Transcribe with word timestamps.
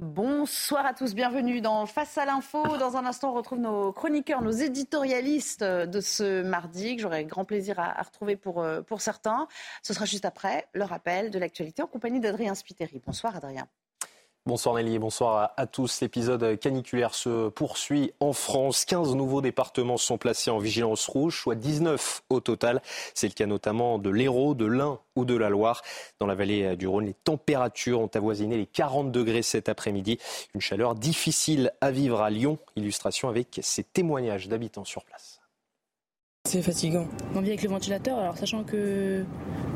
Bonsoir 0.00 0.86
à 0.86 0.94
tous, 0.94 1.12
bienvenue 1.12 1.60
dans 1.60 1.84
Face 1.86 2.18
à 2.18 2.24
l'info. 2.24 2.62
Dans 2.78 2.96
un 2.96 3.04
instant, 3.04 3.32
on 3.32 3.34
retrouve 3.34 3.58
nos 3.58 3.92
chroniqueurs, 3.92 4.42
nos 4.42 4.52
éditorialistes 4.52 5.64
de 5.64 6.00
ce 6.00 6.42
mardi, 6.44 6.94
que 6.94 7.02
j'aurai 7.02 7.24
grand 7.24 7.44
plaisir 7.44 7.80
à, 7.80 8.00
retrouver 8.00 8.36
pour, 8.36 8.62
euh, 8.62 8.80
pour 8.80 9.00
certains. 9.00 9.48
Ce 9.82 9.92
sera 9.92 10.04
juste 10.04 10.24
après 10.24 10.68
le 10.72 10.84
rappel 10.84 11.32
de 11.32 11.38
l'actualité 11.40 11.82
en 11.82 11.88
compagnie 11.88 12.20
d'Adrien 12.20 12.54
Spiteri. 12.54 13.02
Bonsoir 13.04 13.34
Adrien. 13.34 13.66
Bonsoir 14.48 14.76
Nelly, 14.76 14.98
bonsoir 14.98 15.52
à, 15.58 15.66
tous. 15.66 16.00
L'épisode 16.00 16.58
caniculaire 16.58 17.14
se 17.14 17.50
poursuit 17.50 18.14
en 18.18 18.32
France. 18.32 18.86
15 18.86 19.14
nouveaux 19.14 19.42
départements 19.42 19.98
sont 19.98 20.16
placés 20.16 20.50
en 20.50 20.56
vigilance 20.56 21.06
rouge, 21.06 21.38
soit 21.38 21.54
19 21.54 22.22
au 22.30 22.40
total. 22.40 22.80
C'est 23.12 23.28
le 23.28 23.34
cas 23.34 23.44
notamment 23.44 23.98
de 23.98 24.08
l'Hérault, 24.08 24.54
de 24.54 24.64
l'Ain 24.64 25.00
ou 25.16 25.26
de 25.26 25.36
la 25.36 25.50
Loire. 25.50 25.82
Dans 26.18 26.26
la 26.26 26.34
vallée 26.34 26.76
du 26.76 26.88
Rhône, 26.88 27.04
les 27.04 27.12
températures 27.12 28.00
ont 28.00 28.10
avoisiné 28.14 28.56
les 28.56 28.64
40 28.64 29.12
degrés 29.12 29.42
cet 29.42 29.68
après-midi. 29.68 30.18
Une 30.54 30.62
chaleur 30.62 30.94
difficile 30.94 31.70
à 31.82 31.90
vivre 31.90 32.22
à 32.22 32.30
Lyon. 32.30 32.58
Illustration 32.74 33.28
avec 33.28 33.60
ces 33.62 33.84
témoignages 33.84 34.48
d'habitants 34.48 34.86
sur 34.86 35.04
place. 35.04 35.37
C'est 36.48 36.62
fatigant. 36.62 37.06
On 37.34 37.42
vit 37.42 37.48
avec 37.48 37.62
le 37.62 37.68
ventilateur, 37.68 38.18
alors 38.18 38.38
sachant 38.38 38.64
que 38.64 39.22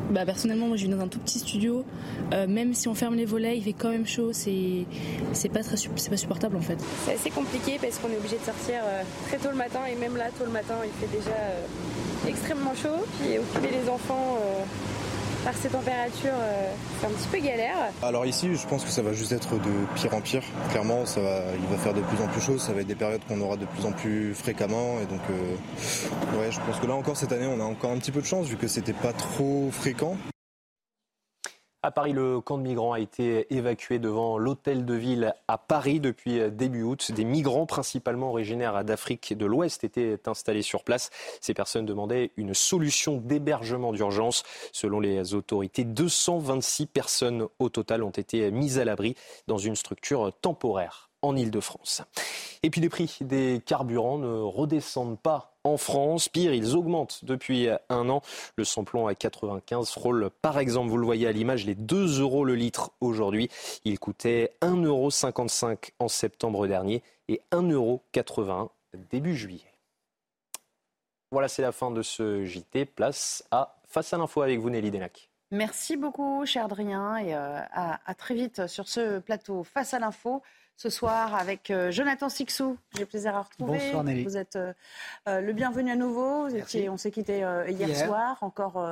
bah, 0.09 0.25
personnellement, 0.25 0.67
moi 0.67 0.75
je 0.75 0.85
vis 0.85 0.89
dans 0.89 1.01
un 1.01 1.07
tout 1.07 1.19
petit 1.19 1.37
studio. 1.37 1.85
Euh, 2.33 2.47
même 2.47 2.73
si 2.73 2.87
on 2.87 2.95
ferme 2.95 3.13
les 3.13 3.25
volets, 3.25 3.55
il 3.57 3.63
fait 3.63 3.73
quand 3.73 3.89
même 3.89 4.07
chaud. 4.07 4.33
C'est, 4.33 4.87
c'est, 5.33 5.49
pas, 5.49 5.61
très, 5.61 5.77
c'est 5.77 6.09
pas 6.09 6.17
supportable 6.17 6.57
en 6.57 6.61
fait. 6.61 6.77
C'est 7.05 7.13
assez 7.13 7.29
compliqué 7.29 7.77
parce 7.79 7.99
qu'on 7.99 8.09
est 8.09 8.17
obligé 8.17 8.37
de 8.37 8.43
sortir 8.43 8.81
euh, 8.85 9.03
très 9.27 9.37
tôt 9.37 9.49
le 9.51 9.55
matin 9.55 9.81
et 9.85 9.95
même 9.95 10.17
là, 10.17 10.29
tôt 10.35 10.45
le 10.45 10.51
matin, 10.51 10.77
il 10.83 10.91
fait 10.99 11.15
déjà 11.15 11.29
euh, 11.29 12.27
extrêmement 12.27 12.73
chaud. 12.73 13.05
Puis 13.19 13.37
occuper 13.37 13.69
les 13.79 13.87
enfants 13.87 14.39
par 15.43 15.53
ces 15.55 15.69
températures, 15.69 16.31
euh, 16.33 16.73
c'est 16.99 17.07
un 17.07 17.09
petit 17.09 17.27
peu 17.27 17.37
galère. 17.39 17.75
Alors 18.01 18.25
ici, 18.25 18.55
je 18.55 18.67
pense 18.67 18.83
que 18.83 18.89
ça 18.89 19.01
va 19.01 19.13
juste 19.13 19.31
être 19.31 19.55
de 19.55 19.71
pire 19.95 20.13
en 20.13 20.21
pire. 20.21 20.43
Clairement, 20.71 21.05
ça 21.05 21.21
va, 21.21 21.41
il 21.59 21.67
va 21.67 21.77
faire 21.77 21.93
de 21.93 22.01
plus 22.01 22.21
en 22.21 22.27
plus 22.27 22.41
chaud. 22.41 22.57
Ça 22.57 22.73
va 22.73 22.81
être 22.81 22.87
des 22.87 22.95
périodes 22.95 23.21
qu'on 23.27 23.39
aura 23.41 23.57
de 23.57 23.65
plus 23.65 23.85
en 23.85 23.91
plus 23.91 24.33
fréquemment. 24.33 24.97
Et 25.01 25.05
donc, 25.05 25.21
euh, 25.29 26.39
ouais, 26.39 26.51
je 26.51 26.59
pense 26.61 26.79
que 26.79 26.87
là 26.87 26.93
encore 26.95 27.17
cette 27.17 27.31
année, 27.31 27.47
on 27.47 27.59
a 27.59 27.63
encore 27.63 27.91
un 27.91 27.97
petit 27.97 28.11
peu 28.11 28.21
de 28.21 28.25
chance 28.25 28.47
vu 28.47 28.55
que 28.55 28.67
c'était 28.67 28.93
pas 28.93 29.13
trop 29.13 29.69
fréquent. 29.71 30.17
À 31.85 31.91
Paris, 31.91 32.13
le 32.13 32.39
camp 32.39 32.57
de 32.57 32.63
migrants 32.63 32.93
a 32.93 33.01
été 33.01 33.53
évacué 33.53 33.99
devant 33.99 34.37
l'hôtel 34.37 34.85
de 34.85 34.93
ville 34.93 35.35
à 35.49 35.57
Paris 35.57 35.99
depuis 35.99 36.49
début 36.49 36.81
août. 36.81 37.11
Des 37.11 37.25
migrants, 37.25 37.65
principalement 37.65 38.29
originaires 38.29 38.85
d'Afrique 38.85 39.37
de 39.37 39.45
l'Ouest, 39.45 39.83
étaient 39.83 40.17
installés 40.25 40.61
sur 40.61 40.85
place. 40.85 41.09
Ces 41.41 41.53
personnes 41.53 41.85
demandaient 41.85 42.31
une 42.37 42.53
solution 42.53 43.17
d'hébergement 43.17 43.91
d'urgence. 43.91 44.43
Selon 44.71 45.01
les 45.01 45.33
autorités, 45.33 45.83
226 45.83 46.85
personnes 46.85 47.47
au 47.59 47.67
total 47.67 48.01
ont 48.03 48.11
été 48.11 48.49
mises 48.49 48.79
à 48.79 48.85
l'abri 48.85 49.17
dans 49.47 49.57
une 49.57 49.75
structure 49.75 50.31
temporaire 50.39 51.09
en 51.23 51.35
Ile-de-France. 51.35 52.03
Et 52.61 52.69
puis 52.69 52.81
les 52.81 52.89
prix 52.89 53.17
des 53.21 53.61
carburants 53.65 54.19
ne 54.19 54.41
redescendent 54.41 55.19
pas 55.19 55.55
en 55.63 55.77
France. 55.77 56.29
Pire, 56.29 56.53
ils 56.53 56.75
augmentent 56.75 57.25
depuis 57.25 57.69
un 57.89 58.09
an. 58.09 58.21
Le 58.57 58.63
samplon 58.63 59.07
à 59.07 59.15
95 59.15 59.89
frôle, 59.89 60.29
par 60.41 60.59
exemple, 60.59 60.89
vous 60.89 60.97
le 60.97 61.05
voyez 61.05 61.27
à 61.27 61.31
l'image, 61.31 61.65
les 61.65 61.75
2 61.75 62.19
euros 62.21 62.45
le 62.45 62.55
litre 62.55 62.91
aujourd'hui. 63.01 63.49
Il 63.85 63.97
coûtait 63.99 64.51
1,55 64.61 65.65
euros 65.65 65.77
en 65.99 66.07
septembre 66.07 66.67
dernier 66.67 67.01
et 67.27 67.41
1,81 67.51 67.71
euros 67.71 68.01
début 69.09 69.35
juillet. 69.35 69.73
Voilà, 71.31 71.47
c'est 71.47 71.63
la 71.63 71.71
fin 71.71 71.89
de 71.89 72.03
ce 72.03 72.45
JT. 72.45 72.85
Place 72.85 73.43
à 73.49 73.75
Face 73.87 74.11
à 74.11 74.17
l'info 74.17 74.41
avec 74.41 74.59
vous, 74.59 74.71
Nelly 74.71 74.89
Denac. 74.89 75.29
Merci 75.51 75.97
beaucoup, 75.97 76.43
cher 76.47 76.65
Adrien, 76.65 77.17
et 77.17 77.35
euh, 77.35 77.59
à 77.71 78.15
très 78.15 78.33
vite 78.33 78.65
sur 78.65 78.87
ce 78.87 79.19
plateau 79.19 79.63
Face 79.63 79.93
à 79.93 79.99
l'info 79.99 80.41
ce 80.75 80.89
soir 80.89 81.35
avec 81.35 81.69
euh, 81.69 81.91
Jonathan 81.91 82.29
Sixou. 82.29 82.77
J'ai 82.97 83.05
plaisir 83.05 83.35
à 83.35 83.43
retrouver. 83.43 83.79
Bonsoir 83.79 84.03
Nelly. 84.03 84.23
Vous 84.23 84.37
êtes 84.37 84.55
euh, 84.55 84.73
euh, 85.27 85.39
le 85.39 85.53
bienvenu 85.53 85.91
à 85.91 85.95
nouveau. 85.95 86.47
on 86.47 86.97
s'est 86.97 87.11
quitté 87.11 87.45
hier, 87.67 87.95
soir. 87.95 88.37
Encore 88.41 88.83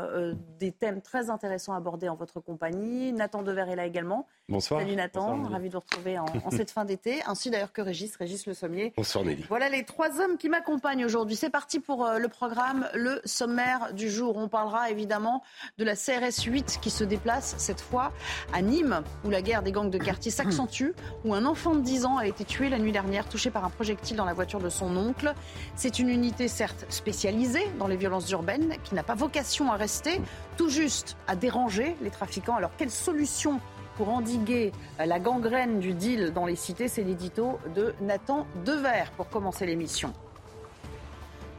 des 0.59 0.71
thèmes 0.71 1.01
très 1.01 1.29
intéressants 1.29 1.73
abordés 1.73 2.09
en 2.09 2.15
votre 2.15 2.39
compagnie. 2.39 3.11
Nathan 3.13 3.41
Dever 3.41 3.65
est 3.69 3.75
là 3.75 3.85
également. 3.85 4.27
Bonsoir. 4.47 4.81
Salut 4.81 4.95
Nathan, 4.95 5.43
ravi 5.43 5.69
de 5.69 5.73
vous 5.73 5.79
retrouver 5.79 6.19
en, 6.19 6.25
cette 6.51 6.71
fin 6.71 6.85
d'été. 6.85 7.21
Ainsi 7.25 7.49
d'ailleurs 7.49 7.73
que 7.73 7.81
Régis, 7.81 8.15
Régis 8.15 8.45
Le 8.45 8.53
Sommier. 8.53 8.93
Bonsoir 8.95 9.23
Nelly. 9.25 9.45
Voilà 9.47 9.69
les 9.69 9.85
trois 9.85 10.19
hommes 10.19 10.37
qui 10.37 10.49
m'accompagnent 10.49 11.05
aujourd'hui. 11.05 11.35
C'est 11.35 11.49
parti 11.49 11.79
pour 11.79 12.07
le 12.17 12.27
programme, 12.27 12.87
le 12.93 13.21
sommaire 13.25 13.93
du 13.93 14.09
jour. 14.09 14.37
On 14.37 14.47
parlera 14.47 14.91
évidemment 14.91 15.43
de 15.77 15.83
la 15.83 15.95
CRS 15.95 16.43
8 16.45 16.79
qui 16.81 16.89
se 16.89 17.03
déplace 17.03 17.55
cette 17.57 17.81
fois 17.81 18.11
à 18.53 18.61
Nîmes, 18.61 19.03
où 19.25 19.29
la 19.29 19.41
guerre 19.41 19.63
des 19.63 19.71
gangs 19.71 19.89
de 19.89 19.97
quartier 19.97 20.31
s'accentue, 20.31 20.91
où 21.23 21.33
un 21.33 21.45
enfant 21.45 21.70
de 21.75 21.81
10 21.81 22.05
ans 22.05 22.17
a 22.17 22.25
été 22.25 22.45
tué 22.45 22.69
la 22.69 22.79
nuit 22.79 22.91
dernière, 22.91 23.27
touché 23.27 23.49
par 23.49 23.65
un 23.65 23.69
projectile 23.69 24.17
dans 24.17 24.25
la 24.25 24.33
voiture 24.33 24.59
de 24.59 24.69
son 24.69 24.95
oncle. 24.97 25.33
C'est 25.75 25.99
une 25.99 26.09
unité 26.09 26.47
certes 26.47 26.85
spécialisée 26.89 27.71
dans 27.79 27.87
les 27.87 27.97
violences 27.97 28.29
urbaines, 28.31 28.75
qui 28.83 28.95
n'a 28.95 29.03
pas 29.03 29.15
vocation 29.15 29.71
à 29.71 29.75
rester, 29.75 30.21
tout 30.57 30.69
juste 30.69 31.17
à 31.27 31.35
déranger 31.35 31.95
les 32.01 32.09
trafiquants. 32.09 32.55
Alors 32.55 32.71
quelle 32.77 32.91
solution 32.91 33.59
pour 33.97 34.09
endiguer 34.09 34.71
la 34.97 35.19
gangrène 35.19 35.79
du 35.79 35.93
deal 35.93 36.31
dans 36.33 36.45
les 36.45 36.55
cités? 36.55 36.87
C'est 36.87 37.03
l'édito 37.03 37.59
de 37.75 37.93
Nathan 38.01 38.45
Dever 38.65 39.05
pour 39.17 39.29
commencer 39.29 39.65
l'émission. 39.65 40.13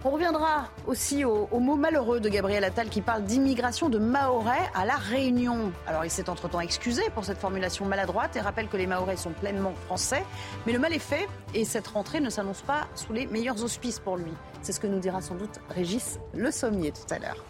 On 0.05 0.11
reviendra 0.11 0.69
aussi 0.89 1.25
au, 1.25 1.47
mot 1.61 1.77
malheureux 1.77 2.19
de 2.19 2.29
Gabriel 2.29 2.65
Attal 2.65 2.89
qui 2.89 3.01
parle 3.01 3.23
d'immigration 3.23 3.89
de 3.89 3.99
Mahorais 3.99 4.69
à 4.75 4.85
La 4.85 4.97
Réunion. 4.97 5.71
Alors 5.87 6.05
il 6.05 6.11
s'est 6.11 6.29
entre-temps 6.29 6.59
excusé 6.59 7.03
pour 7.15 7.25
cette 7.25 7.39
formulation 7.39 7.85
maladroite 7.85 8.35
et 8.35 8.41
rappelle 8.41 8.67
que 8.67 8.77
les 8.77 8.89
Mahorais 8.89 9.17
sont 9.17 9.31
pleinement 9.31 9.75
français. 9.87 10.25
Mais 10.67 10.73
le 10.73 10.81
mal 10.81 10.93
est 10.93 10.99
fait 10.99 11.29
et 11.55 11.65
cette 11.65 11.87
rentrée 11.87 12.19
ne 12.19 12.31
s'annonce 12.31 12.63
pas 12.63 12.89
sous 12.97 13.13
les 13.13 13.27
meilleurs 13.27 13.63
auspices 13.63 14.01
pour 14.01 14.17
lui. 14.17 14.33
C'est 14.63 14.73
ce 14.73 14.81
que 14.81 14.89
nous 14.89 14.99
dira 14.99 15.21
sans 15.21 15.37
doute 15.37 15.61
Régis 15.69 16.19
Le 16.35 16.51
Sommier 16.51 16.91
tout 16.91 17.15
à 17.15 17.21
l'heure. 17.21 17.45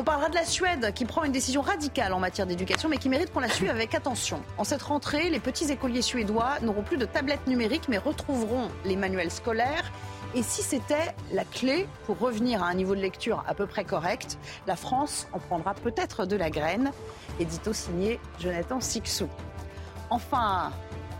On 0.00 0.04
parlera 0.04 0.28
de 0.28 0.36
la 0.36 0.44
Suède 0.44 0.94
qui 0.94 1.04
prend 1.04 1.24
une 1.24 1.32
décision 1.32 1.60
radicale 1.60 2.12
en 2.12 2.20
matière 2.20 2.46
d'éducation 2.46 2.88
mais 2.88 2.98
qui 2.98 3.08
mérite 3.08 3.32
qu'on 3.32 3.40
la 3.40 3.48
suive 3.48 3.68
avec 3.68 3.96
attention. 3.96 4.40
En 4.56 4.62
cette 4.62 4.82
rentrée, 4.82 5.28
les 5.28 5.40
petits 5.40 5.72
écoliers 5.72 6.02
suédois 6.02 6.60
n'auront 6.62 6.84
plus 6.84 6.98
de 6.98 7.04
tablettes 7.04 7.48
numériques 7.48 7.88
mais 7.88 7.98
retrouveront 7.98 8.68
les 8.84 8.94
manuels 8.94 9.32
scolaires 9.32 9.90
et 10.36 10.44
si 10.44 10.62
c'était 10.62 11.16
la 11.32 11.42
clé 11.42 11.88
pour 12.06 12.16
revenir 12.20 12.62
à 12.62 12.68
un 12.68 12.74
niveau 12.74 12.94
de 12.94 13.00
lecture 13.00 13.42
à 13.48 13.54
peu 13.54 13.66
près 13.66 13.82
correct, 13.82 14.38
la 14.68 14.76
France 14.76 15.26
en 15.32 15.40
prendra 15.40 15.74
peut-être 15.74 16.26
de 16.26 16.36
la 16.36 16.48
graine. 16.48 16.92
Édito 17.40 17.72
signé 17.72 18.20
Jonathan 18.38 18.80
Sixou. 18.80 19.28
Enfin, 20.10 20.70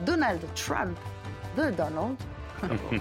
Donald 0.07 0.41
Trump, 0.55 0.97
de 1.57 1.71
Donald, 1.71 2.15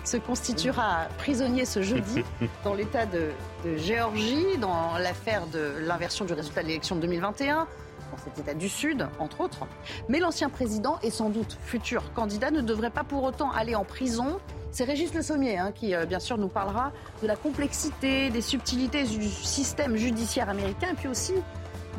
se 0.04 0.18
constituera 0.18 1.08
prisonnier 1.18 1.66
ce 1.66 1.82
jeudi 1.82 2.24
dans 2.64 2.74
l'État 2.74 3.06
de, 3.06 3.32
de 3.66 3.78
Géorgie, 3.78 4.58
dans 4.60 4.98
l'affaire 4.98 5.48
de 5.48 5.74
l'inversion 5.80 6.26
du 6.26 6.34
résultat 6.34 6.62
de 6.64 6.68
l'élection 6.68 6.96
de 6.96 7.02
2021 7.02 7.68
dans 8.12 8.18
cet 8.18 8.40
État 8.40 8.54
du 8.54 8.70
Sud, 8.70 9.08
entre 9.20 9.42
autres. 9.42 9.68
Mais 10.10 10.20
l'ancien 10.20 10.50
président 10.50 10.98
et 11.04 11.10
sans 11.10 11.30
doute 11.30 11.58
futur 11.64 12.14
candidat 12.14 12.52
ne 12.52 12.62
devrait 12.62 12.90
pas 12.90 13.04
pour 13.04 13.24
autant 13.24 13.52
aller 13.52 13.76
en 13.76 13.84
prison. 13.84 14.40
C'est 14.72 14.84
Régis 14.84 15.14
Le 15.14 15.22
Sommier 15.22 15.58
hein, 15.58 15.72
qui, 15.74 15.96
euh, 15.96 16.06
bien 16.06 16.20
sûr, 16.20 16.38
nous 16.38 16.48
parlera 16.48 16.92
de 17.22 17.28
la 17.28 17.36
complexité, 17.36 18.30
des 18.30 18.42
subtilités 18.42 19.04
du 19.04 19.28
système 19.28 19.96
judiciaire 19.96 20.50
américain 20.50 20.90
et 20.92 20.96
puis 20.96 21.08
aussi 21.08 21.34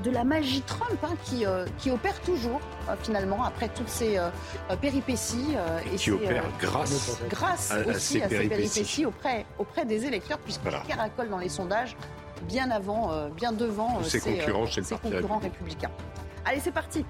de 0.03 0.10
la 0.10 0.25
magie 0.25 0.62
Trump 0.62 0.98
hein, 1.03 1.14
qui, 1.25 1.44
euh, 1.47 1.66
qui 1.78 1.91
opère 1.91 2.20
toujours, 2.20 2.60
euh, 2.88 2.94
finalement, 3.03 3.44
après 3.44 3.69
toutes 3.69 3.88
ces 3.88 4.19
péripéties. 4.81 5.56
et 5.92 5.97
qui 5.97 6.10
opère 6.10 6.44
grâce, 6.60 7.19
grâce 7.28 7.72
à, 7.72 7.86
aussi 7.86 8.22
à, 8.22 8.28
ces 8.28 8.48
péripéties, 8.48 9.06
auprès, 9.06 9.47
auprès 9.58 9.84
des 9.84 10.04
électeurs, 10.06 10.38
puisqu'il 10.38 10.70
voilà. 10.70 10.84
caracole 10.87 11.28
dans 11.28 11.38
les 11.38 11.48
sondages 11.48 11.97
bien 12.42 12.70
avant, 12.70 13.28
bien 13.31 13.50
devant 13.50 14.03
ses 14.04 14.20
concurrents, 14.20 14.66
ses 14.66 14.82
concurrents 14.82 15.38
républicains. 15.38 15.91
Allez, 16.44 16.60
c'est 16.60 16.72
parti. 16.72 17.04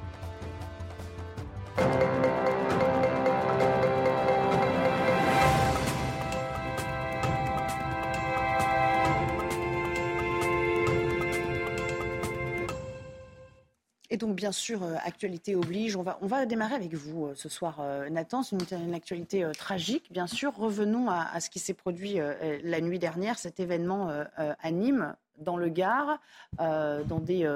Donc, 14.19 14.37
bien 14.37 14.53
sûr, 14.53 14.83
euh, 14.83 14.95
actualité 15.05 15.57
oblige. 15.57 15.97
On 15.97 16.03
va, 16.03 16.47
démarrer 16.47 16.75
avec 16.75 16.95
vous 16.95 17.27
euh, 17.27 17.35
ce 17.35 17.49
soir, 17.49 17.79
euh, 17.81 18.11
Nathan. 18.11 18.43
C'est 18.43 18.57
une, 18.73 18.95
actualité 18.95 19.51
tragique, 19.57 20.13
bien 20.13 20.27
sûr. 20.27 20.55
Revenons 20.55 21.09
à, 21.09 21.41
ce 21.41 21.49
qui 21.49 21.59
s'est 21.59 21.75
produit 21.75 22.19
la 22.65 22.81
nuit 22.81 22.99
dernière, 22.99 23.39
cet 23.39 23.61
événement 23.61 24.11
à 24.37 24.71
Nîmes, 24.71 25.15
dans 25.39 25.57
le 25.57 25.69
Gard, 25.69 26.19
dans 26.59 27.21
des 27.21 27.47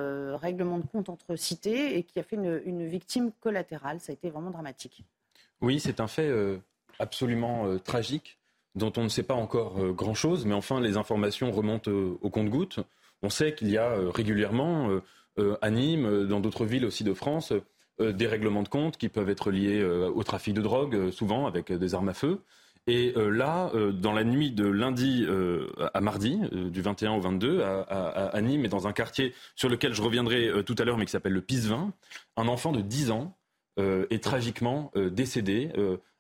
règlements 0.40 0.78
de 0.78 0.86
compte 0.86 1.08
entre 1.08 1.34
cités, 1.34 1.98
et 1.98 2.04
qui 2.04 2.20
a 2.20 2.22
fait 2.22 2.36
une, 2.36 2.86
victime 2.86 3.32
collatérale. 3.40 3.98
Ça 4.00 4.12
a 4.12 4.14
été 4.14 4.30
vraiment 4.30 4.50
dramatique. 4.50 5.04
Oui, 5.60 5.80
c'est 5.80 6.00
un 6.00 6.06
fait 6.06 6.30
absolument 6.98 7.76
tragique, 7.78 8.38
dont 8.76 8.92
on 8.96 9.02
ne 9.02 9.08
sait 9.08 9.24
pas 9.24 9.34
encore 9.34 9.92
grand-chose, 9.92 10.46
mais 10.46 10.54
enfin, 10.54 10.80
les 10.80 10.96
informations 10.96 11.50
remontent 11.50 11.90
au 11.90 12.30
compte-gouttes. 12.30 12.80
On 13.22 13.30
sait 13.30 13.54
qu'il 13.54 13.70
y 13.70 13.78
a 13.78 13.94
régulièrement 14.12 14.90
euh, 14.90 15.02
à 15.60 15.70
Nîmes, 15.70 16.06
euh, 16.06 16.26
dans 16.26 16.40
d'autres 16.40 16.64
villes 16.64 16.84
aussi 16.84 17.04
de 17.04 17.14
France, 17.14 17.52
des 18.00 18.26
règlements 18.26 18.62
de 18.62 18.68
compte 18.68 18.96
qui 18.96 19.08
peuvent 19.08 19.28
être 19.28 19.52
liés 19.52 19.84
au 19.84 20.24
trafic 20.24 20.54
de 20.54 20.62
drogue, 20.62 21.10
souvent 21.10 21.46
avec 21.46 21.70
des 21.70 21.94
armes 21.94 22.08
à 22.08 22.14
feu. 22.14 22.40
Et 22.88 23.12
là, 23.14 23.70
dans 23.92 24.12
la 24.12 24.24
nuit 24.24 24.50
de 24.50 24.66
lundi 24.66 25.24
à 25.94 26.00
mardi, 26.00 26.40
du 26.50 26.80
21 26.80 27.12
au 27.12 27.20
22, 27.20 27.62
à, 27.62 28.40
Nîmes 28.40 28.64
et 28.64 28.68
dans 28.68 28.88
un 28.88 28.92
quartier 28.92 29.34
sur 29.54 29.68
lequel 29.68 29.92
je 29.92 30.02
reviendrai 30.02 30.64
tout 30.64 30.74
à 30.78 30.84
l'heure, 30.84 30.96
mais 30.96 31.04
qui 31.04 31.12
s'appelle 31.12 31.34
le 31.34 31.42
Pisevin, 31.42 31.92
un 32.36 32.48
enfant 32.48 32.72
de 32.72 32.80
10 32.80 33.12
ans 33.12 33.36
est 33.76 34.22
tragiquement 34.24 34.90
décédé 34.96 35.70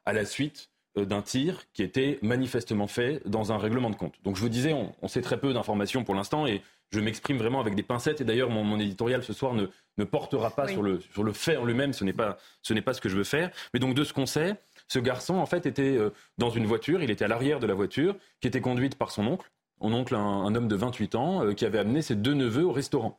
à 0.04 0.12
la 0.12 0.24
suite 0.24 0.68
euh, 0.68 0.71
d'un 0.96 1.22
tir 1.22 1.64
qui 1.72 1.82
était 1.82 2.18
manifestement 2.22 2.86
fait 2.86 3.22
dans 3.26 3.52
un 3.52 3.58
règlement 3.58 3.90
de 3.90 3.96
compte. 3.96 4.14
Donc 4.24 4.36
je 4.36 4.42
vous 4.42 4.48
disais, 4.48 4.74
on, 4.74 5.08
sait 5.08 5.22
très 5.22 5.38
peu 5.38 5.54
d'informations 5.54 6.04
pour 6.04 6.14
l'instant 6.14 6.46
et 6.46 6.62
je 6.90 7.00
m'exprime 7.00 7.38
vraiment 7.38 7.60
avec 7.60 7.74
des 7.74 7.82
pincettes. 7.82 8.20
Et 8.20 8.24
d'ailleurs, 8.24 8.50
mon, 8.50 8.78
éditorial 8.78 9.22
ce 9.22 9.32
soir 9.32 9.54
ne, 9.54 9.66
ne 9.96 10.04
portera 10.04 10.50
pas 10.50 10.68
sur, 10.68 10.82
le, 10.82 11.00
sur 11.12 11.24
le 11.24 11.32
fait 11.32 11.56
en 11.56 11.64
lui-même. 11.64 11.94
Ce 11.94 12.04
n'est 12.04 12.12
pas, 12.12 12.36
ce 12.60 12.74
n'est 12.74 12.82
pas 12.82 12.92
ce 12.92 13.00
que 13.00 13.08
je 13.08 13.16
veux 13.16 13.24
faire. 13.24 13.50
Mais 13.72 13.80
donc 13.80 13.94
de 13.94 14.04
ce 14.04 14.12
qu'on 14.12 14.26
sait, 14.26 14.56
ce 14.88 14.98
garçon 14.98 15.36
en 15.36 15.46
fait 15.46 15.64
était 15.64 15.96
euh, 15.96 16.10
dans 16.36 16.50
une 16.50 16.66
voiture. 16.66 17.02
Il 17.02 17.10
était 17.10 17.24
à 17.24 17.28
l'arrière 17.28 17.58
de 17.58 17.66
la 17.66 17.74
voiture 17.74 18.14
qui 18.40 18.48
était 18.48 18.60
conduite 18.60 18.96
par 18.96 19.10
son 19.10 19.26
oncle. 19.26 19.50
Mon 19.80 19.94
oncle, 19.94 20.14
un, 20.14 20.54
homme 20.54 20.68
de 20.68 20.76
28 20.76 21.14
ans, 21.14 21.44
euh, 21.44 21.54
qui 21.54 21.64
avait 21.64 21.78
amené 21.78 22.02
ses 22.02 22.14
deux 22.14 22.34
neveux 22.34 22.64
au 22.64 22.72
restaurant 22.72 23.18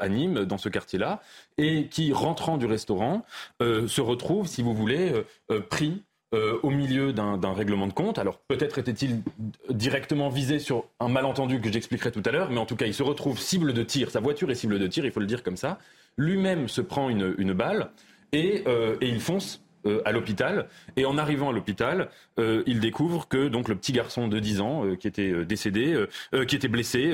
à 0.00 0.08
Nîmes, 0.08 0.44
dans 0.44 0.58
ce 0.58 0.68
quartier-là, 0.68 1.20
et 1.58 1.88
qui, 1.88 2.12
rentrant 2.12 2.56
du 2.56 2.66
restaurant, 2.66 3.24
se 3.60 4.00
retrouve, 4.00 4.46
si 4.46 4.62
vous 4.62 4.74
voulez, 4.74 5.12
pris 5.70 6.04
euh, 6.34 6.58
au 6.62 6.70
milieu 6.70 7.12
d'un 7.12 7.52
règlement 7.52 7.86
de 7.86 7.92
compte. 7.92 8.16
Alors 8.16 8.38
peut-être 8.38 8.78
était-il 8.78 9.20
directement 9.68 10.30
visé 10.30 10.58
sur 10.58 10.86
un 10.98 11.08
malentendu 11.08 11.60
que 11.60 11.70
j'expliquerai 11.70 12.10
tout 12.10 12.22
à 12.24 12.30
l'heure, 12.30 12.48
mais 12.50 12.56
en 12.56 12.64
tout 12.64 12.74
cas 12.74 12.86
il 12.86 12.94
se 12.94 13.02
retrouve 13.02 13.38
cible 13.38 13.74
de 13.74 13.82
tir, 13.82 14.10
sa 14.10 14.20
voiture 14.20 14.50
est 14.50 14.54
cible 14.54 14.78
de 14.78 14.86
tir, 14.86 15.04
il 15.04 15.12
faut 15.12 15.20
le 15.20 15.26
dire 15.26 15.42
comme 15.42 15.58
ça. 15.58 15.78
Lui-même 16.16 16.68
se 16.68 16.80
prend 16.80 17.10
une, 17.10 17.52
balle 17.52 17.90
et, 18.32 18.64
euh, 18.66 18.96
il 19.02 19.20
fonce 19.20 19.62
euh, 19.84 20.00
à 20.06 20.12
l'hôpital. 20.12 20.68
Et 20.96 21.04
en 21.04 21.18
arrivant 21.18 21.50
à 21.50 21.52
l'hôpital, 21.52 22.08
il 22.38 22.80
découvre 22.80 23.28
que 23.28 23.48
donc 23.48 23.68
le 23.68 23.74
petit 23.74 23.92
garçon 23.92 24.26
de 24.26 24.38
10 24.38 24.60
ans 24.62 24.96
qui 24.98 25.08
était 25.08 25.44
décédé, 25.44 26.02
qui 26.48 26.56
était 26.56 26.68
blessé 26.68 27.12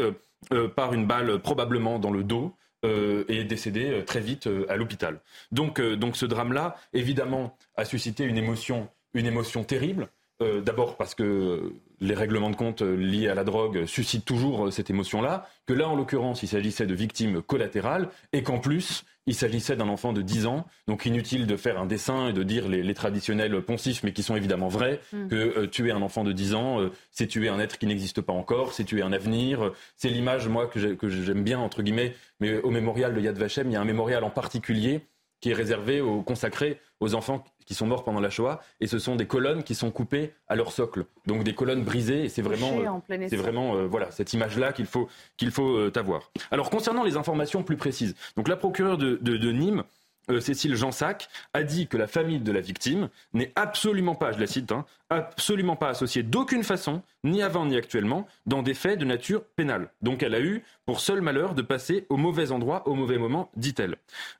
par 0.77 0.95
une 0.95 1.09
balle 1.09 1.41
probablement 1.41 1.99
dans 1.99 2.13
le 2.13 2.23
dos, 2.23 2.55
est 2.85 3.45
décédé 3.49 4.05
très 4.07 4.21
vite 4.21 4.49
à 4.69 4.77
l'hôpital. 4.77 5.19
Donc, 5.51 5.81
donc 5.81 6.17
ce 6.17 6.25
drame-là, 6.25 6.77
évidemment, 6.93 7.57
a 7.77 7.85
suscité 7.85 8.23
une 8.23 8.39
émotion 8.39 8.89
une 9.15 9.27
émotion 9.27 9.65
terrible. 9.65 10.09
Euh, 10.41 10.61
d'abord 10.61 10.97
parce 10.97 11.17
que 11.17 11.73
les 11.99 12.15
règlements 12.15 12.51
de 12.51 12.55
compte 12.55 12.83
liés 12.83 13.27
à 13.27 13.35
la 13.35 13.43
drogue 13.43 13.87
suscitent 13.87 14.25
toujours 14.25 14.67
euh, 14.67 14.71
cette 14.71 14.89
émotion-là, 14.89 15.49
que 15.67 15.73
là, 15.73 15.89
en 15.89 15.97
l'occurrence, 15.97 16.45
il 16.45 16.47
s'agissait 16.47 16.87
de 16.87 16.95
victimes 16.95 17.43
collatérales, 17.43 18.09
et 18.33 18.45
qu'en 18.45 18.61
plus, 18.61 19.05
il 19.27 19.35
s'agissait 19.35 19.75
d'un 19.75 19.89
enfant 19.89 20.13
de 20.13 20.23
10 20.23 20.47
ans, 20.47 20.65
donc 20.87 21.07
inutile 21.07 21.49
de 21.49 21.57
faire 21.57 21.81
un 21.81 21.87
dessin 21.87 22.29
et 22.29 22.33
de 22.33 22.45
dire 22.45 22.69
les, 22.69 22.95
traditionnels 22.95 23.61
poncifs, 23.63 24.05
mais 24.05 24.13
qui 24.13 24.23
sont 24.23 24.37
évidemment 24.37 24.69
vrais, 24.69 25.01
mm. 25.13 25.27
que 25.27 25.35
euh, 25.35 25.67
tuer 25.67 25.91
un 25.91 26.03
enfant 26.03 26.23
de 26.23 26.31
10 26.31 26.55
ans, 26.55 26.89
c'est 27.11 27.27
tuer 27.27 27.49
un 27.49 27.59
être 27.59 27.77
qui 27.77 27.87
n'existe 27.87 28.21
pas 28.21 28.33
encore, 28.33 28.75
c'est 28.75 28.85
tuer 28.85 29.03
un 29.03 29.13
avenir. 29.13 29.73
C'est 29.97 30.09
l'image, 30.09 30.47
moi, 30.47 30.69
que 30.69 31.09
j'aime 31.09 31.43
bien, 31.43 31.59
entre 31.59 31.83
guillemets, 31.83 32.15
mais 32.39 32.59
au 32.61 32.71
mémorial 32.71 33.13
de 33.13 33.21
Yad 33.21 33.37
Vashem, 33.37 33.69
il 33.69 33.73
y 33.73 33.77
a 33.77 33.81
un 33.81 33.85
mémorial 33.85 34.23
en 34.23 34.31
particulier 34.31 35.01
qui 35.41 35.51
est 35.51 35.55
réservé, 35.55 36.01
au, 36.01 36.23
consacré 36.23 36.81
aux 37.01 37.15
enfants 37.15 37.45
qui 37.69 37.75
sont 37.75 37.87
morts 37.87 38.03
pendant 38.03 38.21
la 38.21 38.31
Shoah, 38.31 38.63
et 38.81 38.87
ce 38.87 38.99
sont 38.99 39.15
des 39.15 39.27
colonnes 39.27 39.63
qui 39.63 39.75
sont 39.75 39.91
coupées 39.91 40.33
à 40.49 40.57
leur 40.57 40.73
socle, 40.73 41.05
donc 41.27 41.45
des 41.45 41.55
colonnes 41.55 41.85
brisées, 41.85 42.25
et 42.25 42.29
c'est 42.31 42.41
vraiment, 42.41 43.03
c'est 43.29 43.37
vraiment 43.37 43.77
euh, 43.77 43.87
voilà 43.87 44.11
cette 44.11 44.33
image-là 44.33 44.73
qu'il 44.73 44.87
faut 44.87 45.07
qu'il 45.37 45.51
faut 45.51 45.77
euh, 45.77 45.93
avoir. 45.95 46.33
Alors 46.51 46.71
concernant 46.71 47.05
les 47.05 47.19
informations 47.19 47.63
plus 47.63 47.77
précises, 47.77 48.17
donc 48.37 48.49
la 48.49 48.57
procureure 48.57 48.97
de, 48.97 49.17
de 49.17 49.53
Nîmes 49.53 49.85
euh, 50.31 50.41
Cécile 50.41 50.75
Jansac 50.75 51.29
a 51.55 51.63
dit 51.63 51.87
que 51.87 51.97
la 51.97 52.07
famille 52.07 52.41
de 52.41 52.53
la 52.53 52.61
victime 52.61 53.09
n'est 53.33 53.53
absolument 53.57 54.15
pas, 54.15 54.33
je 54.33 54.39
la 54.39 54.47
cite, 54.47 54.73
hein, 54.73 54.85
absolument 55.11 55.77
pas 55.77 55.89
associée 55.89 56.23
d'aucune 56.23 56.63
façon, 56.63 57.03
ni 57.25 57.43
avant 57.43 57.67
ni 57.67 57.77
actuellement, 57.77 58.27
dans 58.47 58.63
des 58.63 58.75
faits 58.75 58.99
de 58.99 59.05
nature 59.05 59.45
pénale. 59.45 59.91
Donc 60.03 60.23
elle 60.23 60.35
a 60.35 60.41
eu 60.41 60.63
pour 60.87 61.01
seul 61.01 61.21
malheur 61.21 61.55
de 61.55 61.63
passer 61.63 62.07
au 62.09 62.17
mauvais 62.17 62.53
endroit, 62.53 62.87
au 62.89 62.95
mauvais 62.95 63.19
moment, 63.19 63.51
dit-elle. 63.57 63.97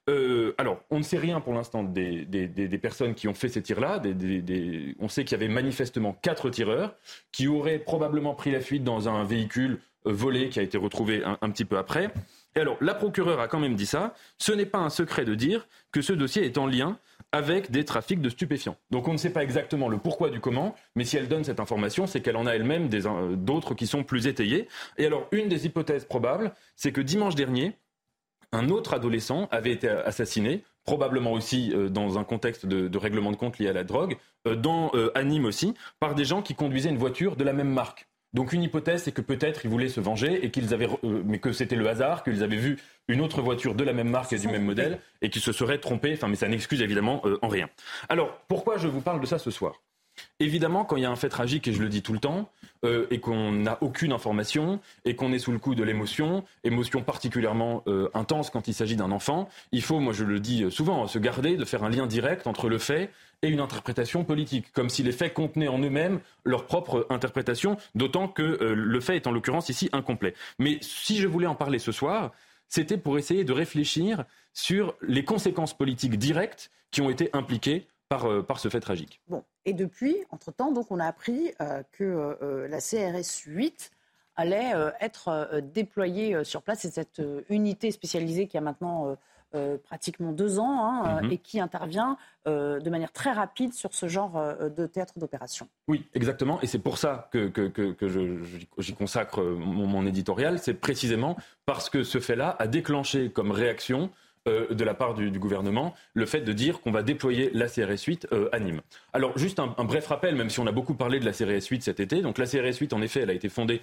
Euh, 0.09 0.55
alors, 0.59 0.81
on 0.91 0.99
ne 0.99 1.03
sait 1.03 1.19
rien 1.19 1.41
pour 1.41 1.55
l'instant 1.55 1.83
des, 1.83 2.27
personnes 2.81 3.15
qui 3.15 3.29
ont 3.29 3.35
fait 3.35 3.49
ces 3.49 3.63
tirs-là. 3.63 4.01
on 5.01 5.09
sait 5.09 5.25
qu'il 5.25 5.39
y 5.39 5.43
avait 5.43 5.53
manifestement 5.53 6.13
quatre 6.23 6.51
tireurs 6.51 6.95
qui 7.33 7.49
auraient 7.49 7.79
probablement 7.79 8.35
pris 8.35 8.51
la 8.51 8.61
fuite 8.61 8.85
dans 8.85 9.09
un 9.09 9.25
véhicule 9.25 9.79
euh, 10.07 10.13
volé 10.13 10.49
qui 10.49 10.59
a 10.59 10.63
été 10.63 10.79
retrouvé 10.79 11.23
un 11.25 11.51
petit 11.51 11.65
peu 11.65 11.79
après. 11.79 12.11
Et 12.57 12.61
alors, 12.61 12.77
la 12.81 12.95
procureure 12.95 13.41
a 13.41 13.49
quand 13.49 13.61
même 13.61 13.75
dit 13.75 13.87
ça. 13.87 14.15
Ce 14.39 14.53
n'est 14.53 14.67
pas 14.67 14.79
un 14.79 14.91
secret 14.91 15.25
de 15.25 15.35
dire 15.35 15.69
que 15.93 16.03
ce 16.03 16.13
dossier 16.13 16.45
est 16.45 16.59
en 16.59 16.67
lien 16.67 16.99
avec 17.33 17.71
des 17.71 17.85
trafics 17.85 18.21
de 18.21 18.31
stupéfiants. 18.31 18.77
Donc 18.91 19.07
on 19.07 19.13
ne 19.13 19.19
sait 19.19 19.33
pas 19.33 19.43
exactement 19.43 19.89
le 19.89 19.99
pourquoi 19.99 20.31
du 20.31 20.41
comment, 20.41 20.75
mais 20.95 21.05
si 21.05 21.17
elle 21.17 21.29
donne 21.29 21.45
cette 21.45 21.61
information, 21.61 22.07
c'est 22.07 22.21
qu'elle 22.21 22.37
en 22.37 22.47
a 22.47 22.53
elle-même 22.53 22.89
euh, 22.93 23.37
d'autres 23.37 23.75
qui 23.75 23.87
sont 23.87 24.03
plus 24.03 24.27
étayées. 24.27 24.69
Et 24.97 25.07
alors, 25.07 25.27
une 25.33 25.49
des 25.49 25.67
hypothèses 25.67 26.05
probables, 26.05 26.53
c'est 26.75 26.93
que 26.93 27.01
dimanche 27.01 27.35
dernier, 27.35 27.77
un 28.53 28.71
autre 28.71 28.95
adolescent 28.95 29.47
avait 29.51 29.73
été 29.73 29.89
assassiné, 29.89 30.65
probablement 30.85 31.33
aussi 31.33 31.73
euh, 31.75 31.91
dans 31.91 32.19
un 32.19 32.25
contexte 32.25 32.65
de, 32.65 32.97
règlement 32.97 33.31
de 33.31 33.37
compte 33.37 33.59
lié 33.59 33.69
à 33.69 33.75
la 33.75 33.85
drogue, 33.85 34.17
euh, 34.47 34.57
dans 34.57 34.91
aussi, 35.45 35.75
par 36.01 36.15
des 36.15 36.25
gens 36.25 36.41
qui 36.41 36.55
conduisaient 36.55 36.89
une 36.89 36.99
voiture 36.99 37.37
de 37.37 37.45
la 37.45 37.53
même 37.53 37.71
marque. 37.71 38.08
Donc 38.35 38.53
une 38.53 38.63
hypothèse, 38.63 39.05
c'est 39.05 39.13
que 39.13 39.23
peut-être 39.23 39.65
ils 39.65 39.71
voulaient 39.71 39.89
se 39.89 40.01
venger 40.01 40.45
et 40.45 40.51
qu'ils 40.51 40.75
avaient, 40.75 40.89
euh, 41.05 41.23
mais 41.25 41.39
que 41.39 41.53
c'était 41.53 41.77
le 41.77 41.89
hasard, 41.89 42.23
qu'ils 42.23 42.43
avaient 42.43 42.57
vu 42.57 42.79
une 43.09 43.21
autre 43.21 43.41
voiture 43.41 43.75
de 43.75 43.85
la 43.85 43.93
même 43.93 44.11
marque 44.11 44.33
et 44.33 44.39
du 44.39 44.49
même 44.49 44.65
modèle 44.65 45.01
et 45.23 45.31
qu'ils 45.31 45.43
se 45.43 45.53
seraient 45.53 45.79
trompés. 45.79 46.13
Enfin, 46.15 46.29
mais 46.29 46.37
ça 46.37 46.49
n'excuse 46.49 46.83
évidemment 46.83 47.23
euh, 47.25 47.39
en 47.43 47.49
rien. 47.49 47.71
Alors 48.09 48.39
pourquoi 48.49 48.77
je 48.77 48.87
vous 48.87 49.01
parle 49.01 49.21
de 49.21 49.27
ça 49.27 49.39
ce 49.39 49.51
soir? 49.51 49.81
Évidemment, 50.41 50.85
quand 50.85 50.97
il 50.97 51.03
y 51.03 51.07
a 51.07 51.11
un 51.11 51.17
fait 51.17 51.29
tragique, 51.29 51.69
et 51.69 51.73
je 51.73 51.81
le 51.81 51.89
dis 51.89 52.03
tout 52.03 52.13
le 52.13 52.19
temps, 52.19 52.51
euh, 52.85 53.07
et 53.11 53.21
qu'on 53.21 53.53
n'a 53.53 53.79
aucune 53.81 54.13
information, 54.13 54.81
et 55.05 55.15
qu'on 55.15 55.33
est 55.33 55.39
sous 55.39 55.53
le 55.53 55.59
coup 55.59 55.75
de 55.75 55.83
l'émotion, 55.83 56.45
émotion 56.65 57.03
particulièrement 57.03 57.85
intense 58.15 58.51
quand 58.51 58.69
il 58.69 58.75
s'agit 58.75 58.97
d'un 58.97 59.11
enfant, 59.11 59.49
il 59.73 59.83
faut, 59.83 60.01
moi 60.01 60.13
je 60.13 60.25
le 60.25 60.41
dis 60.41 60.71
souvent, 60.71 61.07
se 61.07 61.19
garder 61.19 61.57
de 61.57 61.65
faire 61.65 61.85
un 61.85 61.91
lien 61.91 62.07
direct 62.07 62.47
entre 62.47 62.69
le 62.69 62.79
fait 62.79 63.11
et 63.43 63.49
une 63.49 63.61
interprétation 63.61 64.25
politique, 64.25 64.73
comme 64.73 64.89
si 64.89 65.03
les 65.03 65.13
faits 65.13 65.35
contenaient 65.35 65.69
en 65.69 65.79
eux-mêmes 65.79 66.21
leur 66.45 66.67
propre 66.67 67.07
interprétation, 67.11 67.77
d'autant 67.95 68.29
que 68.29 68.43
euh, 68.43 68.75
le 68.75 69.01
fait 69.01 69.17
est 69.17 69.27
en 69.27 69.33
l'occurrence 69.33 69.69
ici 69.69 69.89
incomplet. 69.93 70.35
Mais 70.59 70.79
si 70.81 71.19
je 71.19 71.29
voulais 71.29 71.47
en 71.47 71.55
parler 71.55 71.79
ce 71.79 71.93
soir, 71.93 72.33
c'était 72.69 72.99
pour 72.99 73.19
essayer 73.19 73.45
de 73.45 73.53
réfléchir 73.53 74.25
sur 74.53 74.95
les 75.03 75.25
conséquences 75.25 75.77
politiques 75.77 76.19
directes 76.19 76.71
qui 76.91 77.01
ont 77.01 77.11
été 77.11 77.31
impliquées 77.33 77.87
par, 78.09 78.27
euh, 78.27 78.43
par 78.43 78.59
ce 78.59 78.69
fait 78.69 78.81
tragique. 78.81 79.21
Bon, 79.29 79.45
et 79.65 79.73
depuis, 79.73 80.17
entre-temps, 80.31 80.73
donc, 80.73 80.91
on 80.91 80.99
a 80.99 81.07
appris 81.07 81.53
euh, 81.61 81.83
que 81.93 82.67
la 82.69 82.81
CRS 82.81 83.45
8 83.47 83.91
allait 84.37 84.73
être 85.01 85.61
déployée 85.63 86.45
sur 86.45 86.63
place. 86.63 86.81
C'est 86.81 86.93
cette 86.93 87.21
unité 87.49 87.91
spécialisée 87.91 88.47
qui 88.47 88.57
a 88.57 88.61
maintenant 88.61 89.17
euh, 89.55 89.79
pratiquement 89.83 90.33
deux 90.33 90.59
ans 90.59 90.85
hein, 90.85 91.23
mhm. 91.23 91.33
et 91.33 91.39
qui 91.39 91.59
intervient 91.59 92.19
euh, 92.47 92.81
de 92.81 92.91
manière 92.91 93.13
très 93.13 93.33
rapide 93.33 93.73
sur 93.73 93.95
ce 93.95 94.07
genre 94.07 94.37
euh, 94.37 94.69
de 94.69 94.87
théâtre 94.87 95.15
d'opération. 95.19 95.67
Oui, 95.87 96.05
exactement. 96.13 96.61
Et 96.61 96.67
c'est 96.67 96.79
pour 96.79 96.99
ça 96.99 97.31
que, 97.33 97.49
que, 97.49 97.69
que, 97.69 98.43
j'y 98.77 98.95
consacre 98.95 99.41
mon, 99.43 99.87
mon 99.87 100.05
éditorial. 100.05 100.59
C'est 100.59 100.75
précisément 100.75 101.39
parce 101.65 101.89
que 101.89 102.03
ce 102.03 102.21
fait-là 102.21 102.57
a 102.59 102.67
déclenché 102.67 103.31
comme 103.31 103.51
réaction 103.51 104.11
euh, 104.49 104.75
de 104.75 104.85
la 104.85 104.95
part 104.95 105.15
du, 105.15 105.31
gouvernement 105.39 105.95
le 106.15 106.27
fait 106.27 106.41
de 106.41 106.53
dire 106.53 106.81
qu'on 106.81 106.91
va 106.91 107.03
déployer 107.03 107.51
la 107.53 107.67
CRS 107.69 108.03
8 108.07 108.29
euh, 108.33 108.49
à 108.53 108.59
Nîmes. 108.59 108.81
Alors 109.13 109.37
juste 109.39 109.59
un, 109.59 109.75
bref 109.85 110.07
rappel, 110.07 110.35
même 110.35 110.51
si 110.51 110.59
on 110.61 110.67
a 110.67 110.73
beaucoup 110.73 110.95
parlé 110.95 111.21
de 111.21 111.25
la 111.25 111.33
CRS 111.33 111.67
8 111.69 111.83
cet 111.83 112.01
été, 112.01 112.23
donc 112.23 112.39
la 112.39 112.47
CRS 112.47 112.79
8 112.81 112.93
en 112.93 113.03
effet 113.03 113.21
elle 113.21 113.31
a 113.31 113.35
été 113.35 113.49
fondée, 113.49 113.81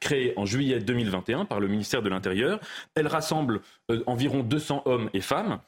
créée 0.00 0.32
en 0.36 0.46
juillet 0.46 0.78
2021 0.78 1.44
par 1.44 1.60
le 1.60 1.68
ministère 1.68 2.02
de 2.02 2.08
l'Intérieur. 2.08 2.60
Elle 2.94 3.06
rassemble 3.06 3.60
euh, 3.90 4.02
environ 4.06 4.42
200 4.42 4.82
hommes 4.84 5.10
et 5.14 5.20
femmes 5.20 5.58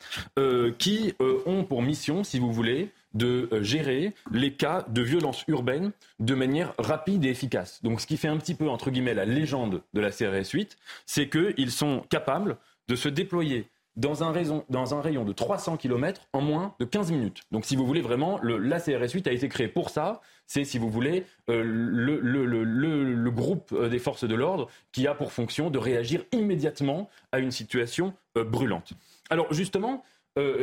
qui 0.78 1.14
ont 1.46 1.64
pour 1.64 1.82
mission, 1.82 2.24
si 2.24 2.38
vous 2.38 2.52
voulez, 2.52 2.90
de 3.14 3.48
gérer 3.62 4.12
les 4.30 4.52
cas 4.52 4.84
de 4.88 5.02
violence 5.02 5.44
urbaine 5.48 5.92
de 6.20 6.34
manière 6.34 6.74
rapide 6.78 7.24
et 7.24 7.30
efficace. 7.30 7.82
Donc 7.82 8.00
ce 8.00 8.06
qui 8.06 8.16
fait 8.16 8.28
un 8.28 8.36
petit 8.36 8.54
peu, 8.54 8.68
entre 8.68 8.90
guillemets, 8.90 9.14
la 9.14 9.24
légende 9.24 9.82
de 9.94 10.00
la 10.00 10.10
CRS 10.10 10.50
8, 10.52 10.76
c'est 11.06 11.28
qu'ils 11.28 11.70
sont 11.70 12.04
capables 12.10 12.56
de 12.88 12.96
se 12.96 13.08
déployer 13.08 13.68
dans 13.98 14.22
un, 14.22 14.30
rayon, 14.30 15.24
de 15.24 15.32
300 15.32 15.76
km 15.76 16.22
en 16.32 16.40
moins 16.40 16.74
de 16.78 16.84
15 16.84 17.10
minutes. 17.10 17.42
Donc 17.50 17.64
si 17.64 17.74
vous 17.74 17.84
voulez 17.84 18.00
vraiment, 18.00 18.38
le, 18.42 18.56
la 18.56 18.80
CRS 18.80 19.12
8 19.12 19.26
a 19.26 19.32
été 19.32 19.48
créé 19.48 19.68
pour 19.68 19.90
ça. 19.90 20.20
C'est, 20.46 20.64
si 20.64 20.78
vous 20.78 20.88
voulez, 20.88 21.26
euh, 21.50 21.62
le, 21.64 23.30
groupe 23.30 23.72
euh, 23.72 23.88
des 23.88 23.98
forces 23.98 24.24
de 24.24 24.34
l'ordre 24.34 24.68
qui 24.92 25.06
a 25.06 25.14
pour 25.14 25.32
fonction 25.32 25.68
de 25.68 25.78
réagir 25.78 26.24
immédiatement 26.32 27.10
à 27.32 27.40
une 27.40 27.50
situation 27.50 28.14
euh, 28.36 28.44
brûlante. 28.44 28.92
Alors 29.30 29.52
justement, 29.52 30.04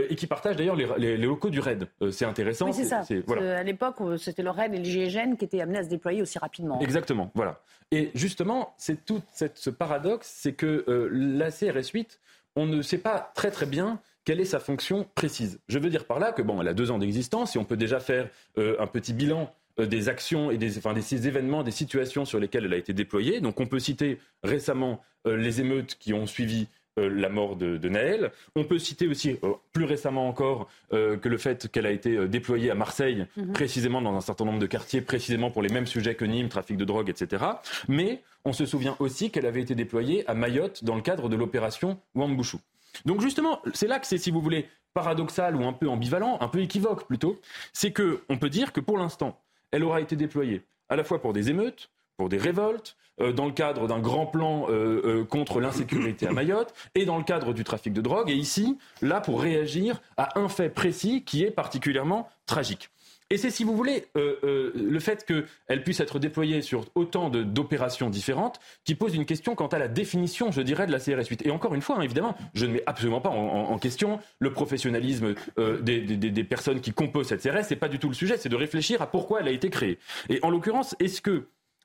et 0.09 0.15
qui 0.15 0.25
partage 0.25 0.55
d'ailleurs 0.55 0.77
les, 0.77 1.17
locaux 1.17 1.49
du 1.49 1.59
RAID. 1.59 1.85
c'est 2.09 2.23
intéressant. 2.23 2.67
Oui, 2.67 2.73
c'est 2.73 2.85
ça. 2.85 3.03
À 3.29 3.63
l'époque, 3.63 3.97
c'était 4.17 4.41
le 4.41 4.49
RAID 4.49 4.73
et 4.73 4.77
le 4.77 4.85
GIGN 4.85 5.35
qui 5.35 5.43
étaient 5.43 5.59
amenés 5.59 5.79
à 5.79 5.83
se 5.83 5.89
déployer 5.89 6.21
aussi 6.21 6.39
rapidement. 6.39 6.79
Exactement, 6.79 7.29
voilà. 7.35 7.59
Et 7.91 8.09
justement, 8.15 8.73
c'est 8.77 9.03
tout 9.03 9.21
ce 9.33 9.69
paradoxe, 9.69 10.31
c'est 10.33 10.53
que 10.53 10.85
la 11.11 11.51
CRS 11.51 11.89
8 11.93 12.21
on 12.55 12.65
ne 12.65 12.81
sait 12.81 12.97
pas 12.97 13.31
très 13.35 13.51
très 13.51 13.65
bien 13.65 13.99
quelle 14.25 14.39
est 14.39 14.45
sa 14.45 14.59
fonction 14.59 15.07
précise. 15.15 15.59
Je 15.67 15.77
veux 15.77 15.89
dire 15.89 16.05
par 16.05 16.19
là 16.19 16.31
que 16.31 16.41
bon, 16.41 16.59
elle 16.61 16.67
a 16.67 16.73
deux 16.73 16.91
ans 16.91 16.97
d'existence 16.97 17.55
et 17.55 17.59
on 17.59 17.63
peut 17.63 17.77
déjà 17.77 17.99
faire 17.99 18.29
euh, 18.57 18.75
un 18.79 18.87
petit 18.87 19.13
bilan 19.13 19.53
euh, 19.79 19.85
des 19.85 20.09
actions 20.09 20.51
et 20.51 20.57
des, 20.57 20.77
enfin, 20.77 20.93
des, 20.93 21.27
événements, 21.27 21.63
des 21.63 21.71
situations 21.71 22.25
sur 22.25 22.39
lesquelles 22.39 22.65
elle 22.65 22.73
a 22.73 22.77
été 22.77 22.93
déployée. 22.93 23.39
Donc 23.39 23.59
on 23.59 23.67
peut 23.67 23.79
citer 23.79 24.19
récemment 24.43 25.01
euh, 25.27 25.37
les 25.37 25.61
émeutes 25.61 25.95
qui 25.99 26.13
ont 26.13 26.25
suivi 26.25 26.67
la 26.97 27.29
mort 27.29 27.55
de, 27.55 27.77
de, 27.77 27.89
Naël. 27.89 28.31
On 28.55 28.63
peut 28.63 28.79
citer 28.79 29.07
aussi, 29.07 29.37
plus 29.73 29.85
récemment 29.85 30.27
encore, 30.27 30.69
que 30.91 31.27
le 31.27 31.37
fait 31.37 31.69
qu'elle 31.69 31.85
a 31.85 31.91
été 31.91 32.27
déployée 32.27 32.71
à 32.71 32.75
Marseille, 32.75 33.27
mhm. 33.35 33.53
précisément 33.53 34.01
dans 34.01 34.15
un 34.15 34.21
certain 34.21 34.45
nombre 34.45 34.59
de 34.59 34.65
quartiers, 34.65 35.01
précisément 35.01 35.51
pour 35.51 35.61
les 35.61 35.69
mêmes 35.69 35.87
sujets 35.87 36.15
que 36.15 36.25
Nîmes, 36.25 36.49
trafic 36.49 36.77
de 36.77 36.85
drogue, 36.85 37.09
etc. 37.09 37.43
Mais 37.87 38.21
on 38.45 38.53
se 38.53 38.65
souvient 38.65 38.95
aussi 38.99 39.31
qu'elle 39.31 39.45
avait 39.45 39.61
été 39.61 39.75
déployée 39.75 40.23
à 40.29 40.33
Mayotte 40.33 40.83
dans 40.83 40.95
le 40.95 41.01
cadre 41.01 41.29
de 41.29 41.35
l'opération 41.35 41.99
Wambouchou. 42.13 42.59
Donc 43.03 43.21
justement, 43.21 43.61
c'est 43.73 43.87
là 43.87 43.99
que 43.99 44.07
c'est, 44.07 44.17
si 44.17 44.31
vous 44.31 44.41
voulez, 44.41 44.67
paradoxal 44.93 45.55
ou 45.55 45.65
un 45.65 45.73
peu 45.73 45.89
ambivalent, 45.89 46.37
un 46.39 46.47
peu 46.47 46.61
équivoque 46.61 47.05
plutôt, 47.05 47.41
c'est 47.73 47.91
que 47.91 48.21
on 48.29 48.37
peut 48.37 48.49
dire 48.49 48.71
que 48.71 48.79
pour 48.79 48.97
l'instant, 48.97 49.39
elle 49.71 49.83
aura 49.83 49.99
été 49.99 50.15
déployée 50.15 50.63
à 50.87 50.95
la 50.95 51.03
fois 51.03 51.21
pour 51.21 51.33
des 51.33 51.49
émeutes, 51.49 51.89
pour 52.17 52.29
des 52.29 52.37
révoltes, 52.37 52.95
euh, 53.21 53.31
dans 53.31 53.45
le 53.45 53.51
cadre 53.51 53.87
d'un 53.87 53.99
grand 53.99 54.25
plan 54.25 54.67
euh, 54.69 55.01
euh, 55.05 55.23
contre 55.23 55.59
l'insécurité 55.59 56.27
à 56.27 56.31
Mayotte 56.31 56.73
et 56.95 57.05
dans 57.05 57.17
le 57.17 57.23
cadre 57.23 57.53
du 57.53 57.63
trafic 57.63 57.93
de 57.93 58.01
drogue. 58.01 58.29
Et 58.29 58.35
ici, 58.35 58.77
là, 59.01 59.21
pour 59.21 59.41
réagir 59.41 60.01
à 60.17 60.37
un 60.39 60.49
fait 60.49 60.69
précis 60.69 61.23
qui 61.23 61.43
est 61.43 61.51
particulièrement 61.51 62.27
tragique. 62.45 62.89
Et 63.31 63.37
c'est, 63.37 63.49
si 63.49 63.63
vous 63.63 63.75
voulez, 63.75 64.05
euh, 64.17 64.35
euh, 64.43 64.71
le 64.75 64.99
fait 64.99 65.25
qu'elle 65.25 65.83
puisse 65.83 65.99
être 65.99 66.19
déployée 66.19 66.61
sur 66.61 66.85
autant 66.93 67.31
d'opérations 67.31 68.11
différentes 68.11 68.59
qui 68.83 68.93
pose 68.93 69.15
une 69.15 69.25
question 69.25 69.55
quant 69.55 69.65
à 69.65 69.79
la 69.79 69.87
définition, 69.87 70.51
je 70.51 70.61
dirais, 70.61 70.85
de 70.85 70.91
la 70.91 70.99
CRS 70.99 71.27
8. 71.27 71.43
Et 71.43 71.49
encore 71.49 71.73
une 71.73 71.81
fois, 71.81 71.97
hein, 71.97 72.01
évidemment, 72.01 72.35
je 72.53 72.67
ne 72.67 72.73
mets 72.73 72.83
absolument 72.85 73.21
pas 73.21 73.29
en, 73.29 73.77
question 73.79 74.19
le 74.39 74.53
professionnalisme 74.53 75.33
euh, 75.57 75.81
des, 75.81 76.01
des, 76.01 76.29
des, 76.29 76.43
personnes 76.43 76.81
qui 76.81 76.93
composent 76.93 77.27
cette 77.27 77.41
CRS. 77.41 77.63
C'est 77.63 77.75
pas 77.75 77.89
du 77.89 77.97
tout 77.97 78.09
le 78.09 78.13
sujet. 78.13 78.37
C'est 78.37 78.49
de 78.49 78.55
réfléchir 78.55 79.01
à 79.01 79.07
pourquoi 79.07 79.41
elle 79.41 79.47
a 79.47 79.51
été 79.51 79.71
créée. 79.71 79.97
Et 80.29 80.39
en 80.43 80.51
l'occurrence, 80.51 80.95
est-ce 80.99 81.21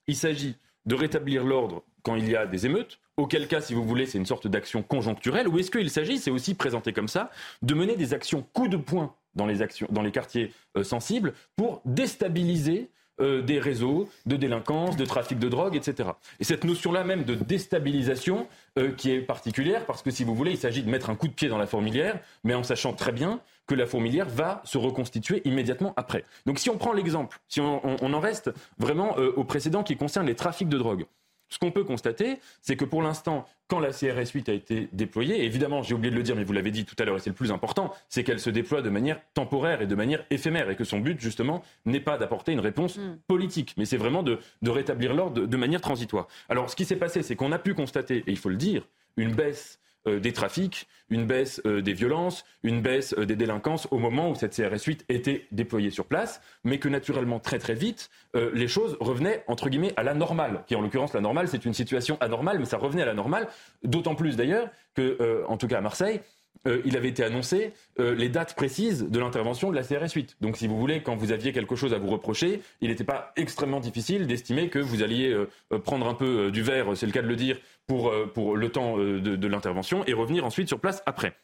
qu'il 0.06 0.16
s'agit 0.16 0.56
de 0.86 0.94
rétablir 0.94 1.44
l'ordre 1.44 1.82
quand 2.02 2.16
il 2.16 2.28
y 2.28 2.36
a 2.36 2.46
des 2.46 2.66
émeutes. 2.66 2.98
Auquel 3.16 3.48
cas, 3.48 3.60
si 3.60 3.74
vous 3.74 3.84
voulez, 3.84 4.06
c'est 4.06 4.18
une 4.18 4.26
sorte 4.26 4.46
d'action 4.46 4.82
conjoncturelle. 4.82 5.46
Ou 5.48 5.58
est-ce 5.58 5.70
qu'il 5.70 5.90
s'agit, 5.90 6.18
c'est 6.18 6.30
aussi 6.30 6.54
présenté 6.54 6.92
comme 6.92 7.08
ça, 7.08 7.30
de 7.62 7.74
mener 7.74 7.96
des 7.96 8.14
actions 8.14 8.46
coup 8.54 8.68
de 8.68 8.76
poing 8.76 9.14
dans 9.34 9.46
les, 9.46 9.62
actions, 9.62 9.86
dans 9.90 10.02
les 10.02 10.10
quartiers 10.10 10.52
euh, 10.76 10.82
sensibles 10.82 11.34
pour 11.56 11.82
déstabiliser 11.84 12.90
euh, 13.20 13.42
des 13.42 13.58
réseaux 13.58 14.08
de 14.26 14.36
délinquance, 14.36 14.96
de 14.96 15.04
trafic 15.04 15.38
de 15.38 15.48
drogue, 15.48 15.76
etc. 15.76 16.10
Et 16.38 16.44
cette 16.44 16.64
notion-là 16.64 17.04
même 17.04 17.24
de 17.24 17.34
déstabilisation 17.34 18.46
euh, 18.78 18.92
qui 18.92 19.10
est 19.10 19.20
particulière, 19.20 19.86
parce 19.86 20.02
que 20.02 20.10
si 20.10 20.24
vous 20.24 20.34
voulez, 20.34 20.52
il 20.52 20.58
s'agit 20.58 20.82
de 20.82 20.90
mettre 20.90 21.10
un 21.10 21.14
coup 21.14 21.28
de 21.28 21.32
pied 21.32 21.48
dans 21.48 21.58
la 21.58 21.66
fourmilière, 21.66 22.18
mais 22.44 22.54
en 22.54 22.62
sachant 22.62 22.92
très 22.92 23.12
bien 23.12 23.40
que 23.66 23.74
la 23.74 23.86
fourmilière 23.86 24.28
va 24.28 24.62
se 24.64 24.78
reconstituer 24.78 25.42
immédiatement 25.44 25.92
après. 25.96 26.24
Donc 26.46 26.58
si 26.58 26.70
on 26.70 26.76
prend 26.76 26.92
l'exemple, 26.92 27.38
si 27.48 27.60
on, 27.60 27.80
on, 27.84 28.12
en 28.12 28.20
reste 28.20 28.50
vraiment 28.78 29.16
au 29.16 29.44
précédent 29.44 29.84
qui 29.84 29.96
concerne 29.96 30.26
les 30.26 30.34
trafics 30.34 30.68
de 30.68 30.76
drogue, 30.76 31.06
ce 31.50 31.58
qu'on 31.58 31.72
peut 31.72 31.84
constater, 31.84 32.38
c'est 32.62 32.76
que 32.76 32.84
pour 32.84 33.02
l'instant, 33.02 33.46
quand 33.66 33.80
la 33.80 33.90
CRS 33.90 34.30
8 34.32 34.48
a 34.48 34.52
été 34.52 34.88
déployée, 34.92 35.44
évidemment, 35.44 35.82
j'ai 35.82 35.94
oublié 35.94 36.10
de 36.10 36.16
le 36.16 36.22
dire, 36.22 36.36
mais 36.36 36.44
vous 36.44 36.52
l'avez 36.52 36.70
dit 36.70 36.84
tout 36.84 36.94
à 36.98 37.04
l'heure, 37.04 37.16
et 37.16 37.20
c'est 37.20 37.30
le 37.30 37.36
plus 37.36 37.52
important, 37.52 37.92
c'est 38.08 38.24
qu'elle 38.24 38.40
se 38.40 38.50
déploie 38.50 38.82
de 38.82 38.90
manière 38.90 39.20
temporaire 39.34 39.82
et 39.82 39.86
de 39.86 39.94
manière 39.94 40.24
éphémère, 40.30 40.70
et 40.70 40.76
que 40.76 40.84
son 40.84 41.00
but, 41.00 41.20
justement, 41.20 41.62
n'est 41.84 42.00
pas 42.00 42.18
d'apporter 42.18 42.52
une 42.52 42.60
réponse 42.60 42.96
mm. 42.96 43.18
politique, 43.26 43.74
mais 43.76 43.84
c'est 43.84 43.96
vraiment 43.96 44.22
de, 44.22 44.38
rétablir 44.64 45.12
l'ordre 45.12 45.46
de, 45.46 45.56
manière 45.56 45.80
transitoire. 45.80 46.28
Alors, 46.48 46.70
ce 46.70 46.76
qui 46.76 46.84
s'est 46.84 46.96
passé, 46.96 47.22
c'est 47.22 47.36
qu'on 47.36 47.52
a 47.52 47.58
pu 47.58 47.74
constater, 47.74 48.18
et 48.26 48.30
il 48.30 48.38
faut 48.38 48.48
le 48.48 48.56
dire, 48.56 48.86
une 49.16 49.34
baisse 49.34 49.80
des 50.06 50.32
trafics, 50.32 50.88
une 51.10 51.26
baisse 51.26 51.60
euh, 51.66 51.82
des 51.82 51.92
violences, 51.92 52.44
une 52.62 52.80
baisse 52.80 53.14
euh, 53.18 53.26
des 53.26 53.36
délinquances 53.36 53.88
au 53.90 53.98
moment 53.98 54.30
où 54.30 54.34
cette 54.34 54.54
CRS 54.54 54.84
8 54.84 55.04
était 55.08 55.46
déployée 55.52 55.90
sur 55.90 56.06
place, 56.06 56.40
mais 56.64 56.78
que 56.78 56.88
naturellement 56.88 57.40
très 57.40 57.58
très 57.58 57.74
vite 57.74 58.10
les 58.34 58.68
choses 58.68 58.96
revenaient 59.00 59.42
entre 59.48 59.68
guillemets 59.68 59.92
à 59.96 60.04
la 60.04 60.14
normale, 60.14 60.62
qui 60.68 60.76
en 60.76 60.80
l'occurrence 60.80 61.12
la 61.14 61.20
normale 61.20 61.48
c'est 61.48 61.64
une 61.64 61.74
situation 61.74 62.16
anormale, 62.20 62.60
mais 62.60 62.64
ça 62.64 62.78
revenait 62.78 63.02
à 63.02 63.06
la 63.06 63.14
normale, 63.14 63.48
d'autant 63.82 64.14
plus 64.14 64.36
d'ailleurs 64.36 64.68
que, 64.94 65.44
en 65.48 65.56
tout 65.56 65.66
cas 65.66 65.78
à 65.78 65.80
Marseille, 65.80 66.20
euh, 66.66 66.82
il 66.84 66.96
avait 66.96 67.08
été 67.08 67.24
annoncé 67.24 67.72
euh, 67.98 68.14
les 68.14 68.28
dates 68.28 68.54
précises 68.54 69.04
de 69.08 69.18
l'intervention 69.18 69.70
de 69.70 69.76
la 69.76 69.82
CRS 69.82 70.12
8. 70.14 70.36
Donc, 70.42 70.58
si 70.58 70.66
vous 70.66 70.78
voulez, 70.78 71.02
quand 71.02 71.16
vous 71.16 71.32
aviez 71.32 71.52
quelque 71.52 71.74
chose 71.74 71.94
à 71.94 71.98
vous 71.98 72.08
reprocher, 72.08 72.60
il 72.82 72.90
n'était 72.90 73.04
pas 73.04 73.32
extrêmement 73.36 73.80
difficile 73.80 74.26
d'estimer 74.26 74.68
que 74.68 74.78
vous 74.78 75.02
alliez 75.02 75.32
euh, 75.32 75.78
prendre 75.78 76.06
un 76.06 76.14
peu 76.14 76.50
du 76.50 76.62
verre, 76.62 76.96
c'est 76.96 77.06
le 77.06 77.12
cas 77.12 77.22
de 77.22 77.28
le 77.28 77.36
dire, 77.36 77.58
pour, 77.90 78.12
pour 78.34 78.56
le 78.56 78.68
temps 78.70 78.96
de, 78.98 79.46
l'intervention 79.46 80.04
et 80.06 80.12
revenir 80.12 80.44
ensuite 80.44 80.68
sur 80.68 80.78
place 80.78 81.02
après. 81.06 81.34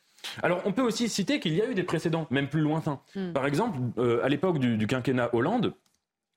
Alors, 0.42 0.62
on 0.64 0.72
peut 0.72 0.82
aussi 0.82 1.08
citer 1.08 1.40
qu'il 1.40 1.54
y 1.54 1.60
a 1.60 1.68
eu 1.68 1.74
des 1.74 1.82
précédents, 1.82 2.26
même 2.30 2.48
plus 2.48 2.60
lointains. 2.60 3.00
Hmm. 3.14 3.32
Par 3.32 3.46
exemple, 3.46 3.78
à 4.22 4.28
l'époque 4.28 4.58
du, 4.58 4.76
du, 4.76 4.86
quinquennat 4.86 5.30
Hollande, 5.34 5.74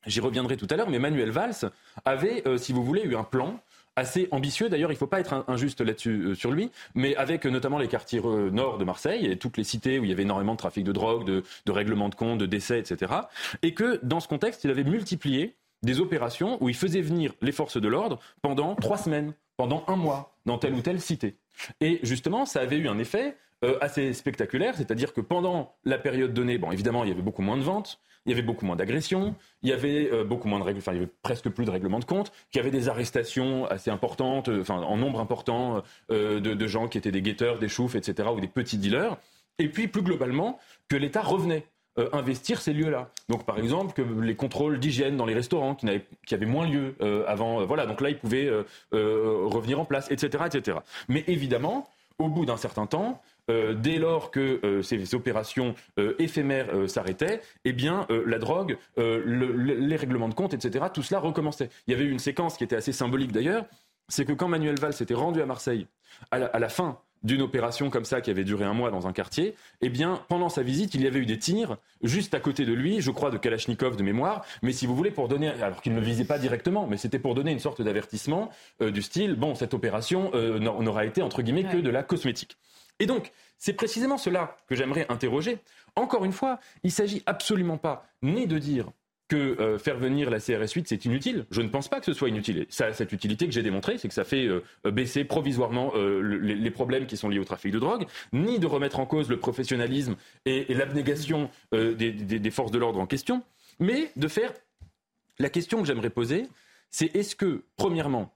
j'y 0.08 0.20
reviendrai 0.20 0.58
tout 0.58 0.68
à 0.70 0.76
l'heure, 0.76 0.90
mais 0.90 1.00
Manuel 1.00 1.30
Valls 1.30 1.72
avait, 2.06 2.44
si 2.58 2.74
vous 2.74 2.84
voulez, 2.84 3.04
eu 3.04 3.16
un 3.16 3.24
plan 3.24 3.60
assez 4.00 4.28
ambitieux. 4.32 4.70
D'ailleurs, 4.70 4.92
il 4.92 4.96
ne 4.96 5.00
faut 5.00 5.08
pas 5.08 5.20
être 5.20 5.46
injuste 5.48 5.82
là-dessus 5.82 6.22
euh, 6.24 6.36
sur 6.36 6.52
lui, 6.52 6.72
mais 6.96 7.16
avec 7.16 7.46
euh, 7.46 7.50
notamment 7.50 7.78
les 7.78 7.88
quartiers 7.88 8.22
euh, 8.24 8.50
nord 8.50 8.78
de 8.78 8.86
Marseille 8.86 9.26
et 9.26 9.38
toutes 9.38 9.58
les 9.58 9.64
cités 9.64 10.00
où 10.00 10.04
il 10.06 10.10
y 10.10 10.14
avait 10.14 10.24
énormément 10.24 10.54
de 10.54 10.58
trafic 10.58 10.84
de 10.84 10.92
drogue, 10.92 11.26
de, 11.26 11.44
de 11.66 11.72
règlements 11.72 12.10
de 12.10 12.16
comptes, 12.16 12.40
de 12.40 12.46
décès, 12.46 12.80
etc. 12.80 13.14
Et 13.62 13.74
que 13.74 14.00
dans 14.04 14.20
ce 14.20 14.28
contexte, 14.28 14.64
il 14.64 14.72
avait 14.72 14.84
multiplié 14.84 15.56
des 15.84 16.00
opérations 16.00 16.58
où 16.62 16.70
il 16.70 16.76
faisait 16.76 17.02
venir 17.02 17.34
les 17.42 17.52
forces 17.52 17.80
de 17.80 17.88
l'ordre 17.88 18.20
pendant 18.42 18.76
trois 18.76 18.98
semaines, 18.98 19.34
pendant 19.60 19.84
un 19.88 19.98
mois, 19.98 20.38
dans 20.46 20.58
telle 20.58 20.74
ou 20.74 20.80
telle 20.80 21.02
cité. 21.02 21.36
Et 21.82 22.00
justement, 22.02 22.46
ça 22.46 22.62
avait 22.62 22.78
eu 22.78 22.88
un 22.88 22.98
effet 22.98 23.36
assez 23.82 24.14
spectaculaire, 24.14 24.78
c'est-à-dire 24.78 25.12
que 25.14 25.20
pendant 25.20 25.76
la 25.84 25.98
période 25.98 26.34
donnée, 26.34 26.58
bon, 26.58 26.72
évidemment, 26.72 27.04
il 27.04 27.10
y 27.10 27.12
avait 27.12 27.22
beaucoup 27.22 27.42
moins 27.42 27.58
de 27.58 27.62
ventes, 27.62 28.00
il 28.26 28.30
y 28.30 28.34
avait 28.34 28.42
beaucoup 28.42 28.66
moins 28.66 28.76
d'agressions, 28.76 29.36
il 29.62 29.70
y 29.70 29.74
avait 29.74 30.10
euh, 30.12 30.24
beaucoup 30.24 30.48
moins 30.48 30.60
de 30.60 30.64
règles, 30.64 30.80
enfin, 30.80 30.94
il 30.94 30.96
y 30.96 31.00
avait 31.00 31.12
presque 31.24 31.50
plus 31.50 31.66
de 31.66 31.72
règlements 31.72 32.00
de 32.00 32.06
compte, 32.06 32.32
qu'il 32.52 32.60
y 32.60 32.62
avait 32.62 32.72
des 32.72 32.88
arrestations 32.88 33.66
assez 33.66 33.90
importantes, 33.90 34.48
euh, 34.48 34.62
enfin, 34.62 34.78
en 34.78 34.96
nombre 34.96 35.20
important 35.20 35.84
euh, 36.10 36.40
de, 36.40 36.68
gens 36.68 36.88
qui 36.88 36.98
étaient 36.98 37.12
des 37.12 37.22
guetteurs, 37.22 37.60
des 37.60 37.68
choufs, 37.68 37.96
etc., 37.96 38.30
ou 38.34 38.40
des 38.40 38.48
petits 38.48 38.78
dealers. 38.78 39.18
Et 39.58 39.68
puis, 39.68 39.88
plus 39.88 40.04
globalement, 40.04 40.58
que 40.88 40.96
l'État 40.96 41.22
revenait 41.22 41.66
investir 42.14 42.62
ces 42.62 42.74
lieux-là. 42.74 43.10
Donc, 43.28 43.46
par 43.46 43.58
exemple, 43.58 43.94
que 43.94 44.02
les 44.02 44.36
contrôles 44.36 44.80
d'hygiène 44.80 45.18
dans 45.18 45.26
les 45.26 45.34
restaurants 45.34 45.76
qui, 45.76 45.88
avaient, 45.88 46.06
qui 46.26 46.34
avaient 46.34 46.46
moins 46.46 46.68
lieu 46.68 46.96
avant, 47.28 47.66
voilà, 47.66 47.86
donc 47.86 48.02
là, 48.02 48.10
ils 48.10 48.18
pouvaient 48.18 48.50
revenir 48.92 49.80
en 49.80 49.86
place, 49.86 50.10
etc., 50.12 50.44
etc. 50.48 50.78
Mais 51.08 51.24
évidemment, 51.28 51.90
au 52.20 52.28
bout 52.28 52.46
d'un 52.46 52.58
certain 52.58 52.86
temps, 52.86 53.22
euh, 53.50 53.74
dès 53.74 53.98
lors 53.98 54.30
que 54.30 54.60
euh, 54.64 54.82
ces 54.84 55.16
opérations 55.16 55.74
euh, 55.98 56.14
éphémères 56.20 56.68
s'arrêtaient, 56.88 57.42
eh 57.66 57.74
bien, 57.74 58.06
la 58.26 58.38
drogue, 58.38 58.78
les 58.98 59.96
règlements 59.96 60.30
de 60.30 60.34
compte, 60.34 60.54
etc., 60.54 60.86
tout 60.94 61.02
cela 61.02 61.20
recommençait. 61.20 61.70
Il 61.88 61.92
y 61.92 61.94
avait 61.96 62.06
eu 62.06 62.12
une 62.12 62.20
séquence 62.20 62.58
qui 62.58 62.64
était 62.64 62.76
assez 62.76 62.92
symbolique 62.92 63.32
d'ailleurs, 63.32 63.66
c'est 64.08 64.26
que 64.26 64.34
quand 64.34 64.48
Manuel 64.48 64.80
Valls 64.80 64.94
s'était 64.94 65.14
rendu 65.14 65.42
à 65.42 65.46
Marseille, 65.46 65.88
à 66.32 66.60
la, 66.60 66.70
fin 66.70 67.00
d'une 67.24 67.42
opération 67.42 67.90
comme 67.90 68.06
ça 68.06 68.22
qui 68.22 68.30
avait 68.30 68.44
duré 68.44 68.66
un 68.66 68.74
mois 68.74 68.92
dans 68.92 69.08
un 69.08 69.14
quartier, 69.14 69.56
eh 69.82 69.90
bien, 69.90 70.22
pendant 70.30 70.50
sa 70.50 70.64
visite, 70.64 70.94
il 70.96 71.02
y 71.02 71.08
avait 71.08 71.20
eu 71.20 71.26
des 71.26 71.40
tirs 71.40 71.78
juste 72.02 72.34
à 72.34 72.40
côté 72.40 72.66
de 72.66 72.74
lui, 72.74 73.02
je 73.02 73.12
crois 73.12 73.30
de 73.32 73.38
Kalachnikov 73.38 73.98
de 73.98 74.04
mémoire, 74.04 74.46
mais 74.62 74.72
si 74.72 74.86
vous 74.86 74.96
voulez, 74.96 75.12
pour 75.12 75.28
donner, 75.28 75.50
alors 75.50 75.82
qu'il 75.82 75.94
ne 75.94 76.02
visait 76.02 76.26
pas 76.26 76.40
directement, 76.40 76.88
mais 76.88 76.98
c'était 76.98 77.20
pour 77.20 77.36
donner 77.36 77.52
une 77.52 77.60
sorte 77.60 77.82
d'avertissement 77.82 78.50
du 78.80 79.02
style, 79.02 79.36
bon, 79.36 79.56
cette 79.56 79.74
opération 79.74 80.32
n'aura 80.34 81.06
été, 81.06 81.22
entre 81.22 81.42
guillemets, 81.42 81.66
que 81.66 81.78
de 81.78 81.90
la 81.90 82.04
cosmétique. 82.04 82.58
Et 83.00 83.06
donc, 83.06 83.32
c'est 83.58 83.74
précisément 83.74 84.18
cela 84.18 84.58
que 84.68 84.76
j'aimerais 84.76 85.06
interroger. 85.10 85.60
Encore 85.96 86.26
une 86.26 86.32
fois, 86.32 86.60
il 86.84 86.88
ne 86.88 86.92
s'agit 86.94 87.24
absolument 87.26 87.78
pas 87.78 88.08
ni 88.22 88.48
de 88.48 88.58
dire 88.58 88.90
que 89.30 89.36
euh, 89.62 89.78
faire 89.78 89.98
venir 89.98 90.30
la 90.30 90.40
CRS 90.40 90.74
8, 90.74 90.88
c'est 90.90 91.06
inutile. 91.06 91.46
Je 91.52 91.62
ne 91.62 91.70
pense 91.70 91.88
pas 91.88 92.00
que 92.00 92.06
ce 92.06 92.14
soit 92.14 92.28
inutile. 92.28 92.66
Ça, 92.70 92.92
cette 92.92 93.14
utilité 93.14 93.46
que 93.46 93.54
j'ai 93.54 93.62
démontrée, 93.64 93.98
c'est 93.98 94.10
que 94.10 94.14
ça 94.14 94.26
fait 94.26 94.48
euh, 94.48 94.62
baisser 94.92 95.24
provisoirement 95.24 95.94
euh, 95.96 96.20
les, 96.22 96.72
problèmes 96.72 97.06
qui 97.06 97.16
sont 97.16 97.30
liés 97.30 97.40
au 97.40 97.46
trafic 97.46 97.72
de 97.72 97.80
drogue, 97.80 98.06
ni 98.34 98.60
de 98.60 98.66
remettre 98.66 99.00
en 99.00 99.06
cause 99.06 99.30
le 99.30 99.38
professionnalisme 99.38 100.16
et, 100.46 100.74
l'abnégation 100.74 101.50
des, 101.72 102.52
forces 102.52 102.72
de 102.72 102.80
l'ordre 102.80 103.00
en 103.00 103.06
question, 103.06 103.44
mais 103.80 104.12
de 104.16 104.28
faire 104.28 104.52
la 105.38 105.50
question 105.50 105.82
que 105.82 105.88
j'aimerais 105.88 106.10
poser, 106.10 106.48
c'est 106.90 107.16
est-ce 107.16 107.36
que, 107.36 107.64
premièrement, 107.78 108.34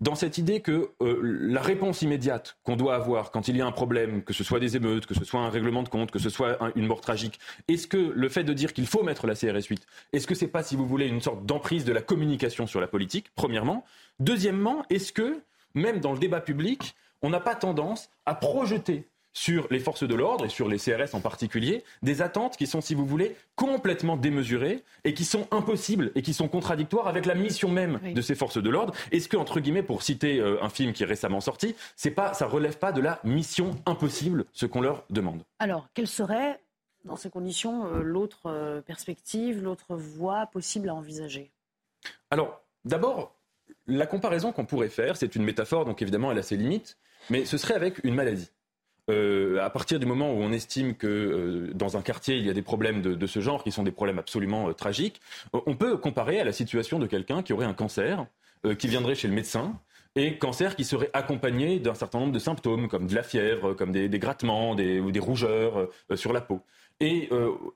dans 0.00 0.14
cette 0.14 0.38
idée 0.38 0.60
que 0.60 0.90
euh, 1.00 1.20
la 1.22 1.62
réponse 1.62 2.02
immédiate 2.02 2.56
qu'on 2.64 2.76
doit 2.76 2.94
avoir 2.94 3.30
quand 3.30 3.48
il 3.48 3.56
y 3.56 3.60
a 3.60 3.66
un 3.66 3.72
problème, 3.72 4.22
que 4.22 4.32
ce 4.32 4.42
soit 4.42 4.60
des 4.60 4.76
émeutes, 4.76 5.06
que 5.06 5.14
ce 5.14 5.24
soit 5.24 5.40
un 5.40 5.48
règlement 5.48 5.82
de 5.82 5.88
compte, 5.88 6.10
que 6.10 6.18
ce 6.18 6.30
soit 6.30 6.58
une 6.74 6.86
mort 6.86 7.00
tragique, 7.00 7.38
est-ce 7.68 7.86
que 7.86 7.96
le 7.96 8.28
fait 8.28 8.44
de 8.44 8.52
dire 8.52 8.72
qu'il 8.72 8.86
faut 8.86 9.02
mettre 9.02 9.26
la 9.26 9.34
CRS 9.34 9.66
8, 9.68 9.86
est-ce 10.12 10.26
que 10.26 10.34
c'est 10.34 10.48
pas, 10.48 10.62
si 10.62 10.76
vous 10.76 10.86
voulez, 10.86 11.06
une 11.06 11.20
sorte 11.20 11.46
d'emprise 11.46 11.84
de 11.84 11.92
la 11.92 12.02
communication 12.02 12.66
sur 12.66 12.80
la 12.80 12.88
politique, 12.88 13.26
premièrement? 13.34 13.84
Deuxièmement, 14.18 14.84
est-ce 14.90 15.12
que, 15.12 15.40
même 15.74 16.00
dans 16.00 16.12
le 16.12 16.18
débat 16.18 16.40
public, 16.40 16.94
on 17.22 17.30
n'a 17.30 17.40
pas 17.40 17.54
tendance 17.54 18.10
à 18.26 18.34
projeter 18.34 19.08
sur 19.34 19.66
les 19.70 19.80
forces 19.80 20.04
de 20.04 20.14
l'ordre 20.14 20.46
et 20.46 20.48
sur 20.48 20.68
les 20.68 20.78
CRS 20.78 21.14
en 21.14 21.20
particulier, 21.20 21.84
des 22.02 22.22
attentes 22.22 22.56
qui 22.56 22.66
sont, 22.66 22.80
si 22.80 22.94
vous 22.94 23.04
voulez, 23.04 23.36
complètement 23.56 24.16
démesurées 24.16 24.82
et 25.02 25.12
qui 25.12 25.24
sont 25.24 25.46
impossibles 25.50 26.12
et 26.14 26.22
qui 26.22 26.32
sont 26.32 26.48
contradictoires 26.48 27.08
avec 27.08 27.26
la 27.26 27.34
mission 27.34 27.68
même 27.68 28.00
de 28.14 28.20
ces 28.22 28.36
forces 28.36 28.62
de 28.62 28.70
l'ordre. 28.70 28.94
Est-ce 29.12 29.28
que, 29.28 29.36
entre 29.36 29.60
guillemets, 29.60 29.82
pour 29.82 30.02
citer 30.02 30.40
euh, 30.40 30.62
un 30.62 30.68
film 30.68 30.92
qui 30.92 31.02
est 31.02 31.06
récemment 31.06 31.40
sorti, 31.40 31.74
c'est 31.96 32.12
pas, 32.12 32.32
ça 32.32 32.46
relève 32.46 32.78
pas 32.78 32.92
de 32.92 33.00
la 33.00 33.20
mission 33.24 33.76
impossible 33.86 34.46
ce 34.52 34.66
qu'on 34.66 34.80
leur 34.80 35.04
demande? 35.10 35.42
Alors, 35.58 35.88
quelle 35.94 36.06
serait, 36.06 36.60
dans 37.04 37.16
ces 37.16 37.28
conditions, 37.28 37.86
euh, 37.86 38.02
l'autre 38.02 38.46
euh, 38.46 38.80
perspective, 38.80 39.62
l'autre 39.62 39.96
voie 39.96 40.46
possible 40.46 40.88
à 40.88 40.94
envisager? 40.94 41.50
Alors, 42.30 42.62
d'abord, 42.84 43.34
la 43.88 44.06
comparaison 44.06 44.52
qu'on 44.52 44.64
pourrait 44.64 44.88
faire, 44.88 45.16
c'est 45.16 45.34
une 45.34 45.42
métaphore, 45.42 45.84
donc 45.84 46.02
évidemment 46.02 46.30
elle 46.30 46.38
a 46.38 46.42
ses 46.42 46.56
limites, 46.56 46.98
mais 47.30 47.44
ce 47.44 47.58
serait 47.58 47.74
avec 47.74 48.02
une 48.04 48.14
maladie. 48.14 48.50
Euh, 49.10 49.62
à 49.62 49.68
partir 49.68 50.00
du 50.00 50.06
moment 50.06 50.32
où 50.32 50.36
on 50.36 50.50
estime 50.50 50.94
que 50.94 51.06
euh, 51.06 51.74
dans 51.74 51.98
un 51.98 52.00
quartier 52.00 52.38
il 52.38 52.46
y 52.46 52.48
a 52.48 52.54
des 52.54 52.62
problèmes 52.62 53.02
de, 53.02 53.26
ce 53.26 53.40
genre 53.40 53.62
qui 53.62 53.70
sont 53.70 53.82
des 53.82 53.90
problèmes 53.90 54.18
absolument 54.18 54.70
euh, 54.70 54.72
tragiques, 54.72 55.20
on 55.52 55.76
peut 55.76 55.98
comparer 55.98 56.40
à 56.40 56.44
la 56.44 56.52
situation 56.52 56.98
de 56.98 57.06
quelqu'un 57.06 57.42
qui 57.42 57.52
aurait 57.52 57.66
un 57.66 57.74
cancer, 57.74 58.26
qui 58.78 58.88
viendrait 58.88 59.14
chez 59.14 59.28
le 59.28 59.34
médecin 59.34 59.78
et 60.16 60.38
cancer 60.38 60.74
qui 60.74 60.84
serait 60.84 61.10
accompagné 61.12 61.78
d'un 61.80 61.92
certain 61.92 62.18
nombre 62.18 62.32
de 62.32 62.38
symptômes 62.38 62.88
comme 62.88 63.06
de 63.06 63.14
la 63.14 63.22
fièvre, 63.22 63.74
comme 63.74 63.92
des, 63.92 64.08
grattements 64.18 64.70
ou 64.70 65.10
des 65.10 65.20
rougeurs 65.20 65.90
sur 66.14 66.32
la 66.32 66.40
peau. 66.40 66.62
Et 66.98 67.28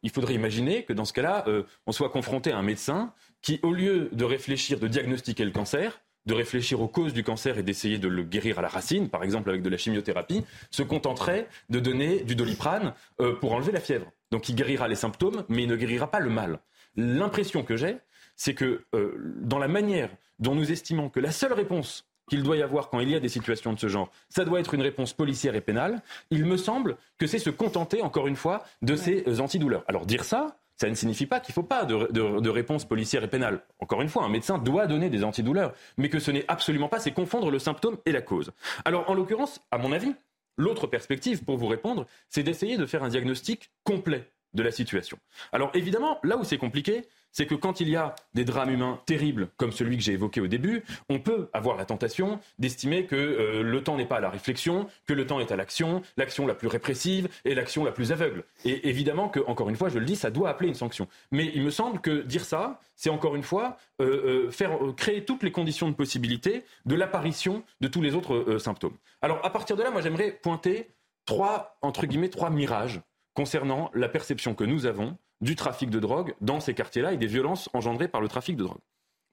il 0.03 0.11
faudrait 0.11 0.33
imaginer 0.33 0.85
que 0.85 0.95
dans 0.95 1.05
ce 1.05 1.13
cas-là, 1.13 1.45
on 1.87 1.93
soit 1.93 2.09
confronté 2.09 2.53
à 2.53 2.59
un 2.59 2.63
médecin 2.63 3.13
qui, 3.43 3.61
au 3.63 3.75
lieu 3.75 4.09
de 4.13 4.25
réfléchir, 4.25 4.81
de 4.81 4.89
diagnostiquer 4.89 5.45
le 5.45 5.51
cancer, 5.51 6.01
de 6.29 6.35
réfléchir 6.35 6.83
aux 6.83 6.89
causes 6.89 7.15
du 7.15 7.25
cancer 7.25 7.57
et 7.57 7.63
d'essayer 7.63 7.99
de 7.99 8.07
le 8.07 8.23
guérir 8.23 8.59
à 8.59 8.63
la 8.63 8.69
racine, 8.69 9.09
par 9.09 9.25
exemple 9.25 9.49
avec 9.49 9.63
de 9.63 9.71
la 9.71 9.79
chimiothérapie, 9.79 10.45
se 10.71 10.83
contenterait 10.83 11.49
de 11.71 11.81
donner 11.81 12.21
du 12.21 12.37
doliprane 12.37 12.93
euh, 13.21 13.35
pour 13.35 13.53
enlever 13.53 13.73
la 13.73 13.81
fièvre. 13.81 14.13
Donc 14.31 14.51
il 14.51 14.55
guérira 14.55 14.89
les 14.89 14.95
symptômes, 14.95 15.45
mais 15.49 15.63
il 15.63 15.69
ne 15.69 15.77
guérira 15.77 16.11
pas 16.11 16.21
le 16.21 16.29
mal. 16.29 16.61
L'impression 16.97 17.63
que 17.63 17.77
j'ai, 17.77 17.97
c'est 18.37 18.53
que 18.53 18.85
euh, 18.95 19.15
dans 19.41 19.59
la 19.59 19.69
manière 19.69 20.11
dont 20.39 20.55
nous 20.55 20.71
estimons 20.71 21.09
que 21.09 21.19
la 21.19 21.33
seule 21.33 21.55
réponse 21.55 22.05
qu'il 22.29 22.43
doit 22.43 22.59
y 22.59 22.63
avoir 22.63 22.91
quand 22.91 23.01
il 23.01 23.09
y 23.09 23.15
a 23.15 23.21
des 23.21 23.31
situations 23.31 23.73
de 23.73 23.79
ce 23.79 23.89
genre, 23.89 24.11
ça 24.29 24.45
doit 24.45 24.61
être 24.61 24.75
une 24.75 24.83
réponse 24.83 25.15
policière 25.15 25.55
et 25.55 25.63
pénale, 25.63 26.03
il 26.31 26.45
me 26.45 26.59
semble 26.59 26.99
que 27.17 27.27
c'est 27.27 27.39
se 27.39 27.49
contenter, 27.49 28.03
encore 28.03 28.27
une 28.27 28.37
fois, 28.37 28.65
de 28.83 28.97
ces 28.97 29.25
euh, 29.27 29.39
antidouleurs. 29.39 29.85
Alors 29.89 30.05
dire 30.05 30.25
ça, 30.25 30.59
ça 30.81 30.89
ne 30.89 30.95
signifie 30.95 31.27
pas 31.27 31.41
qu'il 31.41 31.53
ne 31.53 31.55
faut 31.55 31.63
pas 31.65 31.85
de, 31.85 32.49
réponse 32.49 32.85
policière 32.85 33.25
et 33.25 33.29
pénale. 33.29 33.63
Encore 33.81 34.01
une 34.01 34.09
fois, 34.09 34.25
un 34.25 34.29
médecin 34.29 34.59
doit 34.59 34.87
donner 34.87 35.11
des 35.11 35.25
antidouleurs, 35.25 35.75
mais 35.97 36.09
que 36.09 36.21
ce 36.21 36.31
n'est 36.31 36.45
absolument 36.49 36.89
pas, 36.89 37.01
c'est 37.01 37.13
confondre 37.13 37.51
le 37.51 37.59
symptôme 37.59 37.99
et 38.07 38.13
la 38.13 38.23
cause. 38.23 38.53
Alors, 38.85 39.11
en 39.11 39.15
l'occurrence, 39.15 39.61
à 39.73 39.79
mon 39.79 39.93
avis, 39.93 40.15
l'autre 40.57 40.87
perspective 40.87 41.45
pour 41.45 41.57
vous 41.57 41.67
répondre, 41.67 42.07
c'est 42.29 42.45
d'essayer 42.45 42.77
de 42.77 42.87
faire 42.87 43.03
un 43.03 43.09
diagnostic 43.09 43.71
complet 43.83 44.31
de 44.55 44.63
la 44.63 44.71
situation. 44.71 45.19
Alors, 45.53 45.71
évidemment, 45.75 46.19
là 46.23 46.37
où 46.37 46.45
c'est 46.45 46.59
compliqué, 46.59 47.05
c'est 47.33 47.47
que 47.47 47.55
quand 47.55 47.81
il 47.81 47.89
y 47.89 47.97
a 47.97 48.15
des 48.35 48.45
drames 48.45 48.71
humains 48.71 49.01
terribles 49.07 49.49
comme 49.57 49.73
celui 49.73 49.97
que 49.97 50.03
j'ai 50.03 50.13
évoqué 50.13 50.41
au 50.41 50.47
début, 50.47 50.83
on 51.09 51.21
peut 51.21 51.49
avoir 51.53 51.77
la 51.77 51.85
tentation 51.85 52.41
d'estimer 52.59 53.07
que 53.07 53.17
euh, 53.17 53.63
le 53.63 53.83
temps 53.85 53.97
n'est 53.97 54.07
pas 54.07 54.17
à 54.17 54.21
la 54.21 54.31
réflexion, 54.31 54.89
que 55.07 55.13
le 55.13 55.27
temps 55.27 55.41
est 55.41 55.53
à 55.53 55.57
l'action, 55.57 56.03
l'action 56.17 56.47
la 56.47 56.55
plus 56.55 56.69
répressive 56.69 57.29
et 57.45 57.55
l'action 57.55 57.85
la 57.85 57.93
plus 57.93 58.13
aveugle. 58.13 58.45
Et 58.65 58.89
évidemment 58.89 59.29
que, 59.29 59.41
encore 59.47 59.69
une 59.69 59.77
fois, 59.77 59.89
je 59.89 59.99
le 59.99 60.05
dis, 60.05 60.17
ça 60.17 60.31
doit 60.31 60.49
appeler 60.49 60.69
une 60.69 60.75
sanction. 60.75 61.07
Mais 61.31 61.51
il 61.55 61.63
me 61.63 61.71
semble 61.71 62.01
que 62.01 62.23
dire 62.23 62.45
ça, 62.45 62.81
c'est 62.97 63.11
encore 63.11 63.37
une 63.37 63.43
fois 63.43 63.77
euh, 64.01 64.47
euh, 64.47 64.51
faire 64.51 64.79
créer 64.97 65.25
toutes 65.25 65.43
les 65.43 65.53
conditions 65.53 65.89
de 65.89 65.95
possibilité 65.95 66.65
de 66.87 66.95
l'apparition 66.95 67.63
de 67.81 67.89
tous 67.89 68.03
les 68.03 68.15
autres 68.15 68.59
symptômes. 68.59 68.97
Alors 69.23 69.45
à 69.45 69.51
partir 69.51 69.77
de 69.77 69.83
là, 69.83 69.91
moi 69.91 70.01
j'aimerais 70.01 70.33
pointer 70.33 70.89
trois 71.25 71.79
entre 71.83 72.07
guillemets 72.07 72.31
trois 72.31 72.51
mirages 72.51 73.01
concernant 73.39 73.89
la 73.95 74.09
perception 74.09 74.57
que 74.57 74.65
nous 74.65 74.85
avons 74.85 75.17
du 75.41 75.55
trafic 75.55 75.91
de 75.91 76.01
drogue 76.01 76.35
dans 76.41 76.59
ces 76.59 76.75
quartiers-là 76.75 77.13
et 77.13 77.17
des 77.17 77.29
violences 77.29 77.71
engendrées 77.73 78.09
par 78.09 78.21
le 78.21 78.27
trafic 78.27 78.57
de 78.57 78.65
drogue. 78.65 78.81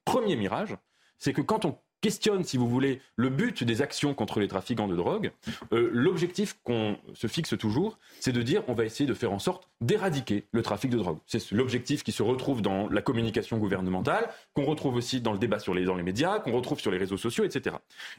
Premier 0.06 0.36
mirage, 0.36 0.78
c'est 1.18 1.34
que 1.34 1.42
quand 1.42 1.66
on 1.66 1.76
questionne, 2.02 2.44
si 2.44 2.58
vous 2.58 2.70
voulez, 2.70 3.02
le 3.16 3.30
but 3.30 3.64
des 3.64 3.82
actions 3.82 4.14
contre 4.14 4.40
les 4.40 4.48
trafiquants 4.48 4.88
de 4.88 4.96
drogue, 4.96 5.32
euh, 5.74 5.90
l'objectif 5.92 6.56
qu'on 6.64 7.00
se 7.16 7.26
fixe 7.26 7.58
toujours, 7.58 7.98
c'est 8.20 8.32
de 8.32 8.44
dire 8.44 8.62
on 8.68 8.76
va 8.76 8.86
essayer 8.86 9.08
de 9.08 9.14
faire 9.16 9.34
en 9.34 9.40
sorte 9.40 9.68
d'éradiquer 9.82 10.44
le 10.52 10.62
trafic 10.62 10.92
de 10.92 10.98
drogue. 10.98 11.18
C'est 11.26 11.50
l'objectif 11.50 12.04
qui 12.04 12.12
se 12.12 12.22
retrouve 12.22 12.62
dans 12.62 12.88
la 12.90 13.02
communication 13.02 13.58
gouvernementale, 13.58 14.30
qu'on 14.54 14.66
retrouve 14.66 14.94
aussi 14.98 15.20
dans 15.20 15.34
le 15.34 15.40
débat 15.40 15.58
sur 15.58 15.74
les, 15.74 15.84
dans 15.84 15.96
les 15.96 16.04
médias, 16.04 16.38
qu'on 16.38 16.52
retrouve 16.52 16.80
sur 16.80 16.92
les 16.92 17.00
réseaux 17.00 17.18
sociaux, 17.18 17.44
etc. 17.44 17.78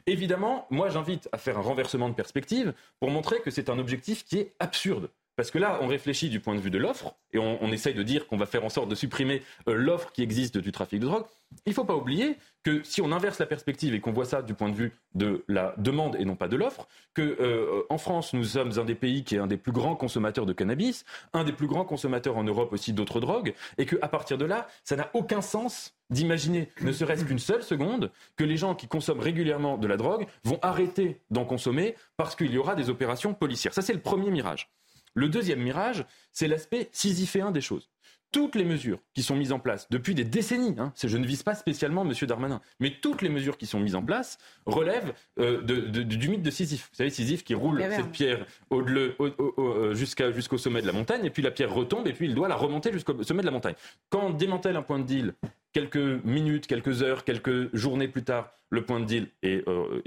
Évidemment, 0.09 0.67
moi 0.69 0.89
j'invite 0.89 1.29
à 1.31 1.39
faire 1.39 1.59
un 1.59 1.63
renversement 1.63 2.09
de 2.09 2.15
perspective 2.15 2.75
pour 2.99 3.13
montrer 3.13 3.41
que 3.41 3.53
c'est 3.53 3.71
un 3.71 3.79
objectif 3.79 4.25
qui 4.25 4.39
est 4.39 4.57
absurde. 4.59 5.11
Parce 5.37 5.51
que 5.51 5.59
là, 5.59 5.79
on 5.83 5.87
réfléchit 5.87 6.31
du 6.31 6.41
point 6.41 6.55
de 6.55 6.61
vue 6.61 6.71
de 6.71 6.79
l'offre, 6.79 7.15
et 7.33 7.39
on, 7.39 7.71
essaye 7.71 7.93
de 7.93 8.03
dire 8.03 8.27
qu'on 8.27 8.39
va 8.39 8.47
faire 8.47 8.65
en 8.65 8.71
sorte 8.71 8.89
de 8.89 8.95
supprimer 8.95 9.43
euh, 9.69 9.75
l'offre 9.75 10.11
qui 10.13 10.23
existe 10.23 10.57
du 10.57 10.73
trafic 10.73 10.99
de 10.99 11.07
drogue. 11.07 11.25
Il 11.67 11.71
ne 11.71 11.75
faut 11.75 11.85
pas 11.85 11.95
oublier 11.95 12.39
que 12.65 12.83
si 12.83 13.03
on 13.03 13.13
inverse 13.13 13.39
la 13.39 13.45
perspective 13.45 13.95
et 13.95 14.01
qu'on 14.01 14.13
voit 14.13 14.25
ça 14.25 14.41
du 14.41 14.55
point 14.55 14.71
de 14.71 14.75
vue 14.75 14.93
de 15.15 15.45
la 15.47 15.75
demande 15.77 16.17
et 16.19 16.25
non 16.25 16.37
pas 16.37 16.49
de 16.49 16.57
l'offre, 16.57 16.89
que 17.13 17.23
euh, 17.23 17.83
en 17.91 17.99
France, 17.99 18.33
nous 18.33 18.45
sommes 18.45 18.73
un 18.79 18.85
des 18.85 18.95
pays 18.95 19.25
qui 19.25 19.37
est 19.37 19.39
un 19.39 19.47
des 19.47 19.59
plus 19.59 19.73
grands 19.73 19.95
consommateurs 19.95 20.47
de 20.47 20.55
cannabis, 20.55 21.05
un 21.35 21.45
des 21.45 21.53
plus 21.53 21.67
grands 21.67 21.85
consommateurs 21.85 22.39
en 22.39 22.45
Europe 22.45 22.73
aussi 22.73 22.95
d'autres 22.95 23.21
drogues, 23.21 23.55
et 23.77 23.85
qu'à 23.85 24.09
partir 24.09 24.39
de 24.39 24.47
là, 24.47 24.67
ça 24.85 24.97
n'a 24.97 25.11
aucun 25.13 25.43
sens 25.43 25.95
d'imaginer, 26.09 26.71
ne 26.81 26.93
serait-ce 26.93 27.25
qu'une 27.25 27.39
seule 27.39 27.63
seconde, 27.63 28.11
que 28.37 28.45
les 28.45 28.57
gens 28.57 28.75
qui 28.75 28.89
consomment 28.89 29.21
régulièrement 29.21 29.77
de 29.77 29.87
la 29.87 29.97
drogue 29.97 30.27
vont 30.45 30.59
arrêter 30.63 31.21
d'en 31.31 31.45
consommer 31.45 31.95
parce 32.17 32.37
qu'il 32.37 32.53
y 32.53 32.59
aura 32.59 32.75
des 32.75 32.89
opérations 32.89 33.35
policières. 33.35 33.75
Ça, 33.75 33.83
c'est 33.83 33.93
le 33.93 34.01
premier 34.01 34.31
mirage. 34.31 34.71
Le 35.17 35.29
deuxième 35.29 35.61
mirage, 35.61 36.05
c'est 36.31 36.47
l'aspect 36.47 36.89
sisyphéen 36.93 37.51
des 37.51 37.63
choses. 37.63 37.89
Toutes 38.33 38.55
les 38.55 38.65
mesures 38.65 38.99
qui 39.15 39.23
sont 39.23 39.35
mises 39.35 39.53
en 39.53 39.59
place 39.59 39.89
depuis 39.89 40.15
des 40.15 40.25
décennies, 40.25 40.75
hein, 40.79 40.93
je 41.03 41.17
ne 41.17 41.27
vise 41.27 41.43
pas 41.43 41.55
spécialement 41.55 42.05
M. 42.05 42.13
Darmanin, 42.23 42.61
mais 42.81 42.93
toutes 43.01 43.23
les 43.23 43.31
mesures 43.31 43.57
qui 43.57 43.65
sont 43.65 43.81
mises 43.81 43.95
en 43.95 44.03
place 44.03 44.37
relèvent 44.67 45.15
euh, 45.39 45.63
du 45.63 46.29
mythe 46.29 46.43
de 46.43 46.51
Sisyphe. 46.51 46.91
Vous 46.93 46.97
savez, 46.97 47.09
Sisyphe 47.09 47.45
qui 47.45 47.55
roule 47.55 47.83
cette 47.91 48.11
pierre 48.11 48.45
euh, 48.73 49.95
jusqu'au 49.95 50.59
sommet 50.59 50.83
de 50.83 50.87
la 50.87 50.93
montagne, 50.93 51.25
et 51.25 51.31
puis 51.31 51.43
la 51.43 51.51
pierre 51.51 51.73
retombe, 51.73 52.07
et 52.09 52.13
puis 52.13 52.27
il 52.27 52.35
doit 52.35 52.49
la 52.49 52.57
remonter 52.57 52.93
jusqu'au 52.93 53.23
sommet 53.23 53.41
de 53.41 53.47
la 53.47 53.53
montagne. 53.53 53.77
Quand 54.11 54.27
on 54.27 54.31
démantèle 54.31 54.77
un 54.77 54.83
point 54.83 54.99
de 54.99 55.05
deal 55.05 55.33
quelques 55.77 56.25
minutes, 56.25 56.67
quelques 56.67 57.03
heures, 57.03 57.23
quelques 57.23 57.75
journées 57.77 58.09
plus 58.09 58.25
tard, 58.25 58.51
le 58.71 58.87
point 58.87 58.99
de 58.99 59.05
deal 59.05 59.29
est, 59.43 59.63
euh, 59.69 60.01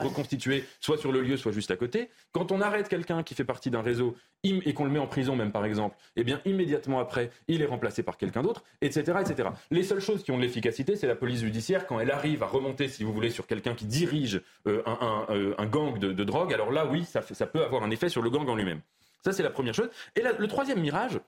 reconstitué, 0.00 0.64
soit 0.78 0.96
sur 0.96 1.10
le 1.10 1.22
lieu, 1.22 1.36
soit 1.36 1.50
juste 1.50 1.72
à 1.72 1.76
côté. 1.76 2.08
Quand 2.30 2.52
on 2.52 2.60
arrête 2.60 2.88
quelqu'un 2.88 3.24
qui 3.24 3.34
fait 3.34 3.42
partie 3.42 3.68
d'un 3.68 3.82
réseau 3.82 4.14
et 4.44 4.72
qu'on 4.74 4.84
le 4.84 4.92
met 4.92 5.00
en 5.00 5.08
prison 5.08 5.34
même 5.34 5.50
par 5.50 5.64
exemple, 5.64 5.96
eh 6.14 6.22
bien 6.22 6.40
immédiatement 6.44 7.00
après, 7.00 7.32
il 7.48 7.62
est 7.62 7.66
remplacé 7.66 8.04
par 8.04 8.16
quelqu'un 8.16 8.42
d'autre, 8.42 8.62
etc., 8.80 9.18
etc. 9.20 9.48
Les 9.72 9.82
seules 9.82 10.00
choses 10.00 10.22
qui 10.22 10.30
ont 10.30 10.36
de 10.36 10.42
l'efficacité, 10.42 10.94
c'est 10.94 11.08
la 11.08 11.16
police 11.16 11.40
judiciaire 11.40 11.88
quand 11.88 11.98
elle 11.98 12.12
arrive 12.12 12.44
à 12.44 12.46
remonter, 12.46 12.86
si 12.86 13.02
vous 13.02 13.12
voulez, 13.12 13.30
sur 13.30 13.48
quelqu'un 13.48 13.74
qui 13.74 13.86
dirige 13.86 14.40
euh, 14.68 14.84
euh, 15.30 15.54
un, 15.58 15.66
gang 15.66 15.98
de, 15.98 16.12
drogue. 16.22 16.54
Alors 16.54 16.70
là, 16.70 16.86
oui, 16.86 17.04
ça, 17.04 17.22
ça 17.22 17.46
peut 17.48 17.64
avoir 17.64 17.82
un 17.82 17.90
effet 17.90 18.08
sur 18.08 18.22
le 18.22 18.30
gang 18.30 18.48
en 18.48 18.54
lui-même. 18.54 18.82
Ça, 19.24 19.32
c'est 19.32 19.42
la 19.42 19.50
première 19.50 19.74
chose. 19.74 19.90
Et 20.14 20.22
le 20.22 20.46
troisième 20.46 20.80
mirage, 20.80 21.18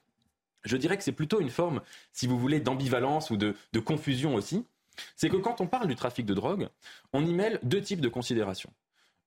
je 0.64 0.77
dirais 0.77 0.96
que 0.96 1.03
c'est 1.03 1.12
plutôt 1.12 1.40
une 1.40 1.51
forme, 1.51 1.81
si 2.12 2.27
vous 2.27 2.38
voulez, 2.38 2.61
d'ambivalence 2.61 3.31
ou 3.31 3.37
de, 3.37 3.55
confusion 3.85 4.35
aussi. 4.35 4.64
C'est 5.16 5.31
que 5.31 5.37
quand 5.37 5.61
on 5.61 5.66
parle 5.66 5.88
du 5.88 5.96
trafic 5.96 6.27
de 6.27 6.35
drogue, 6.35 6.68
on 7.12 7.25
y 7.25 7.33
mêle 7.33 7.59
deux 7.62 7.81
types 7.81 8.01
de 8.01 8.09
considérations. 8.09 8.73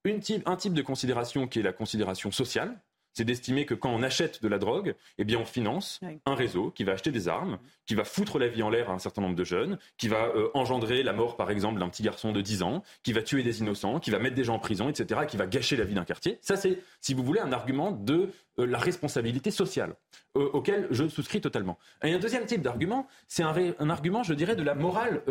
un 0.05 0.55
type 0.55 0.73
de 0.73 0.81
considération 0.81 1.47
qui 1.47 1.59
est 1.59 1.63
la 1.63 1.73
considération 1.73 2.31
sociale, 2.31 2.79
c'est 3.13 3.23
d'estimer 3.23 3.65
que 3.65 3.73
quand 3.73 3.89
on 3.89 4.03
achète 4.03 4.41
de 4.41 4.47
la 4.47 4.57
drogue, 4.57 4.95
eh 5.17 5.23
bien 5.23 5.39
on 5.39 5.45
finance 5.45 6.01
un 6.25 6.35
réseau 6.35 6.71
qui 6.71 6.83
va 6.83 6.93
acheter 6.93 7.11
des 7.11 7.27
armes, 7.27 7.59
qui 7.85 7.95
va 7.95 8.03
foutre 8.03 8.39
la 8.39 8.47
vie 8.47 8.63
en 8.63 8.69
l'air 8.69 8.89
à 8.89 8.93
un 8.93 8.99
certain 8.99 9.21
nombre 9.21 9.35
de 9.35 9.43
jeunes, 9.43 9.77
qui 9.97 10.07
va 10.07 10.27
euh, 10.35 10.49
engendrer 10.53 11.03
la 11.03 11.13
mort 11.13 11.37
par 11.37 11.51
exemple 11.51 11.79
d'un 11.79 11.89
petit 11.89 12.03
garçon 12.03 12.31
de 12.31 12.41
10 12.41 12.63
ans, 12.63 12.83
qui 13.03 13.13
va 13.13 13.21
tuer 13.21 13.43
des 13.43 13.59
innocents, 13.59 13.99
qui 13.99 14.11
va 14.11 14.19
mettre 14.19 14.35
des 14.35 14.43
gens 14.43 14.55
en 14.55 14.59
prison, 14.59 14.89
etc., 14.89 15.21
et 15.23 15.27
qui 15.27 15.37
va 15.37 15.47
gâcher 15.47 15.75
la 15.75 15.85
vie 15.85 15.93
d'un 15.93 16.05
quartier. 16.05 16.39
Ça 16.41 16.55
c'est, 16.55 16.79
si 17.01 17.13
vous 17.13 17.23
voulez, 17.23 17.39
un 17.39 17.51
argument 17.51 17.91
de 17.91 18.31
euh, 18.59 18.65
la 18.65 18.77
responsabilité 18.77 19.51
sociale, 19.51 19.95
euh, 20.37 20.49
auquel 20.53 20.87
je 20.91 21.07
souscris 21.07 21.41
totalement. 21.41 21.77
Et 22.03 22.13
un 22.13 22.19
deuxième 22.19 22.45
type 22.45 22.61
d'argument, 22.61 23.07
c'est 23.27 23.43
un, 23.43 23.89
argument, 23.89 24.23
je 24.23 24.33
dirais, 24.33 24.55
de 24.55 24.63
la 24.63 24.75
morale 24.75 25.21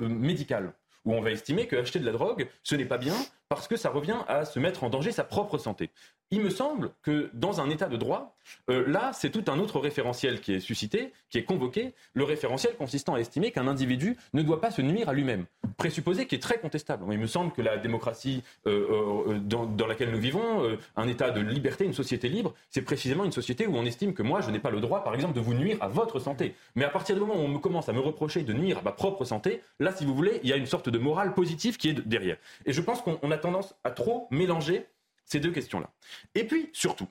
médicale 0.00 0.72
où 1.04 1.14
on 1.14 1.20
va 1.20 1.30
estimer 1.30 1.66
que 1.66 1.76
acheter 1.76 1.98
de 1.98 2.04
la 2.04 2.12
drogue, 2.12 2.48
ce 2.62 2.74
n'est 2.74 2.84
pas 2.84 2.98
bien 2.98 3.14
parce 3.48 3.66
que 3.66 3.76
ça 3.76 3.90
revient 3.90 4.18
à 4.28 4.44
se 4.44 4.58
mettre 4.58 4.84
en 4.84 4.90
danger 4.90 5.12
sa 5.12 5.24
propre 5.24 5.58
santé. 5.58 5.90
Il 6.30 6.42
me 6.42 6.50
semble 6.50 6.90
que 7.02 7.30
dans 7.32 7.62
un 7.62 7.70
état 7.70 7.88
de 7.88 7.96
droit, 7.96 8.36
euh, 8.68 8.84
là, 8.86 9.12
c'est 9.14 9.30
tout 9.30 9.44
un 9.50 9.58
autre 9.58 9.80
référentiel 9.80 10.40
qui 10.40 10.52
est 10.52 10.60
suscité, 10.60 11.12
qui 11.30 11.38
est 11.38 11.44
convoqué, 11.44 11.94
le 12.12 12.24
référentiel 12.24 12.74
consistant 12.76 13.14
à 13.14 13.20
estimer 13.20 13.50
qu'un 13.50 13.66
individu 13.66 14.16
ne 14.34 14.42
doit 14.42 14.60
pas 14.60 14.70
se 14.70 14.82
nuire 14.82 15.08
à 15.08 15.14
lui-même. 15.14 15.46
Présupposé 15.78 16.26
qui 16.26 16.34
est 16.34 16.42
très 16.42 16.58
contestable. 16.58 17.06
Il 17.10 17.18
me 17.18 17.26
semble 17.26 17.52
que 17.52 17.62
la 17.62 17.78
démocratie 17.78 18.42
euh, 18.66 19.24
euh, 19.30 19.38
dans, 19.38 19.86
laquelle 19.86 20.10
nous 20.10 20.20
vivons, 20.20 20.76
un 20.96 21.08
état 21.08 21.30
de 21.30 21.40
liberté, 21.40 21.86
une 21.86 21.94
société 21.94 22.28
libre, 22.28 22.54
c'est 22.68 22.82
précisément 22.82 23.24
une 23.24 23.32
société 23.32 23.66
où 23.66 23.76
on 23.76 23.86
estime 23.86 24.12
que 24.12 24.22
moi, 24.22 24.42
je 24.42 24.50
n'ai 24.50 24.58
pas 24.58 24.70
le 24.70 24.80
droit, 24.80 25.02
par 25.02 25.14
exemple, 25.14 25.34
de 25.34 25.40
vous 25.40 25.54
nuire 25.54 25.78
à 25.80 25.88
votre 25.88 26.18
santé. 26.18 26.54
Mais 26.74 26.84
à 26.84 26.90
partir 26.90 27.14
du 27.14 27.22
moment 27.22 27.36
où 27.36 27.44
on 27.44 27.48
me 27.48 27.58
commence 27.58 27.88
à 27.88 27.94
me 27.94 28.00
reprocher 28.00 28.42
de 28.42 28.52
nuire 28.52 28.78
à 28.78 28.82
ma 28.82 28.92
propre 28.92 29.24
santé, 29.24 29.62
là, 29.80 29.92
si 29.92 30.04
vous 30.04 30.14
voulez, 30.14 30.40
il 30.42 30.50
y 30.50 30.52
a 30.52 30.56
une 30.56 30.66
sorte 30.66 30.90
de 30.90 30.98
morale 30.98 31.32
positive 31.32 31.78
qui 31.78 31.88
est 31.88 32.06
derrière. 32.06 32.36
Et 32.66 32.74
je 32.74 32.82
pense 32.82 33.00
qu'on 33.00 33.30
a 33.30 33.37
tendance 33.38 33.74
à 33.84 33.90
trop 33.90 34.28
mélanger 34.30 34.86
Ces 35.24 35.40
deux 35.40 35.52
questions-là. 35.52 35.90
Et 36.34 36.44
puis, 36.44 36.70
surtout, 36.72 37.08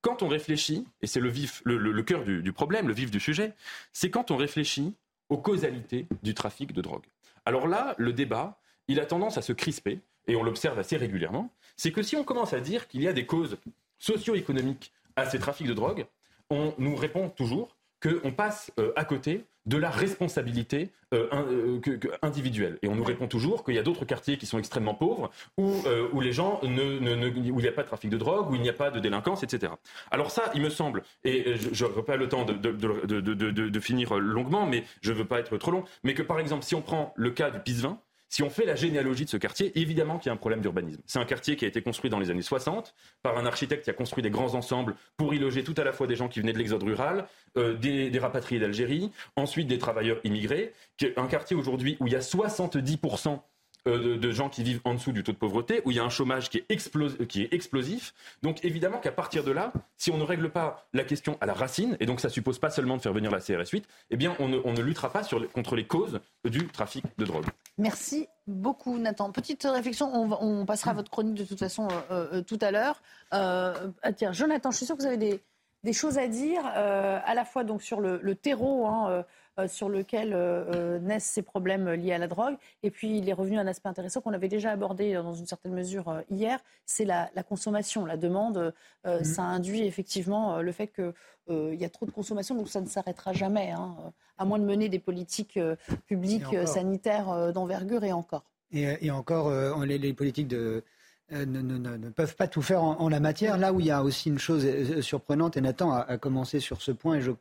quand 0.00 0.22
on 0.22 0.28
réfléchit, 0.28 0.86
et 1.00 1.06
c'est 1.06 1.20
le 1.20 1.28
vif, 1.28 1.62
le, 1.64 2.02
cœur 2.02 2.24
du, 2.24 2.52
problème, 2.52 2.88
le 2.88 2.94
vif 2.94 3.10
du 3.10 3.20
sujet, 3.20 3.54
c'est 3.92 4.10
quand 4.10 4.30
on 4.30 4.36
réfléchit 4.36 4.94
aux 5.28 5.38
causalités 5.38 6.06
du 6.22 6.34
trafic 6.34 6.72
de 6.72 6.82
drogue. 6.82 7.04
Alors 7.46 7.66
là, 7.66 7.94
le 7.98 8.12
débat, 8.12 8.60
il 8.88 9.00
a 9.00 9.06
tendance 9.06 9.38
à 9.38 9.42
se 9.42 9.52
crisper, 9.52 10.00
et 10.26 10.36
on 10.36 10.42
l'observe 10.42 10.78
assez 10.78 10.96
régulièrement, 10.96 11.52
c'est 11.76 11.92
que 11.92 12.02
si 12.02 12.16
on 12.16 12.24
commence 12.24 12.52
à 12.52 12.60
dire 12.60 12.88
qu'il 12.88 13.02
y 13.02 13.08
a 13.08 13.12
des 13.12 13.26
causes 13.26 13.56
socio-économiques 13.98 14.92
à 15.16 15.28
ces 15.28 15.38
trafics 15.38 15.66
de 15.66 15.74
drogue, 15.74 16.06
on 16.50 16.74
nous 16.78 16.96
répond 16.96 17.28
toujours 17.30 17.76
qu'on 18.02 18.32
passe 18.32 18.72
euh, 18.78 18.92
à 18.96 19.04
côté 19.04 19.44
de 19.66 19.76
la 19.76 19.90
responsabilité 19.90 20.90
euh, 21.14 21.28
euh, 21.32 21.98
individuelle. 22.22 22.78
Et 22.82 22.88
on 22.88 22.94
nous 22.94 23.04
répond 23.04 23.28
toujours 23.28 23.64
qu'il 23.64 23.74
y 23.74 23.78
a 23.78 23.82
d'autres 23.82 24.04
quartiers 24.04 24.36
qui 24.36 24.46
sont 24.46 24.58
extrêmement 24.58 24.94
pauvres, 24.94 25.30
où, 25.56 25.74
où 26.12 26.20
les 26.20 26.32
gens 26.32 26.60
ne, 26.62 27.28
où 27.50 27.60
il 27.60 27.62
n'y 27.62 27.68
a 27.68 27.72
pas 27.72 27.82
de 27.82 27.88
trafic 27.88 28.10
de 28.10 28.16
drogue, 28.16 28.50
où 28.50 28.54
il 28.54 28.62
n'y 28.62 28.68
a 28.68 28.72
pas 28.74 28.90
de 28.90 28.98
délinquance, 28.98 29.42
etc. 29.42 29.72
Alors 30.10 30.30
ça, 30.30 30.50
il 30.54 30.62
me 30.62 30.70
semble, 30.70 31.02
et 31.24 31.54
je 31.56 31.84
n'aurai 31.84 32.02
pas 32.02 32.16
le 32.16 32.28
temps 32.28 32.44
de, 32.44 32.54
de, 32.54 32.70
de, 32.70 33.80
finir 33.80 34.14
longuement, 34.18 34.66
mais 34.66 34.84
je 35.00 35.12
ne 35.12 35.18
veux 35.18 35.24
pas 35.24 35.38
être 35.38 35.56
trop 35.58 35.70
long, 35.70 35.84
mais 36.02 36.14
que 36.14 36.22
par 36.22 36.40
exemple, 36.40 36.64
si 36.64 36.74
on 36.74 36.82
prend 36.82 37.12
le 37.16 37.30
cas 37.30 37.50
du 37.50 37.60
Pisevin, 37.60 37.98
si 38.32 38.42
on 38.42 38.48
fait 38.48 38.64
la 38.64 38.76
généalogie 38.76 39.26
de 39.26 39.30
ce 39.30 39.36
quartier, 39.36 39.78
évidemment 39.78 40.16
qu'il 40.18 40.28
y 40.28 40.30
a 40.30 40.32
un 40.32 40.38
problème 40.38 40.62
d'urbanisme. 40.62 41.02
C'est 41.04 41.18
un 41.18 41.26
quartier 41.26 41.54
qui 41.54 41.66
a 41.66 41.68
été 41.68 41.82
construit 41.82 42.08
dans 42.08 42.18
les 42.18 42.30
années 42.30 42.40
60 42.40 42.94
par 43.22 43.36
un 43.36 43.44
architecte 43.44 43.84
qui 43.84 43.90
a 43.90 43.92
construit 43.92 44.22
des 44.22 44.30
grands 44.30 44.54
ensembles 44.54 44.96
pour 45.18 45.34
y 45.34 45.38
loger 45.38 45.62
tout 45.64 45.74
à 45.76 45.84
la 45.84 45.92
fois 45.92 46.06
des 46.06 46.16
gens 46.16 46.28
qui 46.28 46.40
venaient 46.40 46.54
de 46.54 46.58
l'exode 46.58 46.82
rural, 46.82 47.26
euh, 47.58 47.74
des, 47.74 48.08
des, 48.08 48.18
rapatriés 48.18 48.58
d'Algérie, 48.58 49.12
ensuite 49.36 49.66
des 49.66 49.76
travailleurs 49.76 50.18
immigrés. 50.24 50.72
Un 51.18 51.26
quartier 51.26 51.54
aujourd'hui 51.54 51.98
où 52.00 52.06
il 52.06 52.14
y 52.14 52.16
a 52.16 52.20
70% 52.20 53.38
euh, 53.88 54.16
de, 54.16 54.30
gens 54.30 54.48
qui 54.48 54.62
vivent 54.62 54.80
en 54.84 54.94
dessous 54.94 55.10
du 55.10 55.24
taux 55.24 55.32
de 55.32 55.36
pauvreté, 55.36 55.82
où 55.84 55.90
il 55.90 55.96
y 55.96 56.00
a 56.00 56.04
un 56.04 56.08
chômage 56.08 56.50
qui 56.50 56.58
est, 56.58 57.52
explosif. 57.52 58.14
Donc 58.42 58.64
évidemment 58.64 58.98
qu'à 58.98 59.10
partir 59.10 59.42
de 59.42 59.50
là, 59.50 59.72
si 59.96 60.12
on 60.12 60.18
ne 60.18 60.22
règle 60.22 60.50
pas 60.50 60.86
la 60.92 61.02
question 61.02 61.36
à 61.40 61.46
la 61.46 61.52
racine, 61.52 61.96
et 61.98 62.06
donc 62.06 62.20
ça 62.20 62.28
suppose 62.28 62.60
pas 62.60 62.70
seulement 62.70 62.96
de 62.96 63.02
faire 63.02 63.12
venir 63.12 63.32
la 63.32 63.40
CRS 63.40 63.70
8, 63.72 63.84
eh 64.10 64.16
bien 64.16 64.36
on 64.38 64.48
ne, 64.48 64.82
luttera 64.82 65.10
pas 65.10 65.22
contre 65.52 65.74
les 65.74 65.84
causes 65.84 66.20
du 66.44 66.68
trafic 66.68 67.04
de 67.18 67.24
drogue. 67.24 67.46
Merci 67.76 68.28
beaucoup 68.46 68.98
Nathan. 68.98 69.32
Petite 69.32 69.64
réflexion, 69.64 70.12
on, 70.14 70.64
passera 70.64 70.92
à 70.92 70.94
votre 70.94 71.10
chronique 71.10 71.34
de 71.34 71.44
toute 71.44 71.58
façon 71.58 71.88
euh, 72.12 72.28
euh, 72.34 72.42
tout 72.42 72.58
à 72.60 72.70
l'heure. 72.70 73.02
Ah, 73.32 73.74
tiens, 74.14 74.32
Jonathan, 74.32 74.70
je 74.70 74.76
suis 74.76 74.86
sûr 74.86 74.96
que 74.96 75.02
vous 75.02 75.08
avez 75.08 75.42
des, 75.82 75.92
choses 75.92 76.18
à 76.18 76.28
dire, 76.28 76.64
à 76.66 77.34
la 77.34 77.44
fois 77.44 77.64
donc 77.64 77.82
sur 77.82 78.00
le, 78.00 78.34
terreau. 78.36 78.86
Hein, 78.86 79.24
sur 79.66 79.88
lequel 79.88 80.32
euh, 80.32 80.64
euh, 80.74 80.98
naissent 80.98 81.26
ces 81.26 81.42
problèmes 81.42 81.90
liés 81.90 82.12
à 82.12 82.18
la 82.18 82.28
drogue. 82.28 82.54
Et 82.82 82.90
puis, 82.90 83.18
il 83.18 83.28
est 83.28 83.32
revenu 83.32 83.58
un 83.58 83.66
aspect 83.66 83.88
intéressant 83.88 84.20
qu'on 84.20 84.32
avait 84.32 84.48
déjà 84.48 84.70
abordé 84.70 85.14
dans 85.14 85.34
une 85.34 85.46
certaine 85.46 85.72
mesure 85.72 86.22
hier, 86.30 86.58
c'est 86.86 87.04
la, 87.04 87.28
consommation, 87.48 88.06
la 88.06 88.16
demande. 88.16 88.74
Mhm. 89.04 89.24
Ça 89.24 89.42
induit 89.42 89.84
effectivement 89.84 90.60
le 90.60 90.72
fait 90.72 90.88
qu'il 90.88 91.74
y 91.74 91.84
a 91.84 91.88
trop 91.88 92.06
de 92.06 92.10
consommation, 92.10 92.54
donc 92.54 92.68
ça 92.68 92.80
ne 92.80 92.86
s'arrêtera 92.86 93.32
jamais, 93.32 93.70
hein, 93.70 93.96
à 94.38 94.44
moins 94.44 94.58
de 94.58 94.64
mener 94.64 94.88
des 94.88 94.98
politiques 94.98 95.58
publiques 96.06 96.66
sanitaires 96.66 97.52
d'envergure 97.52 98.04
et 98.04 98.12
encore. 98.12 98.44
Et, 98.72 99.10
encore, 99.10 99.50
les, 99.84 100.12
politiques 100.14 100.48
de, 100.48 100.82
ne, 101.30 102.08
peuvent 102.10 102.36
pas 102.36 102.48
tout 102.48 102.62
faire 102.62 102.82
en, 102.82 103.08
la 103.08 103.20
matière. 103.20 103.58
Là 103.58 103.72
où 103.72 103.80
il 103.80 103.86
y 103.86 103.90
a 103.90 104.02
aussi 104.02 104.28
une 104.28 104.38
chose 104.38 105.00
surprenante, 105.00 105.56
et 105.56 105.60
Nathan 105.60 105.92
a, 105.92 106.00
a 106.00 106.16
commencé 106.16 106.60
sur 106.60 106.80
ce 106.80 106.92
point, 106.92 107.16
et 107.16 107.20
je, 107.20 107.32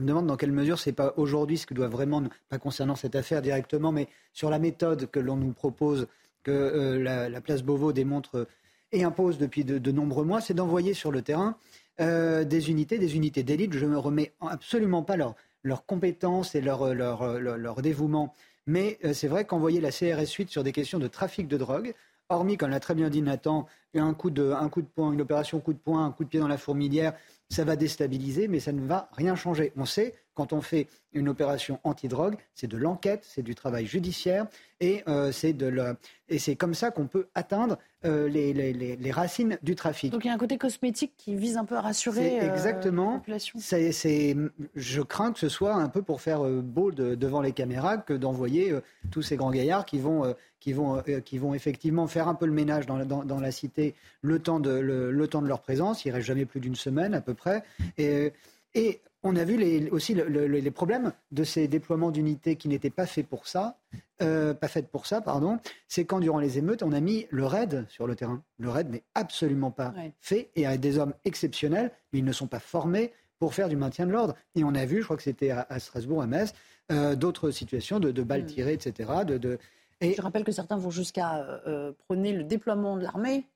je 0.00 0.02
me 0.02 0.08
demande 0.08 0.28
dans 0.28 0.38
quelle 0.38 0.52
mesure 0.52 0.78
c'est 0.78 0.92
pas 0.92 1.12
aujourd'hui 1.18 1.58
ce 1.58 1.66
que 1.66 1.74
doit 1.74 1.88
vraiment, 1.88 2.22
pas 2.48 2.58
concernant 2.58 2.96
cette 2.96 3.14
affaire 3.14 3.42
directement, 3.42 3.92
mais 3.92 4.08
sur 4.32 4.48
la 4.48 4.58
méthode 4.58 5.10
que 5.10 5.20
l'on 5.20 5.36
nous 5.36 5.52
propose, 5.52 6.06
que 6.42 6.50
euh, 6.50 7.28
la, 7.28 7.40
place 7.42 7.62
Beauvau 7.62 7.92
démontre 7.92 8.38
euh, 8.38 8.44
et 8.92 9.04
impose 9.04 9.36
depuis 9.36 9.62
de, 9.62 9.92
nombreux 9.92 10.24
mois, 10.24 10.40
c'est 10.40 10.54
d'envoyer 10.54 10.94
sur 10.94 11.12
le 11.12 11.20
terrain 11.20 11.58
euh, 12.00 12.44
des 12.44 12.70
unités, 12.70 12.98
des 12.98 13.14
unités 13.14 13.42
d'élite. 13.42 13.74
Je 13.74 13.84
ne 13.84 13.94
remets 13.94 14.32
absolument 14.40 15.02
pas 15.02 15.18
leurs 15.18 15.84
compétences 15.84 16.54
et 16.54 16.62
leur, 16.62 16.94
leur, 16.94 17.82
dévouement. 17.82 18.34
Mais 18.66 18.98
c'est 19.12 19.28
vrai 19.28 19.44
qu'envoyer 19.44 19.82
la 19.82 19.90
CRS 19.90 20.32
8 20.32 20.48
sur 20.48 20.64
des 20.64 20.72
questions 20.72 20.98
de 20.98 21.08
trafic 21.08 21.46
de 21.46 21.58
drogue, 21.58 21.92
hormis, 22.30 22.56
comme 22.56 22.70
l'a 22.70 22.80
très 22.80 22.94
bien 22.94 23.10
dit 23.10 23.20
Nathan, 23.20 23.66
un 23.94 24.14
coup 24.14 24.30
de, 24.30 24.50
un 24.50 24.68
coup 24.70 24.80
de 24.80 24.88
poing, 24.88 25.12
une 25.12 25.20
opération 25.20 25.60
coup 25.60 25.74
de 25.74 25.78
poing, 25.78 26.06
un 26.06 26.10
coup 26.10 26.24
de 26.24 26.30
pied 26.30 26.40
dans 26.40 26.48
la 26.48 26.58
fourmilière, 26.58 27.12
ça 27.50 27.64
va 27.64 27.76
déstabiliser, 27.76 28.48
mais 28.48 28.60
ça 28.60 28.72
ne 28.72 28.86
va 28.86 29.08
rien 29.12 29.34
changer. 29.34 29.72
On 29.76 29.84
sait, 29.84 30.14
quand 30.34 30.52
on 30.52 30.60
fait 30.60 30.86
une 31.12 31.28
opération 31.28 31.80
anti-drogue, 31.82 32.36
c'est 32.54 32.68
de 32.68 32.76
l'enquête, 32.76 33.26
c'est 33.28 33.42
du 33.42 33.56
travail 33.56 33.86
judiciaire, 33.86 34.46
et 34.78 35.02
euh, 35.08 35.32
c'est 35.32 35.52
de 35.52 35.96
et 36.28 36.38
c'est 36.38 36.54
comme 36.54 36.74
ça 36.74 36.92
qu'on 36.92 37.08
peut 37.08 37.28
atteindre 37.34 37.76
euh, 38.04 38.28
les, 38.28 38.52
les, 38.52 38.72
les, 38.72 39.10
racines 39.10 39.58
du 39.62 39.74
trafic. 39.74 40.12
Donc 40.12 40.24
il 40.24 40.28
y 40.28 40.30
a 40.30 40.34
un 40.34 40.38
côté 40.38 40.56
cosmétique 40.56 41.12
qui 41.16 41.34
vise 41.34 41.56
un 41.56 41.64
peu 41.64 41.76
à 41.76 41.80
rassurer 41.80 42.40
euh, 42.40 42.54
exactement, 42.54 43.12
la 43.12 43.18
population. 43.18 43.58
C'est, 43.60 44.36
je 44.76 45.02
crains 45.02 45.32
que 45.32 45.40
ce 45.40 45.48
soit 45.48 45.74
un 45.74 45.88
peu 45.88 46.02
pour 46.02 46.20
faire 46.20 46.44
beau 46.44 46.92
devant 46.92 47.40
les 47.40 47.52
caméras 47.52 47.98
que 47.98 48.14
d'envoyer 48.14 48.72
tous 49.10 49.22
ces 49.22 49.36
grands 49.36 49.50
gaillards 49.50 49.84
qui 49.84 49.98
vont, 49.98 50.34
qui, 50.60 50.72
vont, 50.72 51.02
qui 51.24 51.38
vont 51.38 51.54
effectivement 51.54 52.06
faire 52.06 52.28
un 52.28 52.34
peu 52.34 52.46
le 52.46 52.52
ménage 52.52 52.86
dans, 52.86 53.04
dans, 53.04 53.24
dans 53.24 53.40
la 53.40 53.50
cité 53.50 53.94
le 54.22 54.38
temps, 54.38 54.60
de, 54.60 54.70
le, 54.70 55.26
temps 55.26 55.42
de 55.42 55.48
leur 55.48 55.60
présence. 55.60 56.04
Il 56.04 56.08
ne 56.08 56.14
reste 56.14 56.26
jamais 56.26 56.44
plus 56.44 56.60
d'une 56.60 56.76
semaine 56.76 57.14
à 57.14 57.20
peu 57.20 57.34
près. 57.34 57.64
Et, 57.98 58.32
et 58.74 59.00
on 59.22 59.36
a 59.36 59.44
vu 59.44 59.56
les, 59.56 59.90
aussi 59.90 60.14
les 60.14 60.70
problèmes 60.70 61.12
de 61.32 61.44
ces 61.44 61.68
déploiements 61.68 62.10
d'unités 62.10 62.56
qui 62.56 62.68
n'étaient 62.68 62.90
pas 62.90 63.06
faits 63.06 63.26
pour 63.26 63.46
ça, 63.46 63.78
euh, 64.22 64.54
pas 64.54 64.68
faites 64.68 64.88
pour 64.88 65.06
ça, 65.06 65.20
pardon. 65.20 65.58
C'est 65.88 66.04
quand 66.04 66.20
durant 66.20 66.38
les 66.38 66.58
émeutes, 66.58 66.82
on 66.82 66.92
a 66.92 67.00
mis 67.00 67.26
le 67.30 67.44
raid 67.44 67.86
sur 67.88 68.06
le 68.06 68.14
terrain. 68.14 68.42
Le 68.58 68.70
raid 68.70 68.90
n'est 68.90 69.02
absolument 69.14 69.70
pas 69.70 69.94
fait 70.20 70.50
et 70.56 70.66
avec 70.66 70.80
des 70.80 70.98
hommes 70.98 71.14
exceptionnels, 71.24 71.90
mais 72.12 72.20
ils 72.20 72.24
ne 72.24 72.32
sont 72.32 72.46
pas 72.46 72.60
formés 72.60 73.12
pour 73.38 73.54
faire 73.54 73.68
du 73.68 73.76
maintien 73.76 74.06
de 74.06 74.12
l'ordre. 74.12 74.34
Et 74.54 74.64
on 74.64 74.74
a 74.74 74.84
vu, 74.84 74.98
je 74.98 75.04
crois 75.04 75.16
que 75.16 75.22
c'était 75.22 75.50
à, 75.50 75.78
Strasbourg, 75.78 76.22
à 76.22 76.26
Metz, 76.26 76.52
euh, 76.92 77.14
d'autres 77.14 77.50
situations 77.50 78.00
de, 78.00 78.22
balles 78.22 78.42
mm. 78.42 78.46
tirées, 78.46 78.72
etc. 78.74 79.10
De, 79.26 79.58
et... 80.00 80.14
Je 80.14 80.22
rappelle 80.22 80.44
que 80.44 80.52
certains 80.52 80.76
vont 80.76 80.90
jusqu'à 80.90 81.60
euh, 81.66 81.92
prôner 82.06 82.32
le 82.32 82.44
déploiement 82.44 82.96
de 82.96 83.02
l'armée 83.02 83.46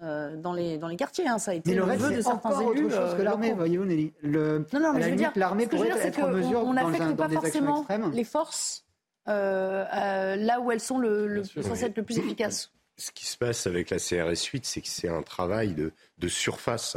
euh, 0.00 0.36
dans, 0.36 0.52
les, 0.52 0.78
dans 0.78 0.86
les 0.86 0.94
quartiers. 0.94 1.26
Hein. 1.26 1.38
Ça 1.38 1.50
a 1.50 1.54
été 1.54 1.70
mais 1.70 1.76
le, 1.76 1.82
reste, 1.82 2.08
de 2.12 2.20
certains 2.20 2.60
élus. 2.60 2.84
Autre 2.84 2.94
chose 2.94 3.14
que 3.14 3.20
euh, 3.20 3.24
l'armée, 3.24 3.52
voyez-vous, 3.52 3.84
Nelly. 3.84 4.12
Le, 4.22 4.64
non, 4.72 4.78
non, 4.78 4.92
mais 4.92 5.02
je 5.02 5.10
veux 5.10 5.16
dire, 5.16 5.32
l'armée 5.34 5.66
pourrait 5.66 5.88
être 5.88 6.20
en 6.20 6.28
mesure 6.28 6.60
on 6.60 6.74
n'affecte 6.74 7.16
pas 7.16 7.28
forcément 7.28 7.84
les 8.12 8.22
forces 8.22 8.84
euh, 9.26 10.36
là 10.36 10.60
où 10.60 10.70
elles 10.70 10.80
sont 10.80 10.98
le, 10.98 11.26
le 11.26 11.42
être 11.42 11.96
le 11.96 12.02
plus 12.04 12.18
efficaces. 12.18 12.70
Ce 12.96 13.10
qui 13.10 13.26
se 13.26 13.36
passe 13.36 13.66
avec 13.66 13.90
la 13.90 13.98
CRS 13.98 14.44
8, 14.52 14.64
c'est 14.64 14.80
que 14.80 14.88
c'est 14.88 15.08
un 15.08 15.22
travail 15.22 15.74
de, 15.74 15.92
de 16.18 16.28
surface. 16.28 16.96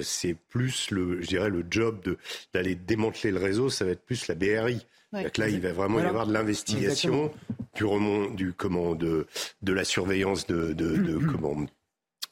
C'est 0.00 0.34
plus 0.34 0.90
le, 0.90 1.22
je 1.22 1.28
dirais, 1.28 1.48
le 1.48 1.64
job 1.70 2.16
d'aller 2.52 2.74
démanteler 2.74 3.30
le 3.30 3.38
réseau, 3.38 3.70
ça 3.70 3.84
va 3.84 3.92
être 3.92 4.04
plus 4.04 4.26
la 4.26 4.34
BRI. 4.34 4.84
Donc 5.12 5.36
là, 5.36 5.48
il 5.48 5.60
va 5.60 5.72
vraiment 5.72 6.00
y 6.00 6.04
avoir 6.04 6.26
de 6.26 6.32
l'investigation, 6.32 7.30
du 7.74 7.84
remont, 7.84 8.30
du 8.30 8.52
comment, 8.52 8.94
de, 8.94 9.26
de 9.62 9.72
la 9.72 9.84
surveillance 9.84 10.46
de, 10.46 10.72
de, 10.72 10.96
de 10.96 11.18
comment, 11.18 11.66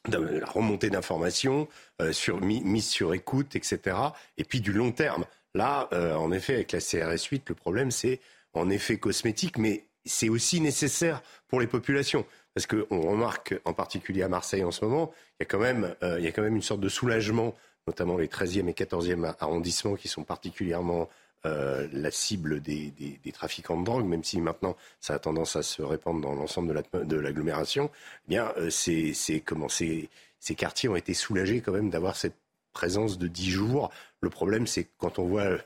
de 0.07 0.17
la 0.17 0.45
remontée 0.45 0.89
d'informations, 0.89 1.67
euh, 2.01 2.11
sur, 2.11 2.41
mise 2.41 2.87
sur 2.87 3.13
écoute, 3.13 3.55
etc. 3.55 3.95
Et 4.37 4.43
puis 4.43 4.61
du 4.61 4.73
long 4.73 4.91
terme. 4.91 5.25
Là, 5.53 5.89
euh, 5.93 6.15
en 6.15 6.31
effet, 6.31 6.55
avec 6.55 6.71
la 6.71 6.79
CRS 6.79 7.25
8, 7.29 7.49
le 7.49 7.55
problème, 7.55 7.91
c'est 7.91 8.19
en 8.53 8.69
effet 8.69 8.97
cosmétique, 8.97 9.57
mais 9.57 9.85
c'est 10.05 10.29
aussi 10.29 10.59
nécessaire 10.61 11.21
pour 11.47 11.59
les 11.59 11.67
populations. 11.67 12.25
Parce 12.53 12.67
qu'on 12.67 13.01
remarque, 13.01 13.59
en 13.65 13.73
particulier 13.73 14.23
à 14.23 14.27
Marseille 14.27 14.63
en 14.63 14.71
ce 14.71 14.83
moment, 14.83 15.11
il 15.39 15.43
y 15.43 15.43
a 15.43 15.45
quand 15.45 15.59
même, 15.59 15.95
euh, 16.03 16.19
il 16.19 16.25
y 16.25 16.27
a 16.27 16.31
quand 16.31 16.41
même 16.41 16.55
une 16.55 16.61
sorte 16.61 16.81
de 16.81 16.89
soulagement, 16.89 17.55
notamment 17.87 18.17
les 18.17 18.27
13e 18.27 18.67
et 18.67 18.73
14e 18.73 19.35
arrondissements 19.39 19.95
qui 19.95 20.07
sont 20.07 20.23
particulièrement 20.23 21.09
euh, 21.45 21.87
la 21.91 22.11
cible 22.11 22.61
des, 22.61 22.93
trafiquants 23.33 23.79
de 23.79 23.85
drogue, 23.85 24.05
même 24.05 24.23
si 24.23 24.39
maintenant 24.39 24.75
ça 24.99 25.15
a 25.15 25.19
tendance 25.19 25.55
à 25.55 25.63
se 25.63 25.81
répandre 25.81 26.21
dans 26.21 26.35
l'ensemble 26.35 26.83
de 26.93 27.15
l'agglomération, 27.17 27.89
eh 28.27 28.29
bien, 28.29 28.53
euh, 28.57 28.69
c'est 28.69 29.39
comment 29.43 29.69
ces, 29.69 30.09
quartiers 30.55 30.89
ont 30.89 30.95
été 30.95 31.13
soulagés 31.13 31.61
quand 31.61 31.71
même 31.71 31.89
d'avoir 31.89 32.15
cette 32.15 32.35
présence 32.73 33.17
de 33.17 33.27
10 33.27 33.49
jours. 33.49 33.91
Le 34.21 34.29
problème, 34.29 34.67
c'est 34.67 34.87
quand 34.97 35.17
on 35.19 35.25
voit 35.25 35.57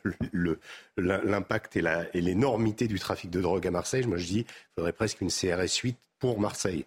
l'impact 0.98 1.76
et 1.76 2.22
l'énormité 2.22 2.88
du 2.88 3.00
trafic 3.00 3.30
de 3.30 3.42
drogue 3.42 3.68
à 3.68 3.72
Marseille, 3.72 4.08
moi 4.08 4.18
je 4.18 4.26
dis, 4.26 4.40
il 4.40 4.74
faudrait 4.76 4.94
presque 4.94 5.22
une 5.22 5.30
CRS 5.30 5.76
8 5.84 5.98
pour 6.20 6.40
Marseille. 6.40 6.86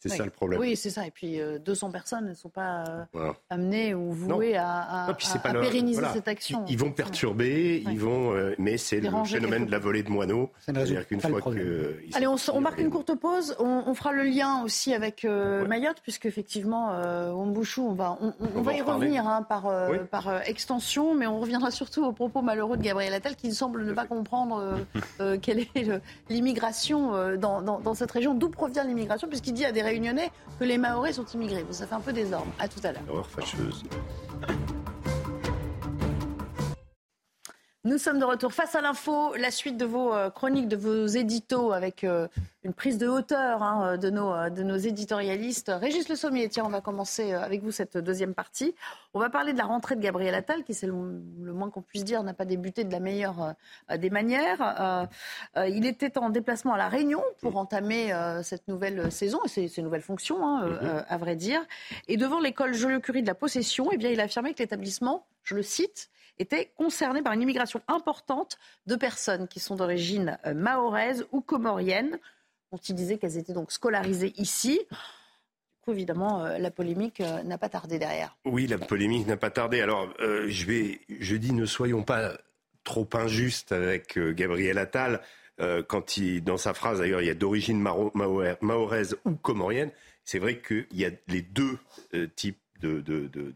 C'est 0.00 0.08
ça 0.08 0.24
le 0.24 0.30
problème. 0.30 0.60
Oui, 0.60 0.76
c'est 0.76 0.90
ça. 0.90 1.06
Et 1.06 1.10
puis 1.10 1.40
200 1.64 1.88
euh, 1.88 1.92
personnes 1.92 2.28
ne 2.28 2.34
sont 2.34 2.48
pas 2.48 3.06
euh, 3.14 3.32
amenées 3.50 3.94
ou 3.94 4.12
vouées 4.12 4.56
à, 4.56 5.14
pérenniser 5.42 6.02
cette 6.12 6.28
action. 6.28 6.64
Ils, 6.68 6.78
vont 6.78 6.92
perturber, 6.92 7.82
ils 7.88 7.98
vont, 7.98 8.32
euh, 8.32 8.54
mais 8.58 8.76
c'est 8.76 9.00
le 9.00 9.10
phénomène 9.24 9.66
de 9.66 9.70
la 9.70 9.78
volée 9.78 10.02
de 10.02 10.10
moineaux. 10.10 10.50
C'est-à-dire 10.60 11.06
qu'une 11.06 11.20
fois 11.20 11.40
que. 11.40 11.96
Allez, 12.14 12.26
on, 12.26 12.60
marque 12.60 12.80
une 12.80 12.90
courte 12.90 13.14
pause. 13.14 13.56
On, 13.58 13.94
fera 13.94 14.12
le 14.12 14.22
lien 14.22 14.62
aussi 14.64 14.94
avec 14.94 15.24
Mayotte, 15.24 16.00
puisque 16.02 16.26
effectivement, 16.26 16.90
Ombouchou, 17.32 17.86
on 17.86 17.94
va, 17.94 18.18
on, 18.20 18.62
va 18.62 18.74
y 18.74 18.82
revenir 18.82 19.26
hein, 19.26 19.42
par, 19.42 19.70
par 20.10 20.42
extension, 20.48 21.14
mais 21.14 21.26
on 21.26 21.40
reviendra 21.40 21.70
surtout 21.70 22.04
aux 22.04 22.12
propos 22.12 22.42
malheureux 22.42 22.76
de 22.76 22.82
Gabriel 22.82 23.12
Attal, 23.14 23.36
qui 23.36 23.52
semble 23.52 23.84
ne 23.84 23.92
pas 23.92 24.06
comprendre 24.06 24.78
quelle 25.42 25.60
est 25.60 26.00
l'immigration 26.28 27.36
dans, 27.36 27.60
dans, 27.62 27.94
cette 27.94 28.10
région, 28.10 28.34
d'où 28.34 28.48
provient 28.48 28.84
l'immigration, 28.84 29.28
puisqu'il 29.28 29.52
dit 29.54 29.64
des 29.72 29.82
Réunionnais 29.82 30.30
que 30.58 30.64
les 30.64 30.78
Maoris 30.78 31.16
sont 31.16 31.26
immigrés. 31.34 31.64
Ça 31.70 31.86
fait 31.86 31.94
un 31.94 32.00
peu 32.00 32.12
désordre. 32.12 32.52
À 32.58 32.68
tout 32.68 32.80
à 32.84 32.92
l'heure. 32.92 33.26
Nous 37.84 37.98
sommes 37.98 38.20
de 38.20 38.24
retour 38.24 38.52
face 38.52 38.76
à 38.76 38.80
l'info, 38.80 39.34
la 39.34 39.50
suite 39.50 39.76
de 39.76 39.84
vos 39.84 40.14
euh, 40.14 40.30
chroniques, 40.30 40.68
de 40.68 40.76
vos 40.76 41.04
éditos 41.06 41.72
avec 41.72 42.04
euh, 42.04 42.28
une 42.62 42.74
prise 42.74 42.96
de 42.96 43.08
hauteur 43.08 43.60
hein, 43.60 43.96
de, 43.96 44.08
nos, 44.08 44.32
euh, 44.32 44.50
de 44.50 44.62
nos 44.62 44.76
éditorialistes. 44.76 45.72
Régis 45.74 46.08
Le 46.08 46.14
Sommier, 46.14 46.48
tiens, 46.48 46.62
on 46.64 46.68
va 46.68 46.80
commencer 46.80 47.32
avec 47.32 47.60
vous 47.64 47.72
cette 47.72 47.98
deuxième 47.98 48.34
partie. 48.34 48.76
On 49.14 49.18
va 49.18 49.30
parler 49.30 49.52
de 49.52 49.58
la 49.58 49.64
rentrée 49.64 49.96
de 49.96 50.00
Gabriel 50.00 50.32
Attal, 50.36 50.62
qui, 50.62 50.74
c'est 50.74 50.86
le, 50.86 50.92
moins 50.92 51.70
qu'on 51.70 51.82
puisse 51.82 52.04
dire, 52.04 52.22
n'a 52.22 52.34
pas 52.34 52.44
débuté 52.44 52.84
de 52.84 52.92
la 52.92 53.00
meilleure 53.00 53.56
des 53.98 54.10
manières. 54.10 55.08
il 55.56 55.84
était 55.84 56.16
en 56.18 56.30
déplacement 56.30 56.74
à 56.74 56.78
La 56.78 56.88
Réunion 56.88 57.24
pour 57.40 57.56
entamer 57.56 58.14
cette 58.44 58.68
nouvelle 58.68 59.10
saison 59.10 59.40
et 59.56 59.68
ses, 59.68 59.82
nouvelles 59.82 60.02
fonctions, 60.02 60.46
hein, 60.46 60.68
mm-hmm. 60.68 61.04
à 61.08 61.18
vrai 61.18 61.34
dire. 61.34 61.60
Et 62.06 62.16
devant 62.16 62.38
l'école 62.38 62.74
Joliot-Curie 62.74 63.22
de 63.22 63.26
la 63.26 63.34
Possession, 63.34 63.88
eh 63.90 63.96
bien, 63.96 64.10
il 64.10 64.20
a 64.20 64.24
affirmé 64.24 64.54
que 64.54 64.60
l'établissement, 64.60 65.26
je 65.42 65.56
le 65.56 65.62
cite, 65.62 66.10
étaient 66.38 66.72
concernés 66.76 67.22
par 67.22 67.32
une 67.32 67.42
immigration 67.42 67.80
importante 67.88 68.58
de 68.86 68.96
personnes 68.96 69.48
qui 69.48 69.60
sont 69.60 69.76
d'origine 69.76 70.38
euh, 70.46 70.54
mahoraise 70.54 71.26
ou 71.32 71.40
comorienne, 71.40 72.18
dont 72.70 72.78
il 72.78 72.94
disait 72.94 73.18
qu'elles 73.18 73.38
étaient 73.38 73.52
donc 73.52 73.72
scolarisées 73.72 74.32
ici. 74.36 74.80
Du 74.90 75.78
coup, 75.84 75.92
évidemment, 75.92 76.44
euh, 76.44 76.58
la 76.58 76.70
polémique 76.70 77.20
euh, 77.20 77.42
n'a 77.42 77.58
pas 77.58 77.68
tardé 77.68 77.98
derrière. 77.98 78.36
Oui, 78.44 78.66
la 78.66 78.78
polémique 78.78 79.26
n'a 79.26 79.36
pas 79.36 79.50
tardé. 79.50 79.80
Alors, 79.80 80.12
je 80.18 81.36
dis, 81.36 81.52
ne 81.52 81.66
soyons 81.66 82.02
pas 82.02 82.32
trop 82.84 83.08
injustes 83.14 83.72
avec 83.72 84.18
Gabriel 84.18 84.78
Attal. 84.78 85.20
quand 85.86 86.16
il, 86.16 86.42
dans 86.42 86.56
sa 86.56 86.74
phrase, 86.74 86.98
d'ailleurs, 86.98 87.20
il 87.20 87.28
y 87.28 87.30
a 87.30 87.34
d'origine 87.34 87.80
mahoraise 87.80 89.16
ou 89.24 89.36
comorienne. 89.36 89.90
C'est 90.24 90.40
vrai 90.40 90.58
qu'il 90.60 90.86
y 90.92 91.04
a 91.04 91.10
les 91.28 91.42
deux 91.42 91.78
types 92.34 92.61
de, 92.82 93.00
de, 93.00 93.28
de, 93.28 93.54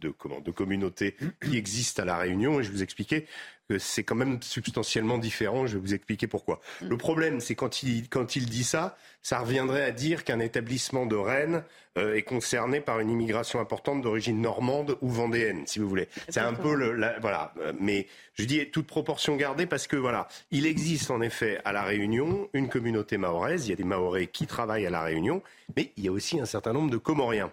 de, 0.00 0.08
comment, 0.10 0.40
de 0.40 0.50
communautés 0.50 1.16
qui 1.42 1.56
existent 1.56 2.02
à 2.02 2.06
La 2.06 2.16
Réunion. 2.16 2.60
Et 2.60 2.62
je 2.62 2.70
vous 2.70 2.82
expliquais 2.82 3.26
que 3.68 3.78
c'est 3.78 4.02
quand 4.04 4.14
même 4.16 4.42
substantiellement 4.42 5.18
différent. 5.18 5.66
Je 5.66 5.74
vais 5.74 5.80
vous 5.80 5.94
expliquer 5.94 6.26
pourquoi. 6.26 6.60
Le 6.80 6.96
problème, 6.96 7.40
c'est 7.40 7.54
quand 7.54 7.82
il, 7.82 8.08
quand 8.08 8.36
il 8.36 8.46
dit 8.46 8.64
ça, 8.64 8.96
ça 9.22 9.38
reviendrait 9.38 9.84
à 9.84 9.92
dire 9.92 10.24
qu'un 10.24 10.40
établissement 10.40 11.06
de 11.06 11.14
Rennes 11.16 11.62
euh, 11.98 12.14
est 12.14 12.22
concerné 12.22 12.80
par 12.80 13.00
une 13.00 13.10
immigration 13.10 13.60
importante 13.60 14.02
d'origine 14.02 14.40
normande 14.40 14.96
ou 15.02 15.08
vendéenne, 15.08 15.66
si 15.66 15.78
vous 15.78 15.88
voulez. 15.88 16.08
C'est 16.28 16.40
un 16.40 16.54
peu 16.54 16.74
le, 16.74 17.12
voilà. 17.20 17.52
Mais 17.78 18.06
je 18.34 18.44
dis 18.44 18.70
toute 18.70 18.86
proportion 18.86 19.36
gardée 19.36 19.66
parce 19.66 19.86
que 19.86 19.96
voilà, 19.96 20.26
il 20.50 20.66
existe 20.66 21.10
en 21.10 21.20
effet 21.20 21.60
à 21.64 21.72
la 21.72 21.82
Réunion 21.82 22.48
une 22.54 22.68
communauté 22.68 23.18
mahoraise. 23.18 23.66
Il 23.66 23.70
y 23.70 23.72
a 23.72 23.76
des 23.76 23.84
Mahorais 23.84 24.26
qui 24.26 24.46
travaillent 24.46 24.86
à 24.86 24.90
la 24.90 25.02
Réunion, 25.02 25.42
mais 25.76 25.92
il 25.96 26.04
y 26.04 26.08
a 26.08 26.12
aussi 26.12 26.40
un 26.40 26.46
certain 26.46 26.72
nombre 26.72 26.90
de 26.90 26.96
Comoriens. 26.96 27.52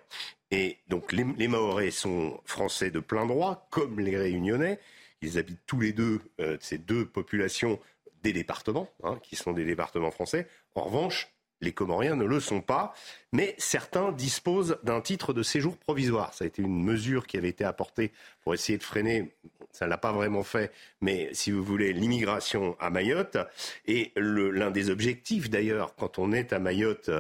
Et 0.51 0.77
donc 0.87 1.11
les, 1.11 1.25
les 1.37 1.91
sont 1.91 2.39
français 2.45 2.91
de 2.91 2.99
plein 2.99 3.25
droit, 3.25 3.67
comme 3.69 3.99
les 3.99 4.17
Réunionnais. 4.17 4.79
Ils 5.21 5.37
habitent 5.37 5.65
tous 5.65 5.79
les 5.79 5.93
deux, 5.93 6.21
euh, 6.39 6.57
ces 6.61 6.77
deux 6.77 7.05
populations, 7.05 7.79
des 8.23 8.33
départements, 8.33 8.89
hein, 9.03 9.19
qui 9.23 9.35
sont 9.35 9.51
des 9.51 9.65
départements 9.65 10.11
français. 10.11 10.47
En 10.75 10.83
revanche, 10.83 11.29
les 11.61 11.71
Comoriens 11.71 12.15
ne 12.15 12.25
le 12.25 12.39
sont 12.39 12.61
pas, 12.61 12.93
mais 13.31 13.55
certains 13.57 14.11
disposent 14.11 14.77
d'un 14.83 15.01
titre 15.01 15.33
de 15.33 15.43
séjour 15.43 15.77
provisoire. 15.77 16.33
Ça 16.33 16.43
a 16.43 16.47
été 16.47 16.61
une 16.61 16.83
mesure 16.83 17.25
qui 17.25 17.37
avait 17.37 17.49
été 17.49 17.63
apportée 17.63 18.11
pour 18.41 18.53
essayer 18.53 18.77
de 18.77 18.83
freiner, 18.83 19.35
ça 19.77 19.85
ne 19.85 19.91
l'a 19.91 19.99
pas 19.99 20.11
vraiment 20.11 20.41
fait, 20.41 20.71
mais 21.01 21.29
si 21.33 21.51
vous 21.51 21.63
voulez, 21.63 21.93
l'immigration 21.93 22.75
à 22.79 22.89
Mayotte. 22.89 23.37
Et 23.85 24.11
l'un 24.15 24.71
des 24.71 24.89
objectifs, 24.89 25.51
d'ailleurs, 25.51 25.93
quand 25.95 26.17
on 26.17 26.31
est 26.31 26.51
à 26.51 26.57
Mayotte, 26.57 27.11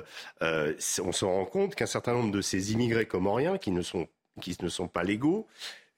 euh, 0.41 0.73
on 1.03 1.11
se 1.11 1.23
rend 1.23 1.45
compte 1.45 1.75
qu'un 1.75 1.85
certain 1.85 2.13
nombre 2.13 2.31
de 2.31 2.41
ces 2.41 2.73
immigrés 2.73 3.05
comoriens, 3.05 3.59
qui 3.59 3.69
ne 3.69 3.83
sont, 3.83 4.07
qui 4.41 4.57
ne 4.59 4.69
sont 4.69 4.87
pas 4.87 5.03
légaux, 5.03 5.45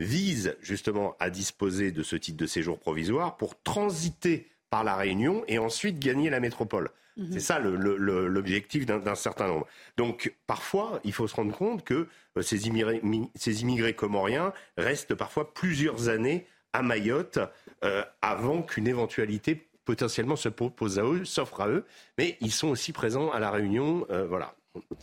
visent 0.02 0.58
justement 0.62 1.16
à 1.22 1.30
disposer 1.30 1.94
de 1.94 2.04
ce 2.04 2.18
titre 2.18 2.38
de 2.38 2.46
séjour 2.46 2.78
provisoire 2.78 3.38
pour 3.38 3.62
transiter 3.62 4.50
par 4.70 4.84
la 4.84 4.96
Réunion 4.96 5.44
et 5.48 5.58
ensuite 5.58 6.00
gagner 6.00 6.30
la 6.30 6.40
métropole. 6.40 6.90
Mhm. 7.18 7.34
C'est 7.34 7.40
ça 7.40 7.60
l'objectif 7.60 8.86
d'un 8.86 9.16
certain 9.16 9.48
nombre. 9.48 9.68
Donc 9.98 10.34
parfois, 10.48 11.00
il 11.04 11.14
faut 11.14 11.28
se 11.28 11.36
rendre 11.36 11.56
compte 11.56 11.84
que 11.84 12.08
euh, 12.38 12.42
ces, 12.42 12.68
immigrés, 12.68 13.02
ces 13.36 13.62
immigrés 13.62 13.94
comoriens 13.94 14.54
restent 14.78 15.16
parfois 15.16 15.54
plusieurs 15.54 16.10
années 16.10 16.48
à 16.74 16.82
Mayotte 16.82 17.40
euh, 17.84 18.04
avant 18.22 18.62
qu'une 18.62 18.88
éventualité 18.88 19.68
potentiellement 19.86 20.36
se 20.36 20.50
pose 20.50 21.00
à 21.00 21.04
eux, 21.04 21.26
s'offre 21.26 21.62
à 21.62 21.68
eux, 21.68 21.84
mais 22.18 22.38
ils 22.42 22.52
sont 22.52 22.68
aussi 22.68 22.94
présents 22.94 23.32
à 23.32 23.40
la 23.40 23.50
Réunion, 23.50 24.06
euh, 24.12 24.28
voilà. 24.28 24.54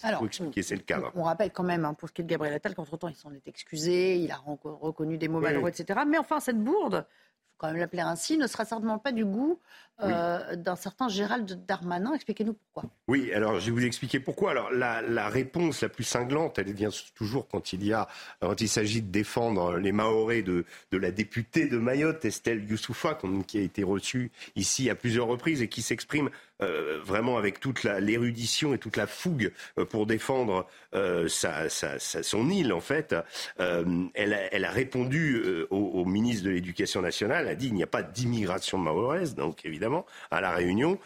Alors, 0.05 0.25
expliquer, 0.25 0.63
c'est 0.63 0.77
le 0.77 0.83
cas. 0.83 1.03
On 1.17 1.25
rappelle 1.25 1.51
quand 1.51 1.65
même, 1.65 1.85
hein, 1.85 1.93
pour 1.93 2.09
ce 2.09 2.15
qui 2.15 2.21
est 2.21 2.25
de 2.25 2.31
Gabriel 2.31 2.55
Attal, 2.55 2.75
qu'entre-temps, 2.77 3.09
il 3.09 3.17
s'en 3.17 3.33
est 3.33 3.49
excusé, 3.49 4.17
il 4.17 4.31
a 4.31 4.37
reconnu 4.37 5.19
des 5.19 5.27
mots 5.27 5.41
malheureux, 5.41 5.69
etc. 5.69 6.01
Mais 6.07 6.19
enfin, 6.19 6.39
cette 6.39 6.63
bourde, 6.63 7.05
quand 7.59 7.69
même 7.69 7.77
l'appeler 7.77 8.03
ainsi, 8.03 8.37
ne 8.39 8.47
sera 8.47 8.65
certainement 8.65 8.99
pas 8.99 9.13
du 9.13 9.25
goût 9.25 9.59
euh, 10.03 10.57
d'un 10.57 10.77
certain 10.77 11.09
Gérald 11.09 11.65
Darmanin. 11.67 12.13
Expliquez-nous 12.13 12.53
pourquoi. 12.53 12.91
Oui, 13.09 13.33
alors 13.33 13.61
je 13.61 13.67
vais 13.67 13.73
vous 13.73 13.87
expliquer 13.87 14.21
pourquoi. 14.21 14.51
Alors 14.51 14.71
la, 14.71 15.29
réponse 15.31 15.81
la 15.81 15.89
plus 15.89 16.05
cinglante, 16.05 16.59
elle 16.59 16.71
vient 16.73 16.91
toujours 17.15 17.49
quand 17.49 17.73
il 17.73 17.85
y 17.85 17.95
a, 17.95 18.07
quand 18.41 18.61
il 18.61 18.69
s'agit 18.69 19.01
de 19.01 19.11
défendre 19.11 19.79
les 19.79 19.93
Maorés 19.93 20.43
de, 20.43 20.67
de 20.91 20.99
la 20.99 21.11
députée 21.11 21.67
de 21.67 21.79
Mayotte, 21.79 22.27
Estelle 22.27 22.69
Youssoufa, 22.71 23.19
qui 23.47 23.59
a 23.59 23.63
été 23.63 23.83
reçue 23.83 24.31
ici 24.55 24.91
à 24.91 24.95
plusieurs 24.95 25.29
reprises 25.29 25.63
et 25.63 25.69
qui 25.69 25.81
s'exprime 25.81 26.29
euh, 26.63 27.01
vraiment 27.05 27.37
avec 27.37 27.61
toute 27.61 27.85
l'érudition 27.85 28.73
et 28.73 28.79
toute 28.79 28.97
la 28.97 29.07
fougue 29.07 29.53
euh, 29.79 29.85
pour 29.85 30.07
défendre 30.07 30.67
euh, 30.95 31.29
sa, 31.29 31.69
sa, 31.69 31.99
son 31.99 32.49
île, 32.49 32.73
en 32.73 32.81
fait. 32.81 33.15
Elle 33.59 34.65
a, 34.65 34.71
répondu 34.71 35.43
au, 35.71 35.77
au, 35.77 36.05
ministre 36.05 36.45
de 36.45 36.51
l'Éducation 36.51 37.03
nationale, 37.03 37.49
a 37.49 37.55
dit 37.55 37.69
il 37.69 37.75
n'y 37.75 37.83
a 37.83 37.87
pas 37.87 38.03
d'immigration 38.03 38.79
mahoraise, 38.79 39.35
donc 39.35 39.65
évidemment, 39.65 40.07
à 40.31 40.41
La 40.41 40.51
Réunion, 40.51 40.99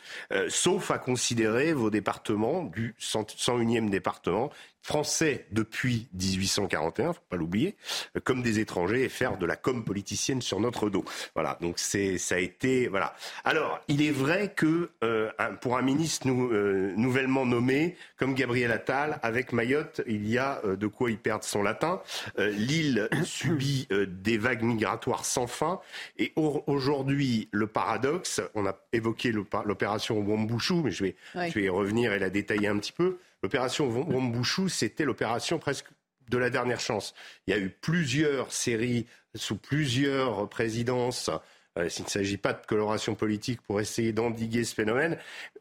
sauf 0.49 0.91
à 0.91 0.99
considérer 0.99 1.73
vos 1.73 1.91
départements 1.91 2.65
du 2.65 2.95
101e 3.01 3.91
département 3.91 4.51
français 4.83 5.47
depuis 5.53 6.09
1841, 6.15 7.13
faut 7.13 7.21
pas 7.29 7.37
l'oublier, 7.37 7.77
comme 8.25 8.43
des 8.43 8.59
étrangers 8.59 9.05
et 9.05 9.09
faire 9.09 9.37
de 9.37 9.47
la 9.47 9.57
com 9.57 9.85
politicienne 9.85 10.43
sur 10.43 10.61
notre 10.61 10.91
dos. 10.91 11.05
Voilà, 11.35 11.59
donc 11.61 11.79
c'est 11.79 12.19
ça 12.19 12.37
a 12.37 12.39
été 12.39 12.89
voilà. 12.89 13.15
Alors, 13.45 13.81
il 13.89 14.03
est 14.03 14.11
vrai 14.11 14.53
que 14.55 14.91
euh, 15.05 15.31
pour 15.61 15.77
un 15.77 15.83
ministre 15.83 16.27
nou, 16.27 16.53
euh, 16.53 16.93
nouvellement 16.97 17.47
nommé 17.47 17.97
comme 18.17 18.35
Gabriel 18.35 18.73
Attal 18.73 19.19
avec 19.23 19.53
Mayotte, 19.53 20.03
il 20.07 20.29
y 20.29 20.39
a 20.39 20.61
euh, 20.65 20.77
de 20.77 20.87
quoi 20.87 21.11
y 21.11 21.17
perdre 21.17 21.45
son 21.45 21.63
latin. 21.63 22.01
L'île 22.39 23.09
subit 23.25 23.89
des 23.91 24.39
vagues 24.39 24.63
migratoires 24.63 25.25
sans 25.25 25.47
fin 25.47 25.81
et 26.19 26.33
aujourd'hui 26.37 27.49
le 27.53 27.67
paradoxe, 27.67 28.41
on 28.55 28.67
a 28.67 28.79
évoqué 28.93 29.33
l'opération 29.33 30.19
Wambushu, 30.21 30.83
mais 30.83 30.91
je 30.91 31.05
vais 31.05 31.17
je 31.35 31.53
vais 31.53 31.63
y 31.65 31.69
revenir 31.69 32.13
et 32.13 32.19
la 32.19 32.31
détailler 32.31 32.69
un 32.69 32.79
petit 32.79 32.93
peu. 32.93 33.19
L'opération 33.43 33.89
Wombouchou, 33.89 34.69
c'était 34.69 35.05
l'opération 35.05 35.59
presque 35.59 35.87
de 36.29 36.39
la 36.39 36.51
dernière 36.51 36.81
chance. 36.81 37.15
Il 37.47 37.51
y 37.51 37.55
a 37.55 37.59
eu 37.59 37.71
plusieurs 37.71 38.53
séries 38.53 39.07
sous 39.35 39.57
plusieurs 39.57 40.49
présidences. 40.49 41.31
Euh, 41.79 41.89
s'il 41.89 42.05
ne 42.05 42.11
s'agit 42.11 42.37
pas 42.37 42.53
de 42.53 42.67
coloration 42.67 43.15
politique 43.15 43.61
pour 43.63 43.81
essayer 43.81 44.13
d'endiguer 44.13 44.65
ce 44.65 44.75
phénomène 44.75 45.17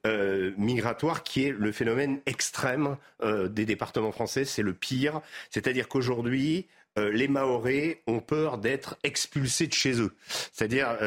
euh, 0.08 0.52
migratoire 0.58 1.24
qui 1.24 1.46
est 1.46 1.52
le 1.52 1.72
phénomène 1.72 2.20
extrême 2.26 2.98
euh, 3.22 3.48
des 3.48 3.65
départements 3.65 4.12
français, 4.12 4.44
c'est 4.44 4.63
le 4.63 4.74
pire. 4.74 5.22
C'est-à-dire 5.50 5.88
qu'aujourd'hui, 5.88 6.68
les 6.98 7.30
Mahorais 7.30 8.02
ont 8.08 8.20
peur 8.20 8.58
d'être 8.58 8.98
expulsés 9.04 9.68
de 9.68 9.74
chez 9.74 10.02
eux. 10.02 10.13
C'est-à-dire, 10.52 10.98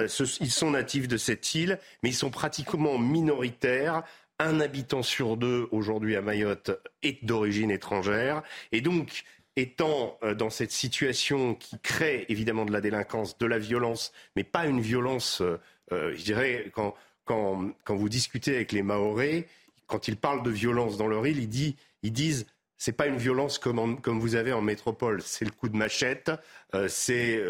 ils 0.40 0.50
sont 0.50 0.70
natifs 0.70 1.06
de 1.06 1.18
cette 1.18 1.54
île, 1.54 1.78
mais 2.02 2.08
ils 2.08 2.14
sont 2.14 2.30
pratiquement 2.30 2.98
minoritaires 2.98 4.02
un 4.38 4.60
habitant 4.60 5.02
sur 5.02 5.36
deux 5.36 5.68
aujourd'hui 5.70 6.16
à 6.16 6.22
Mayotte 6.22 6.70
est 7.02 7.24
d'origine 7.24 7.70
étrangère. 7.70 8.42
Et 8.72 8.80
donc, 8.80 9.24
étant 9.56 10.18
euh, 10.22 10.34
dans 10.34 10.50
cette 10.50 10.72
situation 10.72 11.54
qui 11.54 11.78
crée 11.80 12.24
évidemment 12.28 12.64
de 12.64 12.72
la 12.72 12.80
délinquance, 12.80 13.36
de 13.38 13.46
la 13.46 13.58
violence, 13.58 14.12
mais 14.36 14.44
pas 14.44 14.66
une 14.66 14.80
violence, 14.80 15.40
euh, 15.40 15.58
euh, 15.92 16.14
je 16.16 16.22
dirais, 16.22 16.70
quand, 16.74 16.94
quand, 17.24 17.70
quand, 17.84 17.96
vous 17.96 18.08
discutez 18.08 18.54
avec 18.54 18.72
les 18.72 18.82
Mahorais, 18.82 19.46
quand 19.86 20.08
ils 20.08 20.16
parlent 20.16 20.42
de 20.42 20.50
violence 20.50 20.96
dans 20.96 21.06
leur 21.06 21.26
île, 21.26 21.38
ils, 21.38 21.48
disent, 21.48 21.74
ils 22.02 22.12
disent 22.12 22.46
c'est 22.78 22.92
pas 22.92 23.06
une 23.06 23.18
violence 23.18 23.58
comme, 23.58 24.00
comme 24.00 24.18
vous 24.18 24.34
avez 24.34 24.52
en 24.52 24.62
métropole, 24.62 25.22
c'est 25.22 25.44
le 25.44 25.52
coup 25.52 25.68
de 25.68 25.76
machette, 25.76 26.32
c'est 26.88 27.40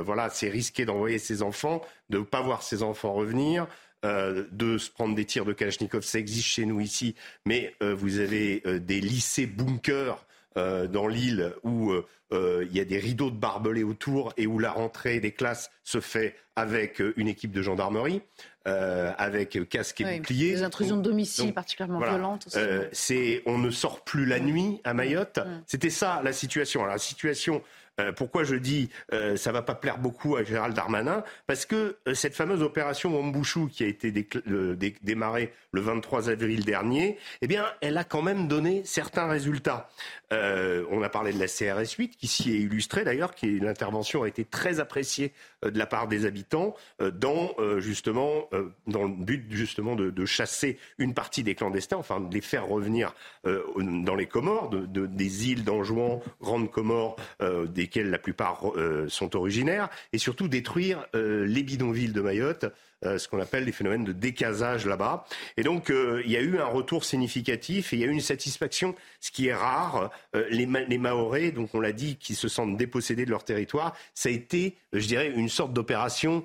voilà, 0.00 0.30
c'est 0.30 0.48
risqué 0.48 0.86
d'envoyer 0.86 1.18
ses 1.18 1.42
enfants, 1.42 1.82
de 2.08 2.18
ne 2.18 2.22
pas 2.22 2.40
voir 2.40 2.62
ses 2.62 2.82
enfants 2.82 3.12
revenir, 3.12 3.66
euh, 4.04 4.44
de 4.52 4.78
se 4.78 4.90
prendre 4.90 5.16
des 5.16 5.24
tirs 5.24 5.44
de 5.44 5.52
Kalachnikov. 5.52 6.02
Ça 6.02 6.20
existe 6.20 6.46
chez 6.46 6.66
nous 6.66 6.80
ici, 6.80 7.16
mais 7.44 7.74
euh, 7.82 7.96
vous 7.96 8.20
avez 8.20 8.62
euh, 8.64 8.78
des 8.78 9.00
lycées 9.00 9.46
bunkers 9.46 10.24
dans 10.90 11.06
l'île 11.06 11.52
où 11.62 11.92
il 12.32 12.72
y 12.72 12.80
a 12.80 12.84
des 12.84 12.98
rideaux 12.98 13.30
de 13.30 13.36
barbelés 13.36 13.84
autour 13.84 14.32
et 14.36 14.48
où 14.48 14.58
la 14.58 14.72
rentrée 14.72 15.20
des 15.20 15.30
classes 15.30 15.70
se 15.84 16.00
fait 16.00 16.34
avec 16.56 17.00
une 17.16 17.28
équipe 17.28 17.52
de 17.52 17.62
gendarmerie. 17.62 18.22
avec 18.64 19.68
casque 19.68 20.00
et 20.00 20.16
bouclier. 20.18 20.50
Des 20.50 20.62
intrusions 20.64 20.96
de 20.96 21.02
domicile 21.02 21.54
particulièrement 21.54 22.00
violentes. 22.00 22.48
Aussi. 22.48 22.58
c'est, 22.90 23.42
on 23.46 23.56
ne 23.58 23.70
sort 23.70 24.02
plus 24.02 24.26
la 24.26 24.40
nuit 24.40 24.80
à 24.82 24.94
Mayotte. 24.94 25.38
Mm. 25.38 25.62
C'était 25.64 25.90
ça 25.90 26.20
la 26.24 26.32
situation. 26.32 26.80
Alors, 26.80 26.94
la 26.94 26.98
situation 26.98 27.62
pourquoi 28.16 28.44
je 28.44 28.54
dis 28.54 28.90
euh, 29.12 29.36
ça 29.36 29.52
va 29.52 29.62
pas 29.62 29.74
plaire 29.74 29.98
beaucoup 29.98 30.36
à 30.36 30.44
Gérald 30.44 30.74
Darmanin? 30.74 31.24
Parce 31.46 31.66
que 31.66 31.96
euh, 32.06 32.14
cette 32.14 32.34
fameuse 32.34 32.62
opération 32.62 33.14
Wambouchou 33.14 33.68
qui 33.68 33.84
a 33.84 33.86
été 33.86 34.12
démarrée 35.02 35.52
le 35.72 35.80
23 35.80 36.30
avril 36.30 36.64
dernier, 36.64 37.18
eh 37.42 37.46
bien, 37.46 37.66
elle 37.80 37.96
a 37.98 38.04
quand 38.04 38.22
même 38.22 38.48
donné 38.48 38.82
certains 38.84 39.26
résultats. 39.26 39.88
on 40.30 41.02
a 41.02 41.08
parlé 41.08 41.32
de 41.32 41.38
la 41.38 41.46
CRS 41.46 41.92
8 41.98 42.16
qui 42.16 42.26
s'y 42.26 42.52
est 42.52 42.60
illustrée 42.60 43.04
d'ailleurs, 43.04 43.34
qui 43.34 43.58
l'intervention 43.60 44.22
a 44.22 44.28
été 44.28 44.44
très 44.44 44.80
appréciée 44.80 45.32
de 45.62 45.78
la 45.78 45.86
part 45.86 46.08
des 46.08 46.26
habitants 46.26 46.74
dans 47.00 47.54
justement 47.78 48.48
dans 48.86 49.04
le 49.04 49.14
but 49.14 49.46
justement 49.50 49.96
de, 49.96 50.26
chasser 50.26 50.78
une 50.98 51.14
partie 51.14 51.42
des 51.42 51.54
clandestins, 51.54 51.96
enfin 51.96 52.20
de 52.20 52.32
les 52.32 52.40
faire 52.40 52.66
revenir 52.66 53.14
dans 53.44 54.14
les 54.14 54.26
Comores, 54.26 54.70
de, 54.70 55.06
des 55.06 55.50
îles 55.50 55.64
d'Anjouan, 55.64 56.22
Grande 56.40 56.70
Comore, 56.70 57.16
des 57.40 57.88
desquels 57.88 58.10
la 58.10 58.18
plupart 58.18 58.60
euh, 58.76 59.08
sont 59.08 59.36
originaires, 59.36 59.88
et 60.12 60.18
surtout 60.18 60.48
détruire 60.48 61.06
euh, 61.14 61.46
les 61.46 61.62
bidonvilles 61.62 62.12
de 62.12 62.20
Mayotte, 62.20 62.64
euh, 62.64 62.70
ce 63.02 63.28
qu'on 63.28 63.40
appelle 63.40 63.64
les 63.64 63.72
phénomènes 63.72 64.04
de 64.04 64.12
décasage 64.12 64.86
là-bas. 64.86 65.24
Et 65.56 65.62
donc, 65.62 65.90
il 65.90 66.30
y 66.30 66.36
a 66.36 66.40
eu 66.40 66.58
un 66.58 66.66
retour 66.66 67.04
significatif 67.04 67.92
et 67.92 67.96
il 67.96 68.00
y 68.00 68.04
a 68.04 68.08
eu 68.08 68.12
une 68.12 68.20
satisfaction, 68.20 68.94
ce 69.20 69.30
qui 69.30 69.48
est 69.48 69.54
rare. 69.54 70.10
les, 70.50 70.66
les 70.66 70.98
Mahorais, 70.98 71.50
donc 71.50 71.74
on 71.74 71.80
l'a 71.80 71.92
dit, 71.92 72.16
qui 72.16 72.34
se 72.34 72.48
sentent 72.48 72.76
dépossédés 72.76 73.24
de 73.24 73.30
leur 73.30 73.44
territoire, 73.44 73.94
ça 74.14 74.28
a 74.28 74.32
été, 74.32 74.76
je 74.92 75.06
dirais, 75.06 75.30
une 75.30 75.48
sorte 75.48 75.72
d'opération 75.72 76.44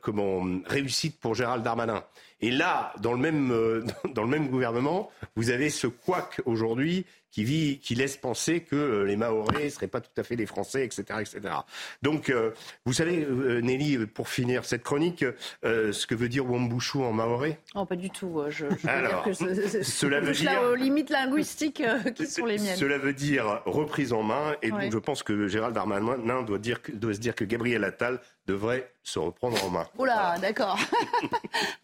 comment 0.00 0.44
réussite 0.66 1.18
pour 1.20 1.34
Gérald 1.34 1.64
Darmanin. 1.64 2.04
Et 2.40 2.50
là, 2.50 2.92
dans 3.00 3.12
le 3.12 3.18
même, 3.18 3.84
dans 4.14 4.22
le 4.22 4.28
même 4.28 4.48
gouvernement, 4.48 5.10
vous 5.36 5.50
avez 5.50 5.70
ce 5.70 5.86
couac 5.86 6.40
aujourd'hui 6.46 7.04
qui, 7.30 7.44
vit, 7.44 7.78
qui 7.78 7.94
laisse 7.94 8.16
penser 8.16 8.60
que 8.60 8.76
euh, 8.76 9.04
les 9.04 9.16
Maoris 9.16 9.64
ne 9.64 9.68
seraient 9.68 9.86
pas 9.86 10.00
tout 10.00 10.10
à 10.16 10.22
fait 10.22 10.36
des 10.36 10.46
Français, 10.46 10.84
etc. 10.84 11.04
etc. 11.20 11.54
Donc, 12.02 12.30
euh, 12.30 12.52
vous 12.84 12.92
savez, 12.92 13.24
euh, 13.24 13.60
Nelly, 13.60 14.06
pour 14.06 14.28
finir 14.28 14.64
cette 14.64 14.82
chronique, 14.82 15.24
ce 15.62 16.06
que 16.06 16.14
veut 16.14 16.28
dire 16.28 16.48
Wambushu 16.50 16.98
en 16.98 17.12
maoré 17.12 17.58
Oh, 17.74 17.84
pas 17.84 17.96
du 17.96 18.10
tout. 18.10 18.42
Je, 18.48 18.66
je 18.78 18.88
Alors, 18.88 19.24
dire 19.24 19.34
que 19.34 19.82
cela 19.82 20.20
veut 20.20 20.32
dire... 20.32 20.62
aux 20.62 20.74
limites 20.74 21.10
linguistiques 21.10 21.82
qui 22.14 22.26
sont 22.26 22.46
les 22.46 22.58
miennes. 22.58 22.76
Cela 22.76 22.98
veut 22.98 23.12
dire 23.12 23.62
reprise 23.66 24.12
en 24.12 24.22
main, 24.22 24.54
et 24.62 24.70
donc 24.70 24.92
je 24.92 24.98
pense 24.98 25.22
que 25.22 25.48
Gérald 25.48 25.74
Darmanin 25.74 26.42
doit, 26.42 26.58
dire, 26.58 26.80
doit 26.94 27.14
se 27.14 27.20
dire 27.20 27.34
que 27.34 27.44
Gabriel 27.44 27.84
Attal 27.84 28.20
devrait 28.46 28.90
se 29.02 29.18
reprendre 29.18 29.62
en 29.64 29.70
main. 29.70 29.86
Oula, 29.98 30.36
d'accord. 30.40 30.78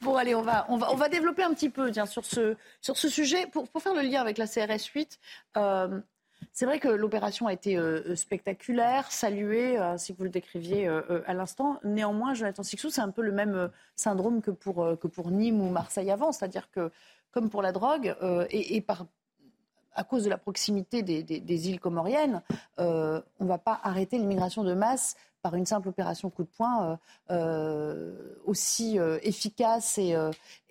bon, 0.02 0.16
allez, 0.16 0.34
on 0.34 0.42
va, 0.42 0.43
on, 0.68 0.76
va, 0.76 1.08
développer 1.08 1.42
un 1.42 1.54
petit 1.54 1.70
peu 1.70 1.92
sur, 1.92 2.24
ce, 2.24 3.08
sujet. 3.08 3.46
Pour, 3.46 3.68
faire 3.80 3.94
le 3.94 4.02
lien 4.02 4.20
avec 4.20 4.38
la 4.38 4.46
CRS 4.46 4.84
8, 4.94 5.18
euh, 5.56 6.00
c'est 6.52 6.66
vrai 6.66 6.78
que 6.78 6.88
l'opération 6.88 7.46
a 7.46 7.52
été 7.52 7.76
euh, 7.76 8.14
spectaculaire, 8.16 9.10
saluée, 9.10 9.76
ainsi 9.76 10.12
que 10.12 10.18
vous 10.18 10.24
le 10.24 10.30
décriviez 10.30 10.86
euh, 10.88 11.22
à 11.26 11.34
l'instant. 11.34 11.78
Néanmoins, 11.84 12.34
Jonathan 12.34 12.62
Sixou, 12.62 12.90
c'est 12.90 13.00
un 13.00 13.10
peu 13.10 13.22
le 13.22 13.32
même 13.32 13.70
syndrome 13.96 14.42
que 14.42 14.50
pour, 14.50 15.30
Nîmes 15.30 15.60
ou 15.60 15.70
Marseille 15.70 16.10
avant. 16.10 16.32
C'est-à-dire 16.32 16.70
que, 16.70 16.90
comme 17.32 17.50
pour 17.50 17.62
la 17.62 17.72
drogue, 17.72 18.14
et, 18.50 18.84
à 19.96 20.02
cause 20.02 20.24
de 20.24 20.30
la 20.30 20.38
proximité 20.38 21.02
des 21.02 21.68
îles 21.68 21.80
comoriennes, 21.80 22.42
on 22.78 23.22
ne 23.40 23.46
va 23.46 23.58
pas 23.58 23.80
arrêter 23.82 24.18
l'immigration 24.18 24.64
de 24.64 24.74
masse 24.74 25.16
par 25.44 25.54
une 25.56 25.66
simple 25.66 25.90
opération 25.90 26.30
coup 26.30 26.42
de 26.42 26.48
poing, 26.48 26.92
euh, 26.92 26.96
euh, 27.30 28.34
aussi 28.46 28.98
euh, 28.98 29.18
efficace 29.22 29.98
et, 29.98 30.16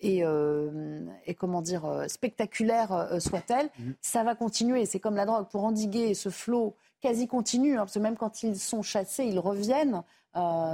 et, 0.00 1.34
comment 1.36 1.62
dire 1.62 2.04
spectaculaire 2.08 3.08
soit-elle, 3.20 3.70
mhm. 3.78 3.94
ça 4.00 4.24
va 4.24 4.34
continuer. 4.34 4.84
C'est 4.84 4.98
comme 4.98 5.14
la 5.14 5.26
drogue 5.26 5.46
pour 5.48 5.62
endiguer 5.62 6.14
ce 6.14 6.28
flot 6.28 6.74
quasi 7.00 7.28
continu, 7.28 7.74
hein, 7.74 7.82
parce 7.82 7.94
que 7.94 8.00
même 8.00 8.16
quand 8.16 8.42
ils 8.42 8.58
sont 8.58 8.82
chassés, 8.82 9.24
ils 9.24 9.38
reviennent, 9.38 10.02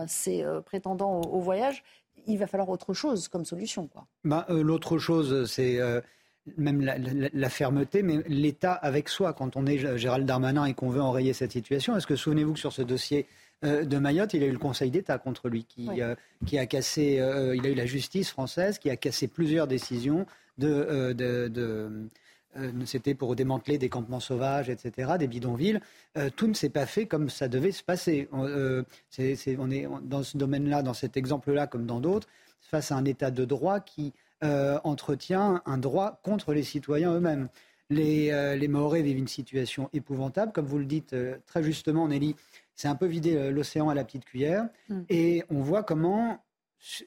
ces 0.07 0.47
prétendants 0.65 1.21
au, 1.21 1.41
voyage. 1.41 1.85
Il 2.27 2.39
va 2.39 2.47
falloir 2.47 2.71
autre 2.71 2.95
chose 2.95 3.29
comme 3.29 3.45
solution. 3.45 3.91
Bah, 4.25 4.47
L'autre 4.49 4.97
chose, 4.97 5.51
c'est 5.51 5.79
même 6.57 6.81
la, 6.81 7.51
fermeté, 7.51 8.03
mais 8.03 8.23
l'État 8.27 8.73
avec 8.73 9.11
soi. 9.11 9.35
Quand 9.35 9.57
on 9.57 9.67
est 9.67 9.99
Gérald 9.99 10.25
Darmanin 10.25 10.65
et 10.65 10.73
qu'on 10.73 10.89
veut 10.89 11.03
enrayer 11.03 11.35
cette 11.35 11.53
situation, 11.53 11.95
est-ce 11.99 12.07
que 12.07 12.17
souvenez-vous 12.17 12.55
que 12.55 12.59
sur 12.59 12.73
ce 12.73 12.81
dossier 12.81 13.27
de 13.63 13.99
Mayotte, 13.99 14.33
il 14.35 14.43
a 14.43 14.47
eu 14.47 14.53
le 14.53 14.59
Conseil 14.59 14.91
d'État 14.91 15.19
contre 15.19 15.49
lui, 15.49 15.65
qui, 15.65 16.01
euh, 16.01 16.15
qui 16.47 16.59
a 16.59 16.67
cassé, 16.67 17.21
euh, 17.21 17.55
il 17.55 17.67
a 17.67 17.69
eu 17.69 17.75
la 17.75 17.87
justice 17.87 18.31
française, 18.31 18.79
qui 18.79 18.89
a 18.89 18.97
cassé 18.97 19.29
plusieurs 19.29 19.67
décisions 19.67 20.27
de, 20.57 22.09
c'était 22.85 23.15
pour 23.15 23.37
démanteler 23.37 23.79
des 23.79 23.89
campements 23.89 24.21
sauvages, 24.21 24.71
etc., 24.71 25.13
des 25.19 25.29
bidonvilles. 25.29 25.81
tout 26.37 26.47
ne 26.47 26.55
s'est 26.55 26.71
pas 26.71 26.87
fait 26.87 27.07
comme 27.07 27.29
ça 27.29 27.49
devait 27.49 27.73
se 27.73 27.83
passer. 27.83 28.29
on 28.33 28.85
est 29.71 29.89
dans 30.03 30.23
ce 30.23 30.37
domaine-là, 30.37 30.83
dans 30.83 30.95
cet 30.95 31.17
exemple-là, 31.17 31.67
comme 31.67 31.87
dans 31.87 32.01
d'autres, 32.01 32.29
face 32.61 32.93
à 32.93 32.97
un 32.97 33.05
État 33.05 33.31
de 33.31 33.45
droit 33.45 33.81
qui 33.81 34.13
entretient 34.43 35.63
un 35.65 35.79
droit 35.79 36.21
contre 36.23 36.53
les 36.53 36.63
citoyens 36.63 37.15
eux-mêmes. 37.15 37.49
Les, 37.89 38.57
les 38.57 38.69
Maoris 38.69 39.03
vivent 39.03 39.19
une 39.19 39.29
situation 39.29 39.89
épouvantable, 39.93 40.53
comme 40.53 40.67
vous 40.67 40.79
le 40.79 40.85
dites 40.87 41.15
très 41.47 41.63
justement, 41.63 42.09
Nelly 42.09 42.37
c'est 42.81 42.89
un 42.89 42.95
peu 42.95 43.05
vider 43.05 43.37
euh, 43.37 43.51
l'océan 43.51 43.91
à 43.91 43.95
la 43.95 44.05
petite 44.05 44.25
cuillère. 44.25 44.67
Mm. 44.89 45.01
Et 45.11 45.45
on 45.51 45.61
voit 45.61 45.83
comment, 45.83 46.43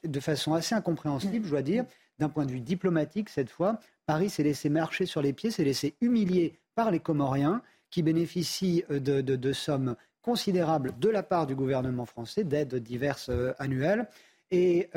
de 0.04 0.20
façon 0.20 0.54
assez 0.54 0.72
incompréhensible, 0.72 1.44
je 1.44 1.50
dois 1.50 1.62
dire, 1.62 1.84
d'un 2.20 2.28
point 2.28 2.46
de 2.46 2.52
vue 2.52 2.60
diplomatique 2.60 3.28
cette 3.28 3.50
fois, 3.50 3.80
Paris 4.06 4.30
s'est 4.30 4.44
laissé 4.44 4.68
marcher 4.68 5.04
sur 5.04 5.20
les 5.20 5.32
pieds, 5.32 5.50
s'est 5.50 5.64
laissé 5.64 5.96
humilier 6.00 6.60
par 6.76 6.92
les 6.92 7.00
Comoriens 7.00 7.60
qui 7.90 8.04
bénéficient 8.04 8.84
euh, 8.88 9.00
de, 9.00 9.52
sommes 9.52 9.96
considérables 10.22 10.92
de 11.00 11.08
la 11.08 11.24
part 11.24 11.48
du 11.48 11.56
gouvernement 11.56 12.06
français, 12.06 12.44
d'aides 12.44 12.76
diverses 12.76 13.28
euh, 13.30 13.52
annuelles. 13.58 14.06
Et 14.52 14.88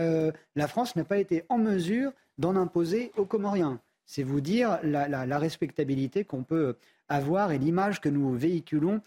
la 0.55 0.67
France 0.67 0.95
n'a 0.95 1.03
pas 1.03 1.17
été 1.17 1.43
en 1.49 1.57
mesure 1.57 2.11
d'en 2.37 2.55
imposer 2.55 3.11
aux 3.17 3.25
Comoriens. 3.25 3.79
C'est 4.05 4.21
vous 4.21 4.41
dire 4.41 4.77
la, 4.83 5.39
respectabilité 5.39 6.25
qu'on 6.25 6.43
peut 6.43 6.75
avoir 7.09 7.51
et 7.51 7.57
l'image 7.57 7.99
que 7.99 8.09
nous 8.09 8.35
véhiculons 8.35 9.01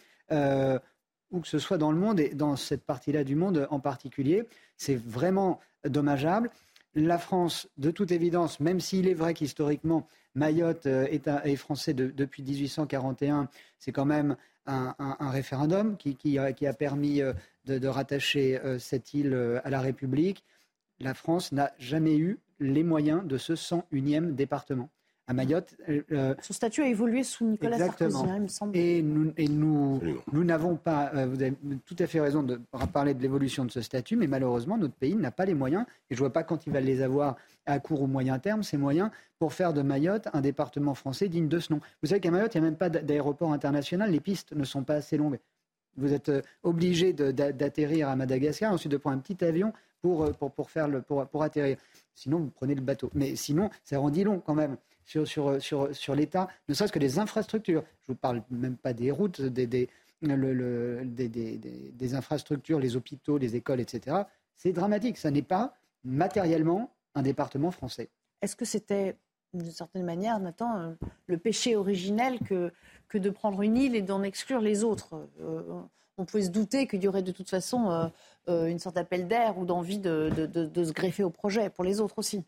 où 1.31 1.41
que 1.41 1.49
ce 1.49 1.59
soit 1.59 1.79
dans 1.79 1.93
le 1.93 1.99
monde 1.99 2.21
et 2.21 2.31
dans 2.31 2.57
cette 2.57 2.85
partie-là 2.85 3.25
du 3.25 3.37
monde 3.37 3.67
en 3.71 3.81
particulier. 3.81 4.45
C'est 4.77 4.97
vraiment 4.97 5.61
dommageable. 5.85 6.51
La 6.95 7.19
France, 7.19 7.69
de 7.79 7.91
toute 7.91 8.11
évidence, 8.11 8.59
même 8.59 8.81
s'il 8.81 9.09
est 9.09 9.15
vrai 9.15 9.35
qu'historiquement, 9.35 10.09
Mayotte 10.35 10.87
euh, 10.87 11.07
est, 11.07 11.57
français 11.57 11.95
depuis 11.95 12.43
1841, 12.43 13.49
c'est 13.79 13.93
quand 13.93 14.05
même 14.05 14.37
un, 14.67 15.31
référendum 15.31 15.97
qui, 15.97 16.39
a, 16.39 16.73
permis 16.73 17.23
euh, 17.23 17.33
de, 17.65 17.89
rattacher 17.89 18.61
euh, 18.61 18.79
cette 18.79 19.15
île 19.15 19.61
à 19.65 19.71
la 19.71 19.81
République. 19.81 20.45
La 21.01 21.15
France 21.15 21.51
n'a 21.53 21.73
jamais 21.79 22.17
eu 22.17 22.39
les 22.61 22.85
moyens 22.85 23.25
de 23.25 23.39
ce 23.39 23.55
101e 23.55 24.35
département 24.35 24.91
à 25.31 25.33
Mayotte. 25.33 25.77
Euh, 25.89 26.03
euh, 26.11 26.35
Son 26.43 26.53
statut 26.53 26.83
a 26.83 26.89
évolué 26.89 27.23
sous 27.23 27.47
Nicolas 27.47 27.79
Sarkozy, 27.79 28.17
hein, 28.17 28.35
il 28.37 28.43
me 28.43 28.49
semble. 28.49 28.77
Et 28.77 29.01
nous, 29.01 29.33
et 29.37 29.47
nous, 29.47 30.01
nous 30.33 30.43
n'avons 30.43 30.75
pas, 30.75 31.13
euh, 31.15 31.27
vous 31.27 31.41
avez 31.41 31.55
tout 31.87 31.95
à 32.01 32.09
fait 32.09 32.21
raison 32.21 32.43
de 32.43 32.61
parler 32.93 33.15
de 33.15 33.23
l'évolution 33.23 33.65
de 33.65 33.71
ce 33.71 33.81
statut, 33.81 34.17
mais 34.17 34.27
malheureusement, 34.27 34.77
notre 34.77 34.95
pays 34.95 35.15
n'a 35.15 35.31
pas 35.31 35.45
les 35.45 35.55
moyens, 35.55 35.85
et 36.11 36.17
je 36.17 36.21
ne 36.21 36.27
vois 36.27 36.33
pas 36.33 36.43
quand 36.43 36.67
il 36.67 36.73
va 36.73 36.81
les 36.81 37.01
avoir 37.01 37.37
à 37.65 37.79
court 37.79 38.03
ou 38.03 38.07
moyen 38.09 38.41
terme, 38.41 38.65
ces 38.65 38.77
moyens, 38.77 39.11
pour 39.39 39.53
faire 39.53 39.73
de 39.73 39.83
Mayotte 39.83 40.27
un 40.33 40.41
département 40.41 40.95
français 40.95 41.29
digne 41.29 41.47
de 41.47 41.61
ce 41.61 41.73
nom. 41.73 41.81
Vous 42.03 42.09
savez 42.09 42.21
qu'à 42.21 42.33
Mayotte, 42.33 42.57
il 42.57 42.61
n'y 42.61 42.67
a 42.67 42.71
même 42.71 42.79
pas 42.79 42.91
d'aéroport 42.91 43.53
international, 43.53 44.11
les 44.11 44.21
pistes 44.21 44.53
ne 44.53 44.65
sont 44.65 44.83
pas 44.83 44.95
assez 44.95 45.17
longues. 45.17 45.39
Vous 45.97 46.13
êtes 46.13 46.33
obligé 46.65 47.13
d'atterrir 47.13 48.09
à 48.09 48.17
Madagascar, 48.17 48.73
ensuite 48.73 48.91
de 48.91 48.97
prendre 48.97 49.17
un 49.17 49.21
petit 49.21 49.45
avion 49.45 49.73
pour, 50.03 50.33
pour, 50.33 50.51
pour, 50.51 50.71
faire 50.71 50.89
le, 50.89 51.03
pour, 51.03 51.25
pour 51.27 51.43
atterrir. 51.45 51.77
Sinon, 52.15 52.39
vous 52.39 52.51
prenez 52.51 52.75
le 52.75 52.81
bateau. 52.81 53.11
Mais 53.15 53.37
sinon, 53.37 53.71
ça 53.85 53.99
rendit 53.99 54.25
long 54.25 54.41
quand 54.41 54.55
même 54.55 54.77
sur, 55.25 56.15
l'État, 56.15 56.49
ne 56.69 56.75
serait-ce 56.75 56.93
que 56.93 56.99
des 56.99 57.19
infrastructures. 57.19 57.83
Je 57.83 58.13
ne 58.13 58.15
vous 58.15 58.21
parle 58.21 58.43
même 58.51 58.77
pas 58.77 58.93
des 58.93 59.11
routes, 59.11 59.41
des, 59.41 59.67
des, 60.23 62.15
infrastructures, 62.15 62.79
les 62.79 62.97
hôpitaux, 62.97 63.39
les 63.39 63.57
écoles, 63.57 63.81
etc. 63.81 64.17
C'est 64.55 64.73
dramatique. 64.73 65.17
Ça 65.17 65.31
n'est 65.31 65.43
pas 65.43 65.75
matériellement 66.05 66.91
un 67.15 67.23
département 67.23 67.71
français. 67.71 68.09
Est-ce 68.43 68.57
que 68.57 68.65
c'était, 68.65 69.17
d'une 69.53 69.71
certaine 69.71 70.05
manière, 70.05 70.39
Nathan, 70.39 70.79
euh, 70.79 70.93
le 71.27 71.39
péché 71.39 71.77
originel 71.77 72.39
que, 72.41 72.73
de 73.13 73.31
prendre 73.31 73.63
une 73.63 73.77
île 73.77 73.97
et 73.97 74.03
d'en 74.03 74.23
exclure 74.23 74.61
les 74.61 74.85
autres? 74.85 75.29
Euh, 75.41 75.83
On 76.19 76.25
pouvait 76.25 76.45
se 76.45 76.51
douter 76.51 76.87
qu'il 76.87 77.03
y 77.03 77.09
aurait 77.09 77.23
de 77.23 77.33
toute 77.33 77.51
façon 77.51 78.11
euh, 78.49 78.67
une 78.67 78.79
sorte 78.79 78.95
d'appel 78.95 79.27
d'air 79.27 79.59
ou 79.59 79.65
d'envie 79.65 79.99
de, 79.99 80.31
de, 80.37 80.47
de, 80.47 80.65
de 80.67 80.85
se 80.85 80.93
greffer 80.93 81.25
au 81.25 81.31
projet 81.31 81.69
pour 81.71 81.85
les 81.85 82.01
autres 82.01 82.19
aussi. 82.19 82.45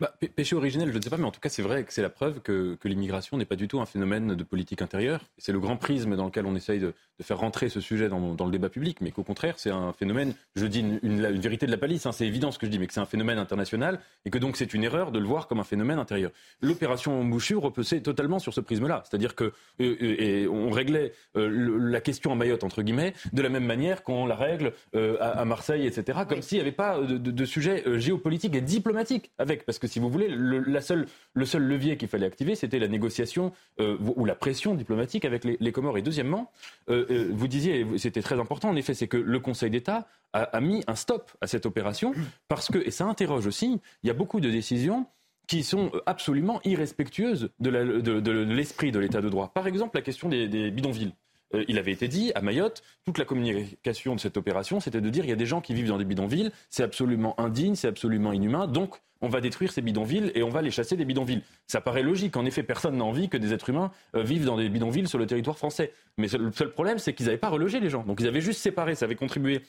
Bah, 0.00 0.14
Péché 0.34 0.56
originel, 0.56 0.90
je 0.92 0.96
ne 0.96 1.02
sais 1.02 1.10
pas, 1.10 1.16
mais 1.16 1.24
en 1.24 1.30
tout 1.30 1.40
cas, 1.40 1.48
c'est 1.48 1.62
vrai 1.62 1.84
que 1.84 1.92
c'est 1.92 2.02
la 2.02 2.10
preuve 2.10 2.40
que, 2.40 2.74
que 2.74 2.88
l'immigration 2.88 3.36
n'est 3.36 3.44
pas 3.44 3.56
du 3.56 3.68
tout 3.68 3.80
un 3.80 3.86
phénomène 3.86 4.34
de 4.34 4.44
politique 4.44 4.82
intérieure. 4.82 5.20
C'est 5.38 5.52
le 5.52 5.60
grand 5.60 5.76
prisme 5.76 6.16
dans 6.16 6.26
lequel 6.26 6.46
on 6.46 6.54
essaye 6.54 6.80
de, 6.80 6.94
de 7.18 7.24
faire 7.24 7.38
rentrer 7.38 7.68
ce 7.68 7.80
sujet 7.80 8.08
dans, 8.08 8.34
dans, 8.34 8.44
le 8.44 8.50
débat 8.50 8.68
public, 8.68 9.00
mais 9.00 9.10
qu'au 9.10 9.22
contraire, 9.22 9.54
c'est 9.58 9.70
un 9.70 9.92
phénomène, 9.92 10.34
je 10.56 10.66
dis 10.66 10.80
une, 10.80 10.98
une, 11.02 11.38
vérité 11.38 11.66
de 11.66 11.70
la 11.70 11.78
palisse, 11.78 12.06
hein, 12.06 12.12
c'est 12.12 12.26
évident 12.26 12.50
ce 12.50 12.58
que 12.58 12.66
je 12.66 12.70
dis, 12.70 12.78
mais 12.78 12.86
que 12.86 12.92
c'est 12.92 13.00
un 13.00 13.06
phénomène 13.06 13.38
international 13.38 14.00
et 14.24 14.30
que 14.30 14.38
donc 14.38 14.56
c'est 14.56 14.74
une 14.74 14.82
erreur 14.82 15.12
de 15.12 15.18
le 15.18 15.26
voir 15.26 15.46
comme 15.46 15.60
un 15.60 15.64
phénomène 15.64 15.98
intérieur. 15.98 16.32
L'opération 16.60 17.22
Mouchure 17.22 17.62
repoussait 17.62 18.00
totalement 18.00 18.38
sur 18.38 18.52
ce 18.52 18.60
prisme-là, 18.60 19.04
c'est-à-dire 19.08 19.34
que 19.34 19.44
euh, 19.44 19.96
euh, 20.02 20.16
et 20.18 20.48
on 20.48 20.70
réglait 20.70 21.12
euh, 21.36 21.78
la 21.78 22.00
question 22.00 22.32
à 22.32 22.34
Mayotte, 22.34 22.64
entre 22.64 22.82
guillemets, 22.82 23.14
de 23.32 23.42
la 23.42 23.48
même 23.48 23.64
manière 23.64 24.02
qu'on 24.02 24.26
la 24.26 24.36
règle 24.36 24.72
euh, 24.94 25.16
à, 25.20 25.40
à, 25.40 25.44
Marseille, 25.44 25.86
etc., 25.86 26.20
comme 26.28 26.42
s'il 26.42 26.58
n'y 26.58 26.62
avait 26.62 26.72
pas 26.72 27.00
de, 27.00 27.16
de, 27.18 27.30
de 27.30 27.44
sujet 27.44 27.84
géopolitique 27.98 28.54
et 28.54 28.60
diplomatique 28.60 29.30
avec, 29.38 29.64
parce 29.66 29.78
que 29.78 29.83
si 29.86 29.98
vous 29.98 30.08
voulez, 30.08 30.28
le, 30.28 30.60
la 30.60 30.80
seule, 30.80 31.06
le 31.32 31.44
seul 31.44 31.62
levier 31.62 31.96
qu'il 31.96 32.08
fallait 32.08 32.26
activer, 32.26 32.54
c'était 32.54 32.78
la 32.78 32.88
négociation 32.88 33.52
euh, 33.80 33.96
ou 34.00 34.24
la 34.24 34.34
pression 34.34 34.74
diplomatique 34.74 35.24
avec 35.24 35.44
les, 35.44 35.72
Comores. 35.72 35.98
Et 35.98 36.02
deuxièmement, 36.02 36.50
euh, 36.88 37.06
euh, 37.10 37.28
vous 37.32 37.48
disiez, 37.48 37.86
c'était 37.98 38.22
très 38.22 38.38
important, 38.38 38.68
en 38.70 38.76
effet, 38.76 38.94
c'est 38.94 39.08
que 39.08 39.16
le 39.16 39.40
Conseil 39.40 39.70
d'État 39.70 40.06
a, 40.32 40.60
mis 40.60 40.82
un 40.88 40.96
stop 40.96 41.30
à 41.40 41.46
cette 41.46 41.64
opération 41.64 42.12
parce 42.48 42.68
que, 42.68 42.78
et 42.78 42.90
ça 42.90 43.04
interroge 43.04 43.46
aussi, 43.46 43.80
il 44.02 44.06
y 44.06 44.10
a 44.10 44.14
beaucoup 44.14 44.40
de 44.40 44.50
décisions 44.50 45.06
qui 45.46 45.62
sont 45.62 45.92
absolument 46.06 46.60
irrespectueuses 46.64 47.50
de 47.60 47.70
l'esprit 47.70 48.90
de, 48.90 48.98
l'état 48.98 49.20
de 49.20 49.28
droit. 49.28 49.52
Par 49.54 49.66
exemple, 49.66 49.96
la 49.96 50.02
question 50.02 50.28
des 50.28 50.70
bidonvilles. 50.70 51.12
Euh, 51.54 51.64
il 51.68 51.78
avait 51.78 51.92
été 51.92 52.08
dit 52.08 52.32
à 52.34 52.40
Mayotte, 52.40 52.82
toute 53.04 53.18
la 53.18 53.24
communication 53.24 54.14
de 54.14 54.20
cette 54.20 54.36
opération, 54.36 54.80
c'était 54.80 55.00
de 55.00 55.10
dire 55.10 55.24
il 55.24 55.30
y 55.30 55.32
a 55.32 55.36
des 55.36 55.46
gens 55.46 55.60
qui 55.60 55.74
vivent 55.74 55.88
dans 55.88 55.98
des 55.98 56.04
bidonvilles, 56.04 56.50
c'est 56.70 56.82
absolument 56.82 57.38
indigne, 57.40 57.74
c'est 57.74 57.88
absolument 57.88 58.32
inhumain, 58.32 58.66
donc 58.66 59.00
on 59.20 59.28
va 59.28 59.40
détruire 59.40 59.72
ces 59.72 59.80
bidonvilles 59.80 60.32
et 60.34 60.42
on 60.42 60.50
va 60.50 60.60
les 60.60 60.70
chasser 60.70 60.96
des 60.96 61.04
bidonvilles. 61.04 61.42
Ça 61.66 61.80
paraît 61.80 62.02
logique. 62.02 62.36
En 62.36 62.44
effet, 62.44 62.62
personne 62.62 62.98
n'a 62.98 63.04
envie 63.04 63.30
que 63.30 63.38
des 63.38 63.54
êtres 63.54 63.70
humains 63.70 63.90
euh, 64.14 64.22
vivent 64.22 64.44
dans 64.44 64.58
des 64.58 64.68
bidonvilles 64.68 65.08
sur 65.08 65.18
le 65.18 65.26
territoire 65.26 65.56
français. 65.56 65.94
Mais 66.18 66.28
le 66.28 66.52
seul 66.52 66.72
problème, 66.72 66.98
c'est 66.98 67.14
qu'ils 67.14 67.26
n'avaient 67.26 67.38
pas 67.38 67.48
relogé 67.48 67.80
les 67.80 67.88
gens. 67.88 68.02
Donc 68.02 68.20
ils 68.20 68.28
avaient 68.28 68.42
juste 68.42 68.60
séparé. 68.60 68.94
Ça 68.94 69.06
avait 69.06 69.14
contribué 69.14 69.62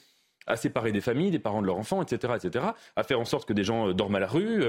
à 0.46 0.56
séparer 0.56 0.92
des 0.92 1.00
familles, 1.00 1.30
des 1.30 1.38
parents 1.38 1.62
de 1.62 1.66
leurs 1.66 1.78
enfants, 1.78 2.02
etc., 2.02 2.34
etc., 2.36 2.66
à 2.94 3.02
faire 3.02 3.18
en 3.18 3.24
sorte 3.24 3.48
que 3.48 3.54
des 3.54 3.64
gens 3.64 3.88
euh, 3.88 3.94
dorment 3.94 4.16
à 4.16 4.20
la 4.20 4.28
rue, 4.28 4.64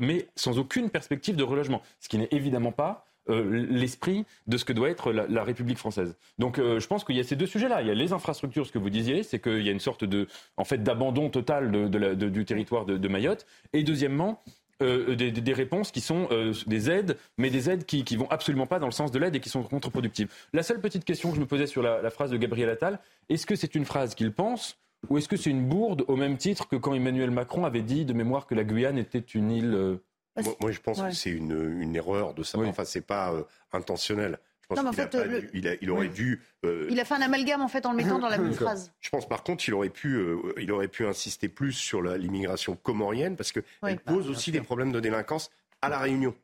mais 0.00 0.28
sans 0.34 0.58
aucune 0.58 0.90
perspective 0.90 1.36
de 1.36 1.44
relogement. 1.44 1.80
Ce 2.00 2.08
qui 2.08 2.18
n'est 2.18 2.28
évidemment 2.32 2.72
pas 2.72 3.06
euh, 3.30 3.66
l'esprit 3.70 4.24
de 4.46 4.56
ce 4.56 4.64
que 4.64 4.72
doit 4.72 4.90
être 4.90 5.12
la, 5.12 5.44
République 5.44 5.78
française. 5.78 6.16
Donc 6.38 6.58
euh, 6.58 6.80
je 6.80 6.86
pense 6.86 7.04
qu'il 7.04 7.16
y 7.16 7.20
a 7.20 7.24
ces 7.24 7.36
deux 7.36 7.46
sujets-là. 7.46 7.82
Il 7.82 7.88
y 7.88 7.90
a 7.90 7.94
les 7.94 8.12
infrastructures, 8.12 8.66
ce 8.66 8.72
que 8.72 8.78
vous 8.78 8.90
disiez, 8.90 9.22
c'est 9.22 9.38
qu'il 9.38 9.62
y 9.62 9.68
a 9.68 9.72
une 9.72 9.80
sorte 9.80 10.04
de, 10.04 10.26
en 10.56 10.64
fait, 10.64 10.82
d'abandon 10.82 11.30
total 11.30 11.90
du 11.90 12.44
territoire 12.44 12.84
de, 12.86 13.08
Mayotte. 13.08 13.46
Et 13.72 13.82
deuxièmement, 13.82 14.42
euh, 14.82 15.14
des, 15.14 15.52
réponses 15.52 15.90
qui 15.90 16.00
sont 16.00 16.28
des 16.66 16.90
aides, 16.90 17.16
mais 17.38 17.50
des 17.50 17.70
aides 17.70 17.84
qui, 17.84 18.04
qui 18.04 18.16
vont 18.16 18.28
absolument 18.30 18.66
pas 18.66 18.78
dans 18.78 18.86
le 18.86 18.92
sens 18.92 19.10
de 19.10 19.18
l'aide 19.18 19.34
et 19.34 19.40
qui 19.40 19.48
sont 19.48 19.62
contre-productives. 19.62 20.28
La 20.52 20.62
seule 20.62 20.80
petite 20.80 21.04
question 21.04 21.30
que 21.30 21.36
je 21.36 21.40
me 21.40 21.46
posais 21.46 21.66
sur 21.66 21.82
la, 21.82 22.10
phrase 22.10 22.30
de 22.30 22.36
Gabriel 22.36 22.68
Attal, 22.68 23.00
est-ce 23.28 23.46
que 23.46 23.56
c'est 23.56 23.74
une 23.74 23.84
phrase 23.84 24.14
qu'il 24.14 24.32
pense 24.32 24.78
ou 25.08 25.16
est-ce 25.16 25.28
que 25.28 25.36
c'est 25.36 25.50
une 25.50 25.66
bourde 25.66 26.04
au 26.08 26.16
même 26.16 26.36
titre 26.36 26.68
que 26.68 26.76
quand 26.76 26.92
Emmanuel 26.92 27.30
Macron 27.30 27.64
avait 27.64 27.80
dit 27.80 28.04
de 28.04 28.12
mémoire 28.12 28.46
que 28.46 28.54
la 28.54 28.64
Guyane 28.64 28.98
était 28.98 29.18
une 29.18 29.50
île 29.50 29.98
moi, 30.42 30.56
moi, 30.60 30.70
je 30.70 30.80
pense 30.80 31.00
que 31.00 31.12
c'est 31.12 31.30
une, 31.30 31.80
une, 31.80 31.96
erreur 31.96 32.34
de 32.34 32.42
ça. 32.42 32.58
Oui. 32.58 32.68
Enfin, 32.68 32.84
c'est 32.84 33.00
pas 33.00 33.32
euh, 33.32 33.42
intentionnel. 33.72 34.38
Je 34.62 34.68
pense 34.68 34.84
non, 34.84 34.90
qu'il 34.90 35.00
a, 35.00 35.24
le... 35.24 35.50
il, 35.52 35.78
il, 35.80 35.90
aurait 35.90 36.06
oui. 36.06 36.12
dû. 36.12 36.42
Euh... 36.64 36.86
Il 36.90 37.00
a 37.00 37.04
fait 37.04 37.14
un 37.14 37.22
amalgame 37.22 37.60
en 37.60 37.68
fait 37.68 37.86
en 37.86 37.90
le 37.90 37.96
mettant 37.96 38.18
dans 38.18 38.28
la 38.28 38.38
même 38.38 38.52
phrase. 38.52 38.92
Je 39.00 39.10
pense 39.10 39.28
par 39.28 39.42
contre 39.42 39.64
qu'il 39.64 39.74
aurait 39.74 39.88
pu, 39.88 40.14
euh, 40.14 40.54
il 40.58 40.70
aurait 40.70 40.88
pu 40.88 41.06
insister 41.06 41.48
plus 41.48 41.72
sur 41.72 42.02
l'immigration 42.02 42.76
comorienne 42.76 43.36
parce 43.36 43.50
qu'elle 43.50 43.64
oui, 43.82 43.96
pose 43.96 44.26
bah, 44.26 44.30
aussi 44.30 44.44
sûr. 44.44 44.52
des 44.52 44.60
problèmes 44.60 44.92
de 44.92 45.00
délinquance 45.00 45.50
à 45.82 45.88
la 45.88 45.98
Réunion. 45.98 46.34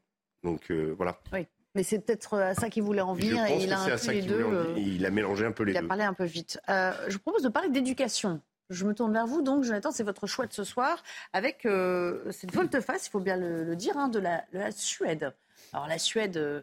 Donc 0.42 0.70
euh, 0.70 0.92
voilà. 0.96 1.20
Oui. 1.32 1.46
Mais 1.76 1.82
c'est 1.82 2.00
peut-être 2.00 2.38
à 2.38 2.54
ça 2.54 2.68
qu'il 2.68 2.82
voulait 2.82 3.02
en 3.02 3.12
venir 3.12 3.44
et 3.46 3.62
il 3.62 3.72
a 3.72 3.80
un 3.80 3.96
peu 3.96 4.10
les 4.10 4.22
deux. 4.22 4.46
Il 4.76 5.04
a 5.06 5.10
mélangé 5.10 5.44
un 5.44 5.52
peu 5.52 5.62
les 5.62 5.72
il 5.72 5.74
deux. 5.74 5.82
Il 5.82 5.84
a 5.84 5.88
parlé 5.88 6.04
un 6.04 6.14
peu 6.14 6.24
vite. 6.24 6.58
je 6.68 7.12
vous 7.12 7.20
propose 7.20 7.42
de 7.42 7.48
parler 7.48 7.68
d'éducation. 7.68 8.40
Je 8.68 8.84
me 8.84 8.94
tourne 8.94 9.12
vers 9.12 9.26
vous, 9.26 9.42
donc 9.42 9.62
Jonathan, 9.62 9.92
c'est 9.92 10.02
votre 10.02 10.26
choix 10.26 10.46
de 10.46 10.52
ce 10.52 10.64
soir, 10.64 11.02
avec 11.32 11.66
euh, 11.66 12.30
cette 12.32 12.52
volte-face, 12.52 13.06
il 13.06 13.10
faut 13.10 13.20
bien 13.20 13.36
le, 13.36 13.62
le 13.62 13.76
dire, 13.76 13.96
hein, 13.96 14.08
de, 14.08 14.18
la, 14.18 14.44
de, 14.52 14.58
la, 14.58 14.72
Suède. 14.72 15.32
Alors 15.72 15.86
la 15.86 15.98
Suède, 15.98 16.36
euh, 16.36 16.62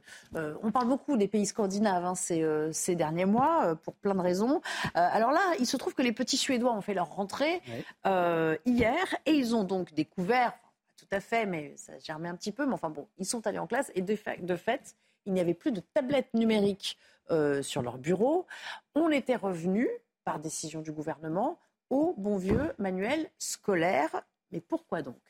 on 0.61 0.71
parle 0.71 0.87
beaucoup 0.87 1.17
des 1.17 1.27
pays 1.27 1.45
scandinaves 1.45 2.05
hein, 2.05 2.15
ces, 2.15 2.41
euh, 2.41 2.71
ces, 2.71 2.95
derniers 2.95 3.25
mois, 3.25 3.65
euh, 3.65 3.75
pour 3.75 3.95
plein 3.95 4.15
de 4.15 4.21
raisons. 4.21 4.61
alors 4.93 5.31
là, 5.31 5.53
il 5.59 5.65
se 5.65 5.77
trouve 5.77 5.93
que 5.93 6.01
les 6.01 6.11
petits 6.11 6.37
Suédois 6.37 6.73
ont 6.73 6.81
fait 6.81 6.93
leur 6.93 7.09
rentrée 7.09 7.61
hier, 8.05 9.15
et 9.25 9.31
ils 9.31 9.55
ont 9.55 9.63
donc 9.63 9.93
découvert, 9.93 10.53
pas 10.53 10.59
tout 10.97 11.07
à 11.11 11.19
fait, 11.19 11.45
mais 11.45 11.73
ça 11.77 11.97
germait 11.99 12.29
un 12.29 12.35
petit 12.35 12.51
peu, 12.51 12.65
mais 12.65 12.73
enfin 12.73 12.89
bon, 12.89 13.07
ils 13.17 13.25
sont 13.25 13.45
allés 13.47 13.59
en 13.59 13.67
classe, 13.67 13.91
et 13.95 14.01
de 14.01 14.15
fait, 14.15 14.43
de 14.45 14.55
fait 14.55 14.95
il 15.25 15.31
n'y 15.31 15.39
avait 15.39 15.53
plus 15.53 15.71
de 15.71 15.79
tablettes 15.79 16.33
numériques 16.33 16.97
sur 17.61 17.81
leur 17.81 17.97
bureau. 17.97 18.45
On 18.93 19.09
était 19.09 19.37
revenu, 19.37 19.87
par 20.25 20.39
décision 20.39 20.81
du 20.81 20.91
gouvernement, 20.91 21.59
au 21.93 22.15
bon 22.17 22.37
vieux 22.37 22.73
manuel 22.79 23.29
scolaire. 23.37 24.23
Mais 24.51 24.59
pourquoi 24.59 25.03
donc? 25.03 25.21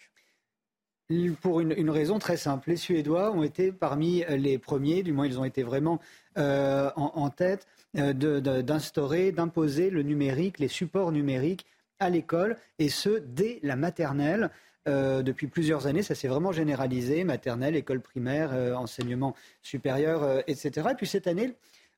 Pour 1.42 1.60
une, 1.60 1.90
raison 1.90 2.18
très 2.18 2.38
simple. 2.38 2.70
Les 2.70 2.78
Suédois 2.78 3.32
ont 3.32 3.44
été 3.44 3.72
parmi 3.72 4.24
les 4.30 4.58
premiers, 4.58 5.04
du 5.04 5.12
moins 5.12 5.28
ils 5.28 5.38
ont 5.38 5.44
été 5.44 5.62
vraiment 5.62 6.00
euh, 6.38 6.90
en, 6.96 7.30
tête, 7.30 7.68
euh, 7.98 8.14
d'instaurer, 8.62 9.32
d'imposer 9.32 9.90
le 9.90 10.02
numérique, 10.02 10.60
les 10.60 10.70
supports 10.70 11.12
numériques 11.12 11.66
à 12.00 12.10
l'école, 12.10 12.58
et 12.80 12.90
ce, 12.90 13.20
dès 13.20 13.60
la 13.62 13.76
maternelle. 13.76 14.50
Euh, 14.88 15.22
depuis 15.22 15.48
plusieurs 15.48 15.88
années, 15.88 16.04
ça 16.04 16.16
s'est 16.16 16.28
vraiment 16.28 16.52
généralisé, 16.52 17.26
maternelle, 17.26 17.76
école 17.76 18.02
primaire, 18.02 18.52
enseignement 18.78 19.36
supérieur, 19.62 20.42
etc. 20.48 20.88
Et 20.92 20.96
puis 20.96 21.08
cette 21.08 21.28
année, 21.28 21.54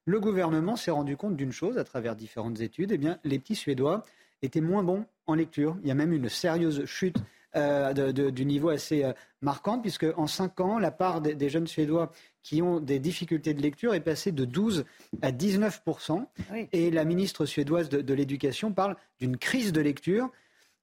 le 0.06 0.20
gouvernement 0.20 0.76
s'est 0.76 0.92
rendu 0.92 1.16
compte 1.16 1.36
d'une 1.36 1.52
chose 1.52 1.78
à 1.78 1.84
travers 1.84 2.16
différentes 2.16 2.60
études, 2.60 2.92
eh 2.92 2.98
bien, 2.98 3.20
les 3.24 3.40
petits 3.40 3.56
Suédois 3.56 4.04
étaient 4.42 4.62
moins 4.62 4.84
bons 4.84 5.06
en 5.28 5.36
lecture. 5.36 5.78
Il 5.82 5.88
y 5.88 5.92
a 5.92 5.96
même 5.96 6.14
une 6.14 6.30
sérieuse 6.30 6.86
chute 6.86 7.18
euh, 7.56 7.94
de, 7.94 8.12
de, 8.12 8.30
du 8.30 8.46
niveau 8.46 8.68
assez 8.68 9.06
euh, 9.06 9.14
marquante, 9.42 9.82
puisque 9.82 10.06
en 10.18 10.28
cinq 10.28 10.60
ans, 10.60 10.78
la 10.78 10.92
part 10.92 11.22
des, 11.22 11.36
des, 11.36 11.50
jeunes 11.50 11.68
Suédois 11.68 12.12
qui 12.44 12.62
ont 12.62 12.82
des 12.82 13.00
difficultés 13.00 13.54
de 13.54 13.62
lecture 13.62 13.94
est 13.94 14.02
passée 14.02 14.34
de 14.34 14.44
12 14.44 14.84
à 15.22 15.32
19 15.32 15.82
oui. 16.52 16.68
Et 16.74 16.92
la 16.92 17.06
ministre 17.06 17.46
suédoise 17.46 17.88
de, 17.88 18.02
de 18.02 18.14
l'Éducation 18.14 18.74
parle 18.74 18.98
d'une 19.20 19.38
crise 19.38 19.72
de 19.72 19.80
lecture. 19.80 20.30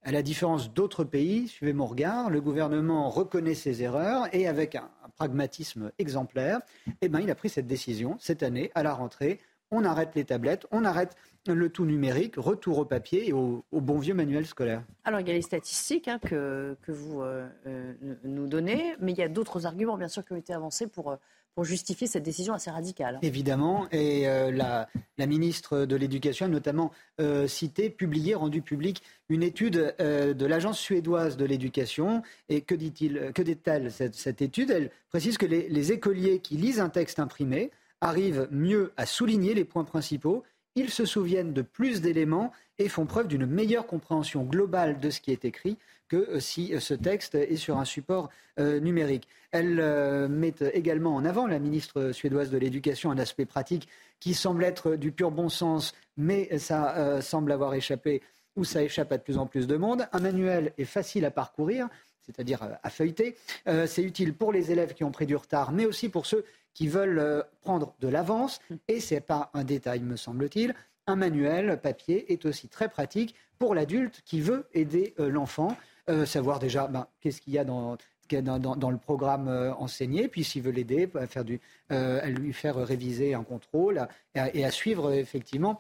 À 0.03 0.13
la 0.13 0.23
différence 0.23 0.73
d'autres 0.73 1.05
pays, 1.05 1.47
suivez 1.47 1.75
mon 1.75 1.85
regard, 1.85 2.31
le 2.31 2.41
gouvernement 2.41 3.11
reconnaît 3.11 3.55
ses 3.55 3.83
erreurs 3.83 4.35
et 4.35 4.49
avec 4.49 4.75
un, 4.75 4.91
un 5.05 5.11
pragmatisme 5.11 5.93
exemplaire, 5.99 6.61
eh 7.03 7.11
ben, 7.11 7.21
il 7.21 7.31
a 7.31 7.35
pris 7.35 7.51
cette 7.51 7.67
décision 7.67 8.17
cette 8.19 8.43
année, 8.43 8.71
à 8.75 8.83
la 8.83 8.95
rentrée, 8.95 9.41
on 9.71 9.85
arrête 9.85 10.15
les 10.15 10.25
tablettes, 10.25 10.67
on 10.71 10.87
arrête 10.87 11.17
le 11.47 11.68
tout 11.68 11.84
numérique, 11.84 12.34
retour 12.36 12.78
au 12.78 12.84
papier 12.84 13.28
et 13.28 13.32
au, 13.32 13.64
au 13.72 13.80
bon 13.80 13.99
vieux 13.99 14.14
manuel 14.14 14.47
scolaire. 14.47 14.82
Alors 15.05 15.20
il 15.20 15.28
y 15.28 15.30
a 15.30 15.34
les 15.34 15.43
statistiques 15.43 16.09
hein, 16.09 16.18
que, 16.18 16.76
que, 16.82 16.93
vous 16.93 17.22
euh, 17.22 17.49
euh, 17.66 17.93
nous 18.24 18.47
donnez, 18.47 18.95
mais 19.01 19.12
il 19.12 19.18
y 19.18 19.22
a 19.22 19.28
d'autres 19.28 19.66
arguments 19.66 19.97
bien 19.97 20.09
sûr 20.09 20.24
qui 20.24 20.32
ont 20.32 20.36
été 20.36 20.53
avancés 20.53 20.86
pour, 20.86 21.18
pour 21.55 21.64
justifier 21.64 22.07
cette 22.07 22.22
décision 22.22 22.55
assez 22.55 22.70
radicale. 22.70 23.18
Évidemment, 23.22 23.86
et 23.93 24.28
euh, 24.28 24.51
la, 24.51 24.88
la, 25.18 25.26
ministre 25.26 25.84
de 25.84 25.97
l'Éducation 25.97 26.47
a 26.47 26.49
notamment 26.49 26.93
euh, 27.20 27.47
cité, 27.47 27.90
publié, 27.90 28.34
rendu 28.34 28.62
public 28.62 29.03
une 29.28 29.43
étude 29.43 29.95
euh, 30.01 30.34
de 30.34 30.47
l'agence 30.47 30.78
suédoise 30.78 31.36
de 31.36 31.45
l'éducation. 31.45 32.22
Et 32.49 32.62
que 32.62 32.74
dit-il, 32.74 33.32
que 33.34 33.43
dit-elle 33.43 33.93
cette, 33.93 34.14
cette, 34.14 34.40
étude? 34.40 34.70
Elle 34.70 34.90
précise 35.11 35.36
que 35.36 35.47
les, 35.47 35.68
les 35.68 35.93
écoliers 35.93 36.38
qui 36.38 36.57
lisent 36.57 36.80
un 36.80 36.88
texte 36.88 37.18
imprimé 37.18 37.70
arrivent 38.01 38.49
mieux 38.51 38.93
à 38.97 39.07
souligner 39.07 39.55
les 39.55 39.64
points 39.64 39.84
principaux 39.84 40.43
ils 40.75 40.91
se 40.91 41.05
souviennent 41.05 41.53
de 41.53 41.62
plus 41.62 42.01
d'éléments 42.01 42.53
et 42.79 42.89
font 42.89 43.07
preuve 43.07 43.29
d'une 43.29 43.47
meilleure 43.47 43.87
compréhension 43.87 44.45
globale 44.45 44.99
de 45.01 45.11
ce 45.11 45.20
qui 45.20 45.31
est 45.31 45.45
écrit 45.45 45.77
que 46.09 46.16
euh, 46.16 46.41
si 46.41 46.75
euh, 46.75 46.81
ce 46.81 46.95
texte 46.95 47.35
est 47.35 47.57
sur 47.57 47.79
un 47.79 47.85
support 47.85 48.29
euh, 48.59 48.81
numérique. 48.81 49.27
Elle 49.51 50.29
met 50.29 50.55
également 50.73 51.14
en 51.14 51.27
avant, 51.27 51.47
la 51.47 51.59
ministre 51.59 52.12
suédoise 52.12 52.51
de 52.51 52.57
l'Éducation, 52.57 53.11
un 53.11 53.18
aspect 53.18 53.45
pratique 53.45 53.87
qui 54.18 54.33
semble 54.33 54.64
être 54.64 54.97
du 54.97 55.12
pur 55.12 55.31
bon 55.31 55.51
sens, 55.51 55.93
mais 56.16 56.59
ça 56.59 57.20
semble 57.20 57.53
avoir 57.53 57.75
échappé 57.75 58.23
ou 58.57 58.64
ça 58.64 58.83
échappe 58.83 59.12
à 59.12 59.18
de 59.18 59.23
plus 59.23 59.37
en 59.37 59.45
plus 59.45 59.66
de 59.66 59.77
monde. 59.77 60.09
Un 60.12 60.20
manuel 60.20 60.73
est 60.79 60.87
facile 60.87 61.27
à 61.27 61.31
parcourir, 61.31 61.89
c'est-à-dire 62.23 62.66
à 62.83 62.89
feuilleter. 62.89 63.37
C'est 63.66 64.03
utile 64.03 64.33
pour 64.33 64.53
les 64.53 64.73
élèves 64.73 64.95
qui 64.95 65.05
ont 65.05 65.11
pris 65.11 65.27
du 65.27 65.37
retard, 65.37 65.70
mais 65.70 65.85
aussi 65.85 66.09
pour 66.09 66.25
ceux 66.25 66.47
qui 66.75 66.89
veulent 66.89 67.18
euh, 67.18 67.43
prendre 67.61 67.95
de 68.01 68.09
l'avance. 68.09 68.61
Et 68.89 69.01
ce 69.01 69.14
n'est 69.14 69.20
pas 69.20 69.51
un 69.55 69.64
détail, 69.64 70.01
me 70.01 70.16
semble-t-il. 70.16 70.75
Un 71.07 71.16
manuel 71.16 71.81
papier 71.81 72.33
est 72.33 72.45
aussi 72.47 72.68
très 72.68 72.89
pratique 72.89 73.35
pour 73.59 73.75
l'adulte 73.75 74.23
qui 74.25 74.41
veut 74.41 74.66
aider 74.73 75.14
euh, 75.18 75.29
l'enfant, 75.29 75.77
euh, 76.09 76.27
savoir 76.27 76.59
déjà 76.59 76.87
ben, 76.87 77.07
qu'est-ce 77.20 77.41
qu'il 77.41 77.53
y 77.53 77.59
a 77.59 77.64
dans 77.64 77.97
le 78.31 78.97
programme 78.97 79.75
enseigné, 79.79 80.29
puis 80.29 80.43
s'il 80.43 80.62
veut 80.62 80.70
l'aider, 80.70 81.09
à, 81.14 81.95
à 81.95 82.29
lui 82.29 82.53
faire 82.53 82.77
réviser 82.77 83.35
un 83.35 83.43
contrôle 83.43 84.09
et 84.35 84.64
à, 84.64 84.70
suivre 84.70 85.12
effectivement 85.12 85.79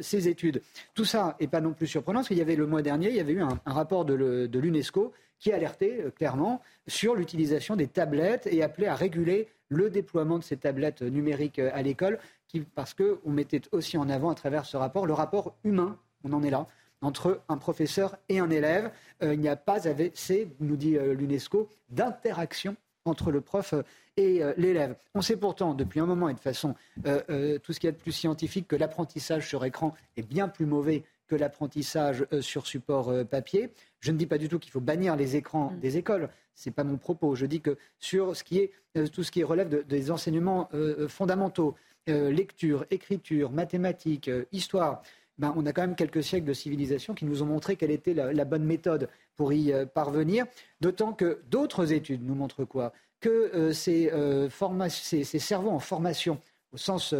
ses 0.00 0.26
études. 0.26 0.60
Tout 0.94 1.04
ça 1.04 1.36
n'est 1.40 1.46
pas 1.46 1.60
non 1.60 1.72
plus 1.72 1.86
surprenant, 1.86 2.18
parce 2.20 2.28
qu'il 2.28 2.38
y 2.38 2.42
avait 2.42 2.56
le 2.56 2.66
mois 2.66 2.82
dernier, 2.82 3.10
il 3.10 3.14
y 3.16 3.20
avait 3.20 3.34
eu 3.34 3.42
un, 3.42 3.60
rapport 3.64 4.04
de 4.04 4.58
l'UNESCO 4.58 5.12
qui 5.38 5.52
alertait 5.52 6.06
clairement 6.16 6.60
sur 6.88 7.14
l'utilisation 7.14 7.76
des 7.76 7.86
tablettes 7.86 8.48
et 8.50 8.62
appelait 8.62 8.88
à 8.88 8.96
réguler 8.96 9.48
le 9.74 9.90
déploiement 9.90 10.38
de 10.38 10.44
ces 10.44 10.56
tablettes 10.56 11.02
numériques 11.02 11.58
à 11.58 11.82
l'école, 11.82 12.18
parce 12.74 12.94
qu'on 12.94 13.30
mettait 13.30 13.62
aussi 13.72 13.96
en 13.98 14.08
avant 14.08 14.30
à 14.30 14.34
travers 14.34 14.64
ce 14.64 14.76
rapport 14.76 15.06
le 15.06 15.12
rapport 15.12 15.54
humain, 15.64 15.98
on 16.24 16.32
en 16.32 16.42
est 16.42 16.50
là, 16.50 16.66
entre 17.02 17.42
un 17.48 17.56
professeur 17.56 18.16
et 18.28 18.38
un 18.38 18.50
élève. 18.50 18.90
Euh, 19.22 19.34
il 19.34 19.40
n'y 19.40 19.48
a 19.48 19.56
pas, 19.56 19.78
c'est, 20.14 20.48
nous 20.60 20.76
dit 20.76 20.96
euh, 20.96 21.14
l'UNESCO, 21.14 21.68
d'interaction 21.90 22.76
entre 23.04 23.30
le 23.30 23.42
prof 23.42 23.74
et 24.16 24.42
euh, 24.42 24.54
l'élève. 24.56 24.96
On 25.14 25.20
sait 25.20 25.36
pourtant 25.36 25.74
depuis 25.74 26.00
un 26.00 26.06
moment 26.06 26.28
et 26.28 26.34
de 26.34 26.40
façon 26.40 26.74
tout 27.02 27.72
ce 27.72 27.80
qui 27.80 27.86
est 27.86 27.92
de 27.92 27.96
plus 27.96 28.12
scientifique 28.12 28.66
que 28.68 28.76
l'apprentissage 28.76 29.46
sur 29.46 29.64
écran 29.64 29.94
est 30.16 30.22
bien 30.22 30.48
plus 30.48 30.66
mauvais 30.66 31.04
que 31.34 31.40
l'apprentissage 31.40 32.26
sur 32.40 32.66
support 32.66 33.12
papier. 33.26 33.70
Je 34.00 34.12
ne 34.12 34.16
dis 34.16 34.26
pas 34.26 34.38
du 34.38 34.48
tout 34.48 34.58
qu'il 34.58 34.72
faut 34.72 34.80
bannir 34.80 35.16
les 35.16 35.36
écrans 35.36 35.70
mm. 35.70 35.80
des 35.80 35.96
écoles. 35.96 36.28
Ce 36.54 36.68
n'est 36.68 36.72
pas 36.72 36.84
mon 36.84 36.96
propos. 36.96 37.34
Je 37.34 37.46
dis 37.46 37.60
que 37.60 37.76
sur 37.98 38.36
ce 38.36 38.44
qui 38.44 38.58
est, 38.58 38.72
tout 39.10 39.22
ce 39.22 39.30
qui 39.30 39.42
relève 39.42 39.84
des 39.86 40.10
enseignements 40.10 40.68
fondamentaux, 41.08 41.74
lecture, 42.06 42.84
écriture, 42.90 43.50
mathématiques, 43.50 44.30
histoire, 44.52 45.02
ben, 45.38 45.52
on 45.56 45.66
a 45.66 45.72
quand 45.72 45.82
même 45.82 45.96
quelques 45.96 46.22
siècles 46.22 46.46
de 46.46 46.52
civilisation 46.52 47.14
qui 47.14 47.24
nous 47.24 47.42
ont 47.42 47.46
montré 47.46 47.76
quelle 47.76 47.90
était 47.90 48.14
la, 48.14 48.44
bonne 48.44 48.64
méthode 48.64 49.08
pour 49.36 49.52
y 49.52 49.72
euh, 49.72 49.84
parvenir. 49.84 50.46
D'autant 50.80 51.12
que 51.12 51.40
d'autres 51.50 51.92
études 51.92 52.24
nous 52.24 52.34
montrent 52.34 52.64
quoi? 52.64 52.92
Que 53.20 53.50
euh, 53.54 53.72
euh, 53.88 54.88
ces, 54.88 55.38
cerveaux 55.38 55.70
en 55.70 55.80
formation, 55.80 56.40
au 56.72 56.76
sens 56.76 57.14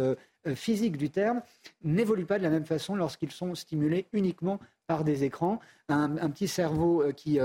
physique 0.53 0.97
du 0.97 1.09
terme, 1.09 1.41
n'évoluent 1.83 2.25
pas 2.25 2.37
de 2.37 2.43
la 2.43 2.49
même 2.49 2.65
façon 2.65 2.95
lorsqu'ils 2.95 3.31
sont 3.31 3.55
stimulés 3.55 4.07
uniquement 4.13 4.59
par 4.87 5.03
des 5.03 5.23
écrans. 5.23 5.59
Un, 5.89 6.29
petit 6.29 6.47
cerveau 6.47 7.03
qui, 7.15 7.39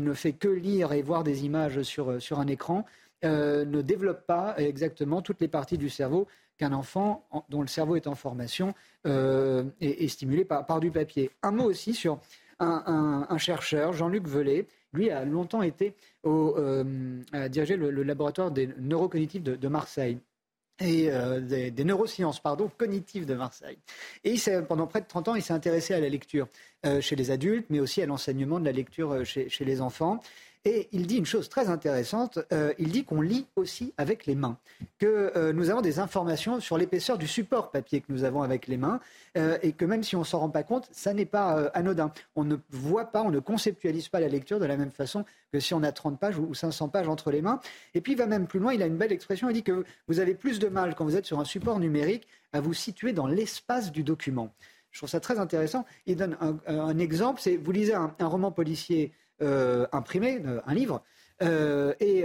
ne 0.00 0.12
fait 0.12 0.32
que 0.32 0.48
lire 0.48 0.92
et 0.92 1.02
voir 1.02 1.24
des 1.24 1.44
images 1.44 1.82
sur, 1.82 2.20
sur 2.22 2.38
un 2.38 2.46
écran 2.46 2.84
ne 3.22 3.80
développe 3.80 4.26
pas 4.26 4.54
exactement 4.58 5.22
toutes 5.22 5.40
les 5.40 5.48
parties 5.48 5.78
du 5.78 5.88
cerveau 5.88 6.28
qu'un 6.58 6.72
enfant 6.72 7.26
dont 7.48 7.62
le 7.62 7.66
cerveau 7.66 7.96
est 7.96 8.06
en 8.06 8.14
formation 8.14 8.74
euh, 9.06 9.64
est, 9.80 10.08
stimulé 10.08 10.44
par, 10.44 10.80
du 10.80 10.90
papier. 10.90 11.30
Un 11.42 11.50
mot 11.50 11.64
aussi 11.64 11.94
sur 11.94 12.20
un, 12.60 13.38
chercheur, 13.38 13.92
Jean-Luc 13.92 14.26
Velay. 14.26 14.66
Lui 14.92 15.10
a 15.10 15.24
longtemps 15.24 15.62
été 15.62 15.94
euh, 16.24 17.22
dirigé 17.48 17.76
le, 17.76 17.90
laboratoire 18.02 18.50
des 18.50 18.68
neurocognitifs 18.78 19.42
de, 19.42 19.68
Marseille 19.68 20.18
et 20.80 21.10
euh, 21.10 21.40
des, 21.40 21.84
neurosciences 21.84 22.40
pardon, 22.40 22.70
cognitives 22.76 23.26
de 23.26 23.34
Marseille. 23.34 23.78
Et 24.24 24.36
pendant 24.68 24.86
près 24.86 25.00
de 25.00 25.06
30 25.06 25.28
ans, 25.28 25.34
il 25.34 25.42
s'est 25.42 25.52
intéressé 25.52 25.94
à 25.94 26.00
la 26.00 26.08
lecture 26.08 26.48
chez 27.00 27.16
les 27.16 27.30
adultes, 27.30 27.66
mais 27.70 27.80
aussi 27.80 28.02
à 28.02 28.06
l'enseignement 28.06 28.60
de 28.60 28.66
la 28.66 28.72
lecture 28.72 29.24
chez, 29.24 29.48
chez 29.48 29.64
les 29.64 29.80
enfants. 29.80 30.20
Et 30.66 30.88
il 30.92 31.06
dit 31.06 31.18
une 31.18 31.26
chose 31.26 31.50
très 31.50 31.68
intéressante, 31.68 32.38
euh, 32.50 32.72
il 32.78 32.90
dit 32.90 33.04
qu'on 33.04 33.20
lit 33.20 33.46
aussi 33.54 33.92
avec 33.98 34.24
les 34.24 34.34
mains, 34.34 34.56
que 34.98 35.30
euh, 35.36 35.52
nous 35.52 35.68
avons 35.68 35.82
des 35.82 35.98
informations 35.98 36.58
sur 36.58 36.78
l'épaisseur 36.78 37.18
du 37.18 37.26
support 37.26 37.70
papier 37.70 38.00
que 38.00 38.10
nous 38.10 38.24
avons 38.24 38.40
avec 38.40 38.66
les 38.66 38.78
mains, 38.78 38.98
euh, 39.36 39.58
et 39.60 39.72
que 39.72 39.84
même 39.84 40.02
si 40.02 40.16
on 40.16 40.20
ne 40.20 40.24
s'en 40.24 40.38
rend 40.38 40.48
pas 40.48 40.62
compte, 40.62 40.88
ça 40.90 41.12
n'est 41.12 41.26
pas 41.26 41.66
anodin. 41.74 42.12
On 42.34 42.44
ne 42.44 42.56
voit 42.70 43.04
pas, 43.04 43.20
on 43.20 43.30
ne 43.30 43.40
conceptualise 43.40 44.08
pas 44.08 44.20
la 44.20 44.28
lecture 44.28 44.58
de 44.58 44.64
la 44.64 44.78
même 44.78 44.90
façon 44.90 45.26
que 45.52 45.60
si 45.60 45.74
on 45.74 45.82
a 45.82 45.92
30 45.92 46.18
pages 46.18 46.38
ou 46.38 46.54
500 46.54 46.88
pages 46.88 47.08
entre 47.08 47.30
les 47.30 47.42
mains. 47.42 47.60
Et 47.92 48.00
puis 48.00 48.12
il 48.12 48.18
va 48.18 48.26
même 48.26 48.46
plus 48.46 48.58
loin, 48.58 48.72
il 48.72 48.82
a 48.82 48.86
une 48.86 48.96
belle 48.96 49.12
expression, 49.12 49.50
il 49.50 49.52
dit 49.52 49.64
que 49.64 49.84
vous 50.08 50.18
avez 50.18 50.34
plus 50.34 50.60
de 50.60 50.68
mal 50.68 50.94
quand 50.94 51.04
vous 51.04 51.16
êtes 51.16 51.26
sur 51.26 51.40
un 51.40 51.44
support 51.44 51.78
numérique 51.78 52.26
à 52.54 52.62
vous 52.62 52.72
situer 52.72 53.12
dans 53.12 53.26
l'espace 53.26 53.92
du 53.92 54.02
document. 54.02 54.50
Je 54.92 55.00
trouve 55.00 55.10
ça 55.10 55.20
très 55.20 55.40
intéressant. 55.40 55.84
Il 56.06 56.16
donne 56.16 56.38
un, 56.40 56.98
exemple, 56.98 57.40
c'est 57.42 57.56
vous 57.56 57.72
lisez 57.72 57.94
un 57.94 58.14
roman 58.20 58.52
policier 58.52 59.12
imprimé, 59.40 60.40
euh, 60.44 60.60
un 60.66 60.74
livre. 60.74 61.02
Euh, 61.42 61.94
et 62.00 62.24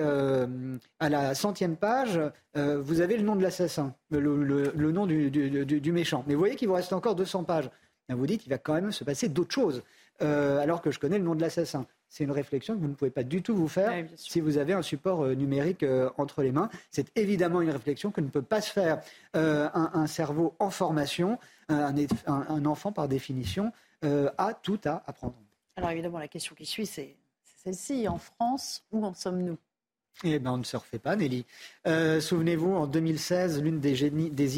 à 0.99 1.09
la 1.09 1.33
centième 1.33 1.75
page, 1.75 2.19
vous 2.55 3.01
avez 3.01 3.17
le 3.17 3.23
nom 3.23 3.35
de 3.35 3.41
l'assassin, 3.41 3.93
le, 4.11 4.91
nom 4.91 5.07
du, 5.07 5.91
méchant. 5.91 6.23
Mais 6.27 6.35
vous 6.35 6.39
voyez 6.39 6.55
qu'il 6.55 6.67
vous 6.67 6.75
reste 6.75 6.93
encore 6.93 7.15
200 7.15 7.43
pages. 7.43 7.69
vous 8.09 8.27
dites 8.27 8.41
qu'il 8.41 8.51
va 8.51 8.57
quand 8.57 8.73
même 8.73 8.91
se 8.91 9.03
passer 9.03 9.27
d'autres 9.27 9.53
choses, 9.53 9.83
alors 10.19 10.81
que 10.81 10.91
je 10.91 10.99
connais 10.99 11.17
le 11.17 11.23
nom 11.23 11.35
de 11.35 11.41
l'assassin. 11.41 11.87
C'est 12.07 12.23
une 12.23 12.31
réflexion 12.31 12.75
que 12.75 12.81
vous 12.81 12.87
ne 12.87 12.93
pouvez 12.93 13.11
pas 13.11 13.23
du 13.23 13.41
tout 13.41 13.55
vous 13.55 13.67
faire 13.67 14.05
si 14.15 14.41
vous 14.41 14.57
avez 14.57 14.73
un 14.73 14.81
support 14.81 15.25
numérique 15.29 15.83
entre 16.17 16.43
les 16.43 16.51
mains. 16.51 16.69
C'est 16.91 17.11
évidemment 17.17 17.61
une 17.61 17.71
réflexion 17.71 18.11
que 18.11 18.21
ne 18.21 18.29
peut 18.29 18.43
pas 18.43 18.61
se 18.61 18.71
faire 18.71 19.01
un, 19.33 20.07
cerveau 20.07 20.55
en 20.59 20.69
formation. 20.69 21.39
Un, 21.67 22.65
enfant, 22.65 22.91
par 22.91 23.07
définition, 23.07 23.71
a 24.03 24.53
tout 24.53 24.79
à 24.85 25.03
apprendre. 25.07 25.35
Alors 25.79 25.91
évidemment, 25.91 26.19
la 26.19 26.27
question 26.27 26.55
qui 26.55 26.65
suit, 26.65 26.85
c'est 26.85 27.15
celle-ci. 27.63 28.05
En 28.09 28.17
France, 28.17 28.83
où 28.91 29.05
en 29.05 29.13
sommes-nous? 29.13 29.57
Eh 30.25 30.37
bien, 30.37 30.51
on 30.51 30.57
ne 30.57 30.63
se 30.63 30.75
refait 30.75 30.99
pas, 30.99 31.15
Nelly. 31.15 31.45
Euh, 31.87 32.19
souvenez-vous, 32.19 32.73
en 32.73 32.85
2016, 32.85 33.63
l'une 33.63 33.79
des, 33.79 34.03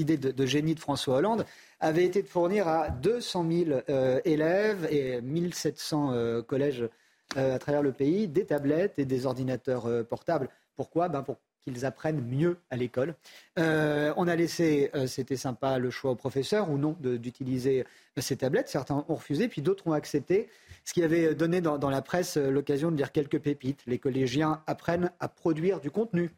idées 0.02 0.18
de, 0.18 0.46
génie 0.48 0.74
de 0.74 0.80
François 0.80 1.18
Hollande 1.18 1.46
avait 1.80 2.06
été 2.06 2.24
de 2.24 2.28
fournir 2.28 2.68
à 2.68 2.90
200 2.90 3.46
000 3.48 3.82
euh, 3.90 4.20
élèves 4.26 4.88
et 4.90 5.22
1700 5.22 6.12
euh, 6.12 6.42
collèges 6.42 6.90
à 7.36 7.60
travers 7.60 7.84
le 7.84 7.94
pays 7.94 8.28
des 8.28 8.48
tablettes 8.48 8.98
et 8.98 9.06
des 9.06 9.28
ordinateurs 9.28 9.88
portables. 10.08 10.50
Pourquoi? 10.76 11.08
Ben 11.08 11.24
qu'ils 11.64 11.86
apprennent 11.86 12.22
mieux 12.22 12.57
à 12.70 12.76
l'école. 12.76 13.16
Euh, 13.59 14.14
on 14.18 14.28
a 14.28 14.36
laissé, 14.36 14.91
euh, 14.95 15.07
c'était 15.07 15.38
sympa, 15.38 15.78
le 15.78 15.89
choix 15.89 16.12
aux 16.12 16.16
professeurs 16.16 16.70
ou 16.70 16.78
non 16.78 16.95
d'utiliser 16.99 17.82
euh, 18.18 18.22
ces 18.22 18.38
tablettes. 18.38 18.70
Certains 18.70 19.05
ont 19.07 19.16
refusé, 19.16 19.47
puis 19.47 19.62
d'autres 19.62 19.88
ont 19.88 19.93
accepté, 19.93 20.49
ce 20.84 20.93
qui 20.93 21.03
avait 21.03 21.36
donné 21.36 21.62
dans, 21.62 21.89
la 21.89 22.01
presse 22.01 22.38
l'occasion 22.38 22.91
de 22.91 22.97
lire 22.97 23.12
quelques 23.12 23.39
pépites. 23.39 23.84
Les 23.86 23.99
collégiens 23.99 24.64
apprennent 24.68 25.12
à 25.20 25.28
produire 25.28 25.80
du 25.80 25.91
contenu. 25.91 26.32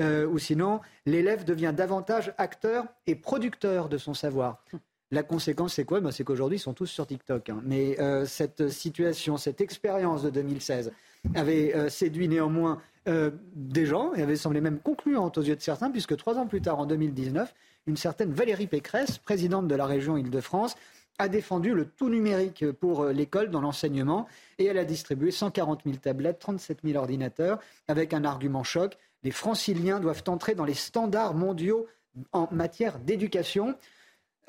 ou 0.00 0.38
sinon, 0.38 0.80
l'élève 1.06 1.44
devient 1.44 1.72
davantage 1.76 2.32
acteur 2.38 2.86
et 3.06 3.16
producteur 3.16 3.88
de 3.88 3.98
son 3.98 4.14
savoir. 4.14 4.64
La 5.10 5.22
conséquence, 5.22 5.74
c'est 5.74 5.84
quoi? 5.84 6.00
Ben, 6.00 6.10
C'est 6.10 6.24
qu'aujourd'hui, 6.24 6.58
ils 6.58 6.60
sont 6.60 6.74
tous 6.74 6.86
sur 6.86 7.06
TikTok. 7.06 7.48
Hein. 7.48 7.60
Mais 7.64 7.96
cette 8.26 8.68
situation, 8.68 9.36
cette 9.36 9.60
expérience 9.60 10.22
de 10.22 10.30
2016 10.30 10.92
avait 11.34 11.88
séduit 11.88 12.28
néanmoins 12.28 12.80
euh, 13.08 13.30
des 13.54 13.86
gens 13.86 14.12
et 14.12 14.22
avait 14.22 14.36
semblé 14.36 14.60
même 14.60 14.80
concluante 14.80 15.38
aux 15.38 15.42
yeux 15.42 15.56
de 15.56 15.62
certains, 15.62 15.90
puisque 15.90 16.14
trois 16.16 16.36
ans 16.36 16.46
plus 16.46 16.60
tard, 16.60 16.78
en 16.78 16.84
2019, 16.84 17.54
une 17.86 17.96
certaine 17.96 18.32
Valérie 18.32 18.66
Pécresse, 18.66 19.16
présidente 19.16 19.66
de 19.66 19.74
la 19.74 19.86
région 19.86 20.18
Île-de-France, 20.18 20.74
a 21.18 21.28
défendu 21.28 21.72
le 21.72 21.86
tout 21.86 22.10
numérique 22.10 22.70
pour 22.72 23.04
euh, 23.04 23.12
l'école 23.12 23.50
dans 23.50 23.62
l'enseignement 23.62 24.26
et 24.58 24.66
elle 24.66 24.76
a 24.76 24.84
distribué 24.84 25.30
140 25.30 25.84
000 25.84 25.96
tablettes, 25.96 26.38
37 26.38 26.80
000 26.84 26.98
ordinateurs 26.98 27.60
avec 27.86 28.12
un 28.12 28.24
argument 28.24 28.62
choc. 28.62 28.98
Les 29.22 29.30
franciliens 29.30 30.00
doivent 30.00 30.24
entrer 30.26 30.54
dans 30.54 30.66
les 30.66 30.74
standards 30.74 31.34
mondiaux 31.34 31.86
en 32.32 32.48
matière 32.52 32.98
d'éducation. 32.98 33.74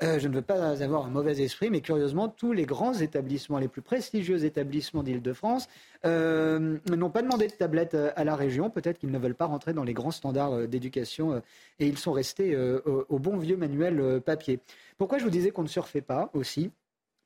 Euh, 0.02 0.18
je 0.18 0.28
ne 0.28 0.34
veux 0.34 0.42
pas 0.42 0.82
avoir 0.82 1.04
un 1.04 1.10
mauvais 1.10 1.42
esprit, 1.42 1.68
mais 1.68 1.82
curieusement, 1.82 2.28
tous 2.28 2.52
les 2.52 2.64
grands 2.64 2.94
établissements, 2.94 3.58
les 3.58 3.68
plus 3.68 3.82
prestigieux 3.82 4.44
établissements 4.44 5.02
d'Île-de-France, 5.02 5.68
euh, 6.06 6.78
n'ont 6.88 7.10
pas 7.10 7.20
demandé 7.20 7.48
de 7.48 7.52
tablette 7.52 7.94
euh, 7.94 8.10
à 8.16 8.24
la 8.24 8.34
région. 8.34 8.70
Peut-être 8.70 8.98
qu'ils 8.98 9.10
ne 9.10 9.18
veulent 9.18 9.34
pas 9.34 9.44
rentrer 9.44 9.74
dans 9.74 9.84
les 9.84 9.92
grands 9.92 10.10
standards 10.10 10.68
d'éducation 10.68 11.42
et 11.78 11.86
ils 11.86 11.98
sont 11.98 12.12
restés 12.12 12.56
au, 12.56 13.18
bon 13.18 13.36
vieux 13.36 13.56
manuel 13.56 14.20
papier. 14.20 14.60
Pourquoi 14.96 15.18
je 15.18 15.24
vous 15.24 15.30
disais 15.30 15.50
qu'on 15.50 15.62
ne 15.62 15.68
surfait 15.68 16.00
pas 16.00 16.30
aussi? 16.32 16.70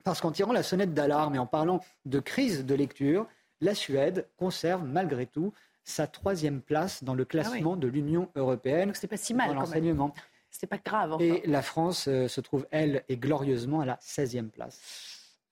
Parce 0.03 0.21
qu'en 0.21 0.33
tirant 0.33 0.53
la 0.53 0.63
sonnette 0.63 0.95
d'alarme 0.95 1.35
et 1.35 1.39
en 1.39 1.47
parlant 1.47 1.81
de 2.05 2.19
crise 2.19 2.67
de 2.67 2.75
lecture, 2.75 3.27
la 3.61 3.75
Suède 3.75 4.27
conserve 4.37 4.85
malgré 4.85 5.27
tout 5.27 5.53
sa 5.85 6.07
troisième 6.07 6.61
place 6.61 7.05
dans 7.05 7.15
le 7.15 7.25
classement 7.25 7.75
ah 7.75 7.81
de 7.81 7.89
l'Union 7.89 8.29
européenne. 8.35 8.93
C'est 8.95 9.07
pas 9.07 9.17
si 9.17 9.35
mal 9.35 9.49
dans 9.49 9.55
l'enseignement. 9.55 10.15
C'est 10.59 10.69
pas 10.69 10.79
grave. 10.79 11.17
Et 11.21 11.43
la 11.47 11.63
France 11.63 12.07
euh, 12.07 12.29
se 12.29 12.41
trouve, 12.41 12.67
elle, 12.71 13.03
et 13.09 13.17
glorieusement 13.17 13.81
à 13.81 13.87
la 13.87 13.97
16e 13.97 14.51
place. 14.51 14.81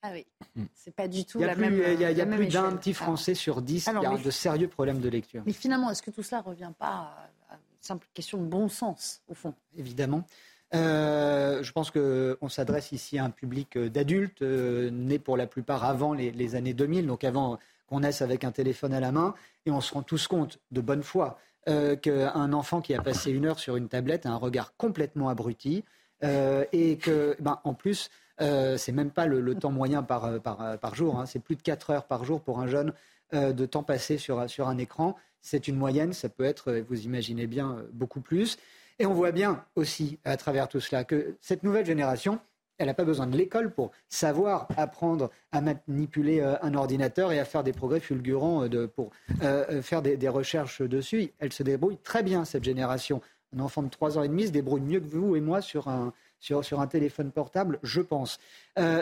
Ah 0.01 0.11
oui, 0.13 0.25
hmm. 0.55 0.65
c'est 0.73 0.95
pas 0.95 1.07
du 1.07 1.25
tout 1.25 1.39
la 1.39 1.55
même. 1.55 1.81
Il 1.93 1.99
y 1.99 2.21
a, 2.21 2.25
plus 2.25 2.47
d'un 2.47 2.75
petit 2.75 2.93
Français 2.93 3.35
sur 3.35 3.61
dix 3.61 3.83
qui 3.85 3.89
a 3.89 4.17
de 4.17 4.31
sérieux 4.31 4.67
problèmes 4.67 4.99
de 4.99 5.09
lecture. 5.09 5.43
Mais 5.45 5.53
finalement, 5.53 5.89
est-ce 5.89 6.01
que 6.01 6.11
tout 6.11 6.23
cela 6.23 6.41
ne 6.41 6.47
revient 6.47 6.71
pas 6.77 7.15
à 7.49 7.53
une 7.53 7.59
simple 7.81 8.07
question 8.13 8.37
de 8.37 8.45
bon 8.45 8.67
sens, 8.67 9.21
au 9.29 9.33
fond? 9.33 9.53
Évidemment. 9.77 10.25
Euh, 10.73 11.61
je 11.63 11.71
pense 11.71 11.91
qu'on 11.91 12.49
s'adresse 12.49 12.91
ici 12.91 13.19
à 13.19 13.25
un 13.25 13.29
public 13.29 13.77
euh, 13.77 13.89
d'adultes, 13.89 14.41
nés 14.41 15.19
pour 15.19 15.37
la 15.37 15.47
plupart 15.47 15.85
avant 15.85 16.13
les, 16.13 16.31
les, 16.31 16.55
années 16.55 16.73
2000, 16.73 17.07
donc 17.07 17.23
avant 17.23 17.59
qu'on 17.87 17.99
naisse 17.99 18.21
avec 18.21 18.43
un 18.43 18.51
téléphone 18.51 18.93
à 18.93 18.99
la 18.99 19.11
main, 19.11 19.35
et 19.65 19.71
on 19.71 19.81
se 19.81 19.93
rend 19.93 20.01
tous 20.01 20.27
compte 20.27 20.59
de 20.71 20.81
bonne 20.81 21.03
foi 21.03 21.37
euh, 21.69 21.95
qu'un 21.95 22.53
enfant 22.53 22.81
qui 22.81 22.93
a 22.93 23.01
passé 23.01 23.31
une 23.31 23.45
heure 23.45 23.59
sur 23.59 23.75
une 23.75 23.87
tablette 23.87 24.25
a 24.25 24.29
un 24.29 24.37
regard 24.37 24.75
complètement 24.75 25.29
abruti 25.29 25.83
euh, 26.23 26.65
et 26.71 26.97
que, 26.97 27.35
ben, 27.39 27.59
en 27.63 27.73
plus, 27.73 28.09
euh, 28.41 28.77
c'est 28.77 28.91
même 28.91 29.11
pas 29.11 29.25
le, 29.25 29.55
temps 29.55 29.71
moyen 29.71 30.03
par, 30.03 30.41
par, 30.41 30.79
par 30.79 30.95
jour, 30.95 31.19
hein, 31.19 31.25
c'est 31.25 31.39
plus 31.39 31.55
de 31.55 31.61
4 31.61 31.89
heures 31.91 32.05
par 32.05 32.25
jour 32.25 32.41
pour 32.41 32.59
un 32.59 32.67
jeune 32.67 32.93
de 33.31 33.65
temps 33.65 33.81
passé 33.81 34.19
sur, 34.19 34.47
sur 34.47 34.67
un 34.67 34.77
écran. 34.77 35.15
C'est 35.41 35.67
une 35.67 35.75
moyenne, 35.75 36.13
ça 36.13 36.29
peut 36.29 36.43
être, 36.43 36.83
vous 36.87 37.05
imaginez 37.05 37.47
bien, 37.47 37.83
beaucoup 37.91 38.21
plus. 38.21 38.57
Et 38.99 39.07
on 39.07 39.13
voit 39.13 39.31
bien 39.31 39.65
aussi, 39.75 40.19
à 40.23 40.37
travers 40.37 40.67
tout 40.67 40.79
cela, 40.79 41.03
que 41.03 41.35
cette 41.41 41.63
nouvelle 41.63 41.85
génération, 41.85 42.39
elle 42.77 42.87
n'a 42.87 42.93
pas 42.93 43.05
besoin 43.05 43.27
de 43.27 43.37
l'école 43.37 43.71
pour 43.71 43.91
savoir 44.09 44.67
apprendre 44.77 45.29
à 45.51 45.61
manipuler 45.61 46.39
euh, 46.39 46.55
un 46.61 46.73
ordinateur 46.73 47.31
et 47.31 47.39
à 47.39 47.45
faire 47.45 47.63
des 47.63 47.73
progrès 47.73 47.99
fulgurants 47.99 48.67
euh, 48.67 48.87
pour 48.87 49.11
euh, 49.41 49.81
faire 49.81 50.01
des, 50.01 50.29
recherches 50.29 50.81
dessus. 50.81 51.31
Elle 51.39 51.53
se 51.53 51.63
débrouille 51.63 51.97
très 51.97 52.23
bien, 52.23 52.45
cette 52.45 52.63
génération. 52.63 53.21
Un 53.55 53.59
enfant 53.59 53.83
de 53.83 53.89
3 53.89 54.17
ans 54.17 54.23
et 54.23 54.27
demi 54.27 54.47
se 54.47 54.51
débrouille 54.51 54.81
mieux 54.81 54.99
que 54.99 55.07
vous 55.07 55.35
et 55.35 55.41
moi 55.41 55.61
sur 55.61 55.87
un, 55.87 56.13
sur, 56.39 56.79
un 56.79 56.87
téléphone 56.87 57.31
portable, 57.31 57.77
je 57.83 58.01
pense. 58.01 58.39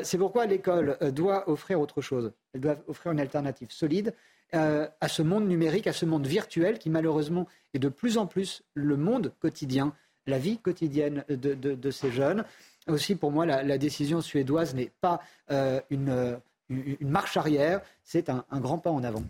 C'est 0.04 0.18
pourquoi 0.18 0.46
l'école 0.46 0.98
doit 1.14 1.50
offrir 1.50 1.80
autre 1.80 2.02
chose. 2.02 2.34
Elle 2.54 2.60
doit 2.60 2.76
offrir 2.88 3.14
une 3.14 3.22
alternative 3.22 3.72
solide 3.72 4.14
à 4.52 5.08
ce 5.08 5.22
monde 5.22 5.48
numérique, 5.48 5.88
à 5.88 5.94
ce 5.94 6.06
monde 6.06 6.28
virtuel 6.28 6.80
qui 6.80 6.90
malheureusement 6.90 7.48
est 7.74 7.80
de 7.80 7.88
plus 7.88 8.18
en 8.18 8.28
plus 8.28 8.62
le 8.74 8.98
monde 8.98 9.32
quotidien, 9.40 9.94
la 10.28 10.38
vie 10.38 10.58
quotidienne 10.58 11.24
de 11.30 11.92
ces 11.92 12.12
jeunes 12.12 12.44
aussi, 12.88 13.16
pour 13.16 13.32
moi, 13.32 13.46
la, 13.46 13.78
décision 13.78 14.22
suédoise 14.22 14.74
n'est 14.76 14.92
pas 15.02 15.22
euh, 15.52 15.82
une, 15.90 16.40
une, 16.70 17.10
marche 17.10 17.38
arrière, 17.38 17.82
c'est 18.04 18.30
un, 18.30 18.44
grand 18.54 18.80
pas 18.80 18.92
en 18.92 19.04
avant. 19.04 19.24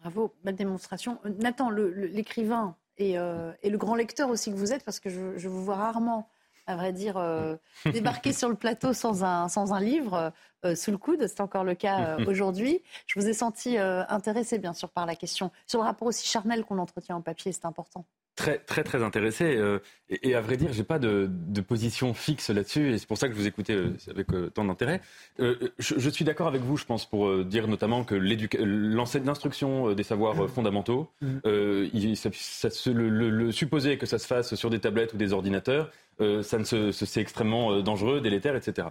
Bravo, 0.00 0.34
belle 0.44 0.56
démonstration. 0.56 1.18
Nathan, 1.38 1.70
l'écrivain 1.70 2.76
euh, 3.00 3.52
et, 3.62 3.70
le 3.70 3.78
grand 3.78 3.94
lecteur 3.94 4.28
aussi 4.28 4.50
que 4.50 4.56
vous 4.56 4.72
êtes, 4.72 4.84
parce 4.84 5.00
que 5.00 5.08
je, 5.10 5.48
vous 5.48 5.64
vois 5.64 5.76
rarement, 5.76 6.28
à 6.66 6.76
vrai 6.76 6.92
dire, 6.92 7.16
euh, 7.16 7.56
débarquer 7.86 8.32
sur 8.32 8.48
le 8.48 8.56
plateau 8.56 8.92
sans 8.92 9.24
un, 9.24 9.48
sans 9.48 9.72
un 9.72 9.80
livre 9.80 10.32
sous 10.74 10.90
le 10.90 10.98
coude. 10.98 11.26
C'est 11.28 11.40
encore 11.40 11.64
le 11.64 11.74
cas 11.74 12.16
aujourd'hui. 12.26 12.82
Je 13.06 13.18
vous 13.18 13.28
ai 13.28 13.32
senti 13.32 13.78
intéressé, 13.78 14.58
bien 14.58 14.74
sûr, 14.74 14.90
par 14.90 15.06
la 15.06 15.16
question. 15.16 15.50
Sur 15.66 15.80
le 15.80 15.84
rapport 15.86 16.08
aussi 16.08 16.26
charnel 16.26 16.64
qu'on 16.64 16.78
entretient 16.78 17.16
en 17.16 17.22
papier, 17.22 17.52
c'est 17.52 17.66
important 17.66 18.04
très 18.36 18.58
très 18.58 18.84
très 18.84 19.02
intéressé 19.02 19.56
euh, 19.56 19.78
et, 20.10 20.34
à 20.34 20.40
vrai 20.40 20.56
dire 20.56 20.72
j'ai 20.72 20.84
pas 20.84 20.98
de, 20.98 21.28
position 21.66 22.14
fixe 22.14 22.50
là-dessus 22.50 22.92
et 22.92 22.98
c'est 22.98 23.08
pour 23.08 23.18
ça 23.18 23.28
que 23.28 23.34
je 23.34 23.40
vous 23.40 23.46
écoutais 23.46 23.72
euh, 23.72 23.96
avec 24.08 24.32
euh, 24.32 24.50
tant 24.50 24.64
d'intérêt. 24.64 25.00
Je, 25.38 26.10
suis 26.10 26.24
d'accord 26.24 26.46
avec 26.46 26.62
vous 26.62 26.76
je 26.76 26.84
pense 26.84 27.06
pour 27.06 27.44
dire 27.44 27.66
notamment 27.66 28.04
que 28.04 28.14
l'instruction 28.14 29.94
des 29.94 30.02
savoirs 30.02 30.48
fondamentaux, 30.48 31.10
mm. 31.22 31.38
le, 31.44 33.50
supposer 33.50 33.98
que 33.98 34.06
ça 34.06 34.18
se 34.18 34.26
fasse 34.26 34.54
sur 34.54 34.70
des 34.70 34.78
tablettes 34.78 35.14
ou 35.14 35.16
des 35.16 35.32
ordinateurs, 35.32 35.90
ça 36.20 36.58
ne 36.58 36.92
c'est 36.92 37.20
extrêmement 37.20 37.80
dangereux, 37.80 38.20
délétère, 38.20 38.54
etc. 38.54 38.88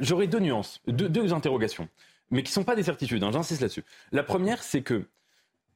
J'aurais 0.00 0.26
deux 0.28 0.40
nuances, 0.40 0.80
deux, 0.86 1.32
interrogations, 1.32 1.88
mais 2.30 2.42
qui 2.42 2.52
sont 2.52 2.64
pas 2.64 2.76
des 2.76 2.84
certitudes. 2.84 3.22
Hein, 3.24 3.32
j'insiste 3.32 3.60
là-dessus. 3.60 3.84
La 4.12 4.22
première 4.22 4.62
c'est 4.62 4.82
que 4.82 5.04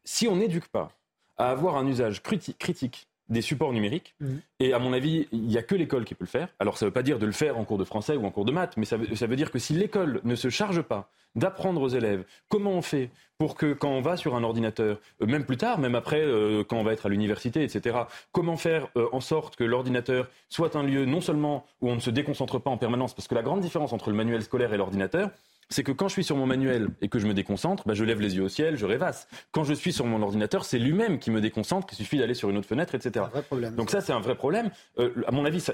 si 0.05 0.29
on 0.29 0.37
n'éduque 0.37 0.69
pas 0.69 0.93
à 1.37 1.51
avoir 1.51 1.77
un 1.77 1.87
usage 1.87 2.23
critique 2.23 3.09
des 3.33 3.43
supports 3.43 3.73
numériques. 3.73 4.15
Mhm. 4.21 4.41
Et 4.61 4.73
à 4.73 4.79
mon 4.79 4.93
avis, 4.93 5.27
il 5.33 5.43
n'y 5.43 5.59
a 5.59 5.63
que 5.63 5.75
l'école 5.75 6.05
qui 6.05 6.15
peut 6.15 6.25
le 6.25 6.31
faire. 6.31 6.49
Alors 6.61 6.79
ça 6.79 6.85
ne 6.85 6.91
veut 6.91 6.95
pas 6.95 7.03
dire 7.03 7.19
de 7.19 7.27
le 7.27 7.33
faire 7.33 7.59
en 7.59 7.65
cours 7.65 7.79
de 7.79 7.85
français 7.85 8.17
ou 8.17 8.25
en 8.25 8.31
cours 8.31 8.45
de 8.45 8.53
maths, 8.53 8.77
mais 8.77 8.85
ça 8.85 8.97
veut, 8.97 9.37
dire 9.37 9.51
que 9.51 9.59
si 9.59 9.73
l'école 9.73 10.21
ne 10.25 10.35
se 10.35 10.51
charge 10.51 10.83
pas 10.83 11.11
d'apprendre 11.35 11.81
aux 11.81 11.89
élèves 11.89 12.25
comment 12.51 12.73
on 12.73 12.83
fait 12.83 13.09
pour 13.39 13.55
que 13.55 13.73
quand 13.73 13.89
on 13.89 14.03
va 14.03 14.19
sur 14.19 14.37
un 14.37 14.45
ordinateur, 14.45 15.01
euh, 15.23 15.27
même 15.27 15.45
plus 15.47 15.57
tard, 15.57 15.79
même 15.79 15.95
après, 15.95 16.21
euh, 16.21 16.63
quand 16.63 16.77
on 16.77 16.85
va 16.85 16.93
être 16.93 17.07
à 17.07 17.09
l'université, 17.09 17.65
etc., 17.65 18.01
comment 18.31 18.57
faire 18.57 18.89
euh, 18.97 19.09
en 19.13 19.21
sorte 19.21 19.57
que 19.57 19.65
l'ordinateur 19.65 20.29
soit 20.49 20.77
un 20.77 20.83
lieu 20.83 21.07
non 21.07 21.21
seulement 21.21 21.65
où 21.81 21.89
on 21.89 21.95
ne 21.95 22.01
se 22.01 22.11
déconcentre 22.11 22.61
pas 22.61 22.71
en 22.71 22.77
permanence, 22.77 23.15
parce 23.15 23.27
que 23.27 23.35
la 23.35 23.43
grande 23.43 23.61
différence 23.61 23.93
entre 23.93 24.11
le 24.11 24.17
manuel 24.17 24.43
scolaire 24.43 24.75
et 24.75 24.77
l'ordinateur, 24.77 25.31
c'est 25.73 25.83
que 25.83 25.93
quand 25.93 26.09
je 26.09 26.13
suis 26.13 26.25
sur 26.25 26.37
mon 26.37 26.47
manuel 26.47 26.89
et 27.01 27.09
que 27.09 27.19
je 27.19 27.27
me 27.27 27.35
déconcentre, 27.35 27.83
bah, 27.87 27.95
je 27.95 28.05
lève 28.05 28.21
les 28.21 28.37
yeux 28.37 28.43
au 28.43 28.49
ciel, 28.49 28.77
je 28.77 28.87
rêvasse. 28.87 29.27
Quand 29.51 29.65
je 29.65 29.75
suis 29.75 29.93
sur 29.93 30.07
mon 30.07 30.23
ordinateur, 30.23 30.65
c'est 30.65 30.79
lui-même 30.79 31.19
qui 31.19 31.31
me 31.31 31.41
déconcentre, 31.41 31.87
qu'il 31.87 31.97
suffit 31.97 32.19
d'aller 32.19 32.35
sur 32.35 32.51
une 32.51 32.59
autre 32.59 32.69
fenêtre, 32.69 32.95
etc. 32.95 33.25
Un 33.27 33.29
vrai 33.29 33.43
problème, 33.43 33.75
Donc 33.75 33.91
ça, 33.91 34.01
c'est 34.01 34.13
un 34.13 34.21
vrai 34.21 34.35
problème. 34.35 34.71
Euh, 34.99 35.11
à 35.27 35.33
mon 35.33 35.45
avis, 35.45 35.65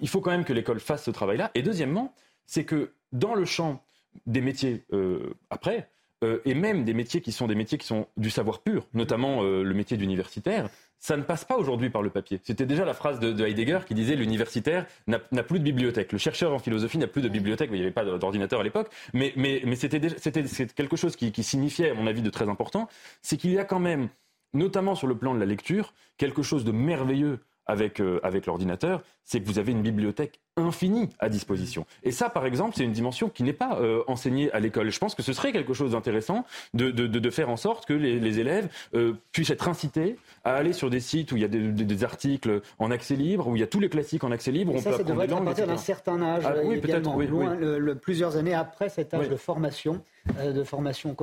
il 0.00 0.08
faut 0.08 0.20
quand 0.20 0.30
même 0.30 0.44
que 0.44 0.52
l'école 0.52 0.80
fasse 0.80 1.04
ce 1.04 1.10
travail-là. 1.10 1.50
Et 1.54 1.62
deuxièmement, 1.62 2.14
c'est 2.46 2.64
que 2.64 2.92
dans 3.12 3.34
le 3.34 3.44
champ 3.44 3.82
des 4.26 4.40
métiers 4.40 4.84
euh, 4.92 5.34
après, 5.50 5.90
euh, 6.24 6.40
et 6.44 6.54
même 6.54 6.84
des 6.84 6.94
métiers 6.94 7.20
qui 7.20 7.32
sont 7.32 7.46
des 7.46 7.54
métiers 7.54 7.78
qui 7.78 7.86
sont 7.86 8.06
du 8.16 8.30
savoir 8.30 8.60
pur, 8.60 8.86
notamment 8.94 9.42
le 9.42 9.74
métier 9.74 9.96
d'universitaire, 9.96 10.68
ça 10.98 11.16
ne 11.16 11.22
passe 11.22 11.44
pas 11.44 11.56
aujourd'hui 11.56 11.90
par 11.90 12.02
le 12.02 12.10
papier. 12.10 12.40
C'était 12.42 12.66
déjà 12.66 12.84
la 12.84 12.94
phrase 12.94 13.20
de, 13.20 13.46
Heidegger 13.46 13.80
qui 13.86 13.94
disait 13.94 14.16
l'universitaire 14.16 14.86
n'a 15.06 15.42
plus 15.42 15.58
de 15.58 15.64
bibliothèque. 15.64 16.12
Le 16.12 16.18
chercheur 16.18 16.52
en 16.52 16.58
philosophie 16.58 16.98
n'a 16.98 17.06
plus 17.06 17.22
de 17.22 17.28
bibliothèque. 17.28 17.70
Il 17.72 17.76
n'y 17.76 17.82
avait 17.82 17.92
pas 17.92 18.04
d'ordinateur 18.04 18.60
à 18.60 18.64
l'époque, 18.64 18.90
mais, 19.12 19.32
c'était 19.76 20.00
quelque 20.74 20.96
chose 20.96 21.16
qui, 21.16 21.30
qui 21.32 21.42
signifiait, 21.42 21.90
à 21.90 21.94
mon 21.94 22.06
avis, 22.06 22.22
de 22.22 22.30
très 22.30 22.48
important. 22.48 22.88
C'est 23.22 23.36
qu'il 23.36 23.52
y 23.52 23.58
a 23.58 23.64
quand 23.64 23.78
même, 23.78 24.08
notamment 24.52 24.94
sur 24.94 25.06
le 25.06 25.16
plan 25.16 25.34
de 25.34 25.40
la 25.40 25.46
lecture, 25.46 25.94
quelque 26.16 26.42
chose 26.42 26.64
de 26.64 26.72
merveilleux 26.72 27.38
avec, 27.68 28.00
euh, 28.00 28.18
avec 28.22 28.46
l'ordinateur, 28.46 29.02
c'est 29.24 29.40
que 29.40 29.46
vous 29.46 29.58
avez 29.58 29.72
une 29.72 29.82
bibliothèque 29.82 30.40
infinie 30.56 31.10
à 31.18 31.28
disposition. 31.28 31.84
Et 32.02 32.10
ça, 32.10 32.30
par 32.30 32.46
exemple, 32.46 32.74
c'est 32.76 32.84
une 32.84 32.92
dimension 32.92 33.28
qui 33.28 33.42
n'est 33.42 33.52
pas 33.52 33.78
euh, 33.80 34.02
enseignée 34.08 34.50
à 34.52 34.58
l'école. 34.58 34.90
Je 34.90 34.98
pense 34.98 35.14
que 35.14 35.22
ce 35.22 35.34
serait 35.34 35.52
quelque 35.52 35.74
chose 35.74 35.92
d'intéressant 35.92 36.46
de, 36.72 36.90
de, 36.90 37.06
de, 37.06 37.30
faire 37.30 37.50
en 37.50 37.56
sorte 37.56 37.86
que 37.86 37.92
les, 37.92 38.18
les 38.18 38.38
élèves 38.40 38.68
euh, 38.94 39.12
puissent 39.32 39.50
être 39.50 39.68
incités 39.68 40.16
à 40.44 40.54
aller 40.54 40.72
sur 40.72 40.88
des 40.88 41.00
sites 41.00 41.30
où 41.30 41.36
il 41.36 41.42
y 41.42 41.44
a 41.44 41.48
des, 41.48 41.70
des, 41.70 42.04
articles 42.04 42.62
en 42.78 42.90
accès 42.90 43.16
libre, 43.16 43.46
où 43.48 43.54
il 43.54 43.60
y 43.60 43.62
a 43.62 43.66
tous 43.66 43.80
les 43.80 43.90
classiques 43.90 44.24
en 44.24 44.32
accès 44.32 44.50
libre. 44.50 44.74
Et 44.74 44.78
ça, 44.78 44.96
ça 44.96 45.02
devrait 45.02 45.26
être 45.26 45.36
à 45.36 45.44
partir 45.44 45.66
d'un 45.66 45.76
certain 45.76 46.22
âge, 46.22 46.44
ah, 46.46 46.54
oui, 46.64 46.80
peut-être, 46.80 47.14
oui, 47.14 47.26
loin, 47.26 47.54
Le, 47.54 47.94
plusieurs 47.94 48.36
années 48.36 48.54
après 48.54 48.88
cet 48.88 49.12
âge 49.12 49.28
de 49.28 49.36
formation, 49.36 50.02
de 50.34 50.64
formation 50.64 51.16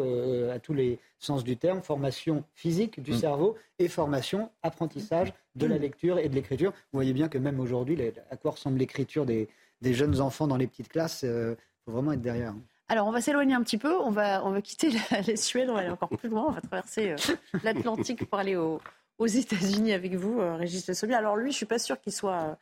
à 0.51 0.59
tous 0.59 0.73
les 0.73 0.99
sens 1.19 1.43
du 1.43 1.57
terme, 1.57 1.81
formation 1.81 2.43
physique 2.53 3.01
du 3.01 3.11
mm. 3.11 3.17
cerveau 3.17 3.55
et 3.79 3.87
formation, 3.87 4.49
apprentissage 4.63 5.33
de 5.55 5.65
la 5.65 5.77
lecture 5.77 6.19
et 6.19 6.29
de 6.29 6.35
l'écriture. 6.35 6.71
Vous 6.71 6.97
voyez 6.97 7.13
bien 7.13 7.27
que 7.27 7.37
même 7.37 7.59
aujourd'hui, 7.59 7.97
à 8.29 8.37
quoi 8.37 8.51
ressemble 8.51 8.77
l'écriture 8.77 9.25
des, 9.25 9.47
jeunes 9.81 10.21
enfants 10.21 10.47
dans 10.47 10.57
les 10.57 10.67
petites 10.67 10.89
classes 10.89 11.21
Il 11.23 11.29
euh, 11.29 11.55
faut 11.85 11.91
vraiment 11.91 12.11
être 12.13 12.21
derrière. 12.21 12.53
Alors, 12.87 13.07
on 13.07 13.11
va 13.11 13.21
s'éloigner 13.21 13.55
un 13.55 13.63
petit 13.63 13.77
peu. 13.77 13.95
On 13.99 14.11
va, 14.11 14.45
on 14.45 14.51
va 14.51 14.61
quitter 14.61 14.91
la, 14.91 15.21
les 15.27 15.35
Suèdes, 15.35 15.69
on 15.69 15.73
va 15.73 15.81
aller 15.81 15.89
encore 15.89 16.09
plus 16.09 16.29
loin. 16.29 16.45
On 16.47 16.51
va 16.51 16.61
traverser 16.61 17.11
euh, 17.11 17.35
l'Atlantique 17.63 18.25
pour 18.25 18.39
aller 18.39 18.55
aux 18.55 19.27
États-Unis 19.27 19.93
avec 19.93 20.15
vous, 20.15 20.39
euh, 20.39 20.55
Régis 20.55 20.87
Le 20.87 20.93
Sommier. 20.93 21.15
Alors, 21.15 21.35
lui, 21.35 21.51
je 21.51 21.55
ne 21.55 21.57
suis 21.57 21.65
pas 21.65 21.79
sûr 21.79 21.99
qu'il 21.99 22.13
soit 22.13 22.57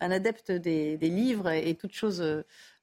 un 0.00 0.10
adepte 0.10 0.52
des, 0.52 0.96
livres 0.98 1.50
et, 1.50 1.74
toutes 1.74 1.94
choses 1.94 2.22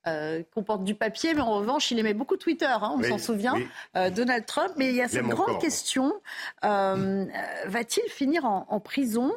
euh, 0.05 0.43
comporte 0.53 0.83
du 0.83 0.95
papier, 0.95 1.33
mais 1.33 1.41
en 1.41 1.53
revanche, 1.53 1.89
il 1.91 1.99
aimait 1.99 2.13
beaucoup 2.13 2.35
Twitter, 2.35 2.65
hein, 2.65 2.93
on 2.97 3.03
s'en 3.03 3.17
souvient, 3.17 3.55
euh, 3.95 4.09
Donald 4.09 4.45
Trump. 4.45 4.73
Mais 4.75 4.89
il 4.89 4.95
y 4.95 5.01
a 5.01 5.07
cette 5.07 5.25
grande 5.25 5.61
question, 5.61 6.13
euh, 6.65 7.25
va-t-il 7.65 8.11
finir 8.11 8.45
en, 8.45 8.79
prison 8.79 9.31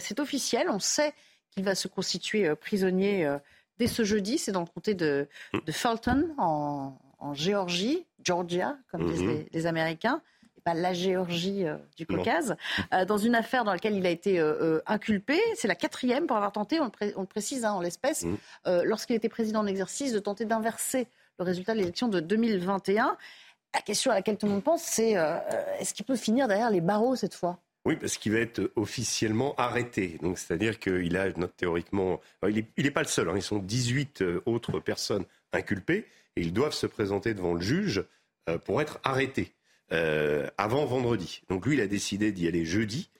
C'est 0.00 0.18
officiel, 0.18 0.68
on 0.70 0.80
sait 0.80 1.12
qu'il 1.50 1.64
va 1.64 1.74
se 1.74 1.86
constituer 1.86 2.52
prisonnier 2.56 3.36
dès 3.78 3.86
ce 3.86 4.02
jeudi, 4.02 4.38
c'est 4.38 4.52
dans 4.52 4.60
le 4.60 4.66
comté 4.66 4.94
de, 4.94 5.28
de 5.52 5.72
Fulton, 5.72 6.34
en, 6.38 6.98
Géorgie, 7.34 8.04
Georgia, 8.24 8.76
comme 8.90 9.08
disent 9.08 9.22
mm-hmm. 9.22 9.46
les 9.52 9.66
Américains 9.66 10.20
la 10.66 10.92
Géorgie 10.92 11.66
euh, 11.66 11.76
du 11.96 12.06
Caucase, 12.06 12.56
euh, 12.92 13.04
dans 13.04 13.18
une 13.18 13.34
affaire 13.34 13.64
dans 13.64 13.72
laquelle 13.72 13.96
il 13.96 14.06
a 14.06 14.10
été 14.10 14.38
euh, 14.38 14.80
inculpé. 14.86 15.38
C'est 15.54 15.68
la 15.68 15.74
quatrième 15.74 16.26
pour 16.26 16.36
avoir 16.36 16.52
tenté, 16.52 16.80
on 16.80 16.90
le, 17.00 17.26
précise 17.26 17.64
hein, 17.64 17.72
en 17.72 17.80
l'espèce, 17.80 18.24
mmh. 18.24 18.36
lorsqu'il 18.84 19.16
était 19.16 19.28
président 19.28 19.60
en 19.60 19.66
exercice, 19.66 20.12
de 20.12 20.18
tenter 20.18 20.44
d'inverser 20.44 21.06
le 21.38 21.44
résultat 21.44 21.74
de 21.74 21.78
l'élection 21.78 22.08
de 22.08 22.20
2021. 22.20 23.16
La 23.74 23.80
question 23.80 24.10
à 24.10 24.14
laquelle 24.14 24.36
tout 24.36 24.46
le 24.46 24.52
monde 24.52 24.62
pense, 24.62 24.82
c'est 24.82 25.12
est-ce 25.80 25.94
qu'il 25.94 26.04
peut 26.04 26.16
finir 26.16 26.46
derrière 26.46 26.70
les 26.70 26.80
barreaux 26.80 27.16
cette 27.16 27.34
fois? 27.34 27.58
Oui, 27.84 27.96
parce 27.96 28.16
qu'il 28.16 28.32
va 28.32 28.38
être 28.38 28.70
officiellement 28.76 29.54
arrêté. 29.56 30.18
Donc, 30.22 30.38
c'est-à-dire 30.38 30.78
qu'il 30.78 31.16
a, 31.16 31.32
théoriquement, 31.56 32.20
il 32.46 32.66
n'est 32.76 32.90
pas 32.90 33.02
le 33.02 33.08
seul. 33.08 33.28
Hein. 33.28 33.34
ils 33.36 33.42
sont 33.42 33.58
18 33.58 34.22
autres 34.44 34.78
personnes 34.78 35.24
inculpées 35.52 36.06
et 36.36 36.42
ils 36.42 36.52
doivent 36.52 36.74
se 36.74 36.86
présenter 36.86 37.34
devant 37.34 37.54
le 37.54 37.62
juge 37.62 38.04
pour 38.64 38.82
être 38.82 39.00
arrêtés. 39.04 39.52
Euh, 39.92 40.48
avant 40.56 40.86
vendredi. 40.86 41.42
Donc 41.50 41.66
lui, 41.66 41.74
il 41.74 41.80
a 41.80 41.86
décidé 41.86 42.32
d'y 42.32 42.48
aller 42.48 42.64
jeudi. 42.64 43.10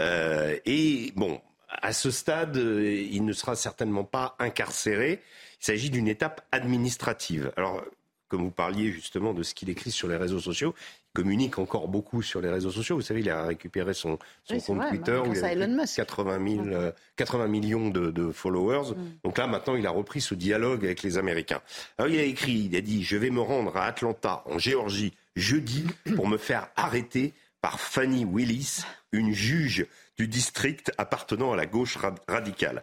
Euh, 0.00 0.56
et 0.64 1.12
bon, 1.14 1.40
à 1.68 1.92
ce 1.92 2.10
stade, 2.10 2.56
euh, 2.56 3.06
il 3.10 3.24
ne 3.24 3.32
sera 3.32 3.54
certainement 3.54 4.04
pas 4.04 4.34
incarcéré. 4.38 5.20
Il 5.60 5.64
s'agit 5.66 5.90
d'une 5.90 6.08
étape 6.08 6.40
administrative. 6.50 7.52
Alors, 7.56 7.84
comme 8.28 8.44
vous 8.44 8.50
parliez 8.50 8.90
justement 8.90 9.34
de 9.34 9.42
ce 9.42 9.52
qu'il 9.52 9.68
écrit 9.68 9.90
sur 9.90 10.08
les 10.08 10.16
réseaux 10.16 10.40
sociaux, 10.40 10.74
il 10.78 11.22
communique 11.22 11.58
encore 11.58 11.86
beaucoup 11.86 12.22
sur 12.22 12.40
les 12.40 12.48
réseaux 12.48 12.70
sociaux. 12.70 12.96
Vous 12.96 13.02
savez, 13.02 13.20
il 13.20 13.28
a 13.28 13.44
récupéré 13.44 13.92
son, 13.92 14.18
compte 14.66 14.88
Twitter 14.88 15.20
où 15.22 15.34
il 15.34 15.44
a 15.44 15.54
80, 15.94 16.92
80 17.16 17.46
millions 17.48 17.90
de, 17.90 18.32
followers. 18.32 18.92
Mm. 18.92 19.18
Donc 19.22 19.36
là, 19.36 19.46
maintenant, 19.46 19.76
il 19.76 19.86
a 19.86 19.90
repris 19.90 20.22
ce 20.22 20.34
dialogue 20.34 20.86
avec 20.86 21.02
les 21.02 21.18
Américains. 21.18 21.60
Alors, 21.98 22.10
il 22.10 22.18
a 22.18 22.22
écrit, 22.22 22.70
il 22.70 22.76
a 22.76 22.80
dit, 22.80 23.02
je 23.02 23.18
vais 23.18 23.28
me 23.28 23.42
rendre 23.42 23.76
à 23.76 23.84
Atlanta, 23.84 24.42
en 24.46 24.58
Géorgie, 24.58 25.12
jeudi 25.36 25.86
pour 26.16 26.28
me 26.28 26.36
faire 26.36 26.68
arrêter 26.76 27.34
par 27.60 27.80
Fanny 27.80 28.24
Willis, 28.24 28.82
une 29.12 29.32
juge 29.32 29.86
du 30.18 30.26
district 30.26 30.92
appartenant 30.98 31.52
à 31.52 31.56
la 31.56 31.64
gauche 31.64 31.96
radicale. 32.28 32.82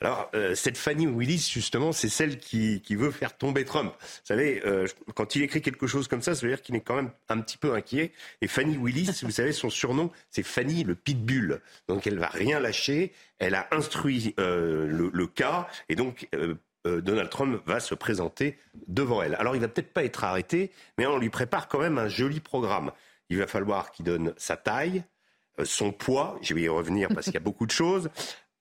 Alors, 0.00 0.28
euh, 0.34 0.54
cette 0.54 0.76
Fanny 0.76 1.06
Willis, 1.06 1.48
justement, 1.50 1.92
c'est 1.92 2.08
celle 2.08 2.38
qui, 2.38 2.82
veut 2.90 3.10
faire 3.10 3.36
tomber 3.36 3.64
Trump. 3.64 3.94
Vous 3.98 4.20
savez, 4.24 4.62
euh, 4.66 4.86
quand 5.14 5.36
il 5.36 5.42
écrit 5.42 5.62
quelque 5.62 5.86
chose 5.86 6.06
comme 6.08 6.22
ça, 6.22 6.34
ça 6.34 6.42
veut 6.42 6.52
dire 6.52 6.60
qu'il 6.60 6.74
est 6.74 6.80
quand 6.80 6.96
même 6.96 7.12
un 7.28 7.40
petit 7.40 7.56
peu 7.56 7.72
inquiet. 7.72 8.12
Et 8.42 8.48
Fanny 8.48 8.76
Willis, 8.76 9.20
vous 9.22 9.30
savez, 9.30 9.52
son 9.52 9.70
surnom, 9.70 10.10
c'est 10.30 10.42
Fanny 10.42 10.84
le 10.84 10.96
Pitbull. 10.96 11.62
Donc, 11.88 12.06
elle 12.06 12.18
va 12.18 12.28
rien 12.28 12.60
lâcher. 12.60 13.12
Elle 13.38 13.54
a 13.54 13.68
instruit 13.70 14.34
euh, 14.38 14.86
le, 14.86 15.10
le, 15.12 15.26
cas. 15.26 15.68
Et 15.88 15.94
donc, 15.94 16.28
Donald 17.00 17.30
Trump 17.30 17.60
va 17.66 17.80
se 17.80 17.94
présenter 17.94 18.58
devant 18.86 19.22
elle. 19.22 19.34
Alors, 19.36 19.54
il 19.54 19.60
va 19.60 19.68
peut-être 19.68 19.92
pas 19.92 20.04
être 20.04 20.24
arrêté, 20.24 20.70
mais 20.98 21.06
on 21.06 21.18
lui 21.18 21.30
prépare 21.30 21.68
quand 21.68 21.80
même 21.80 21.98
un 21.98 22.08
joli 22.08 22.40
programme. 22.40 22.92
Il 23.28 23.38
va 23.38 23.46
falloir 23.46 23.90
qu'il 23.92 24.04
donne 24.04 24.34
sa 24.36 24.56
taille, 24.56 25.04
euh, 25.60 25.64
son 25.64 25.92
poids, 25.92 26.38
je 26.42 26.54
vais 26.54 26.62
y 26.62 26.68
revenir 26.68 27.08
parce 27.08 27.26
qu'il 27.26 27.34
y 27.34 27.38
a 27.38 27.40
beaucoup 27.40 27.66
de 27.66 27.72
choses, 27.72 28.10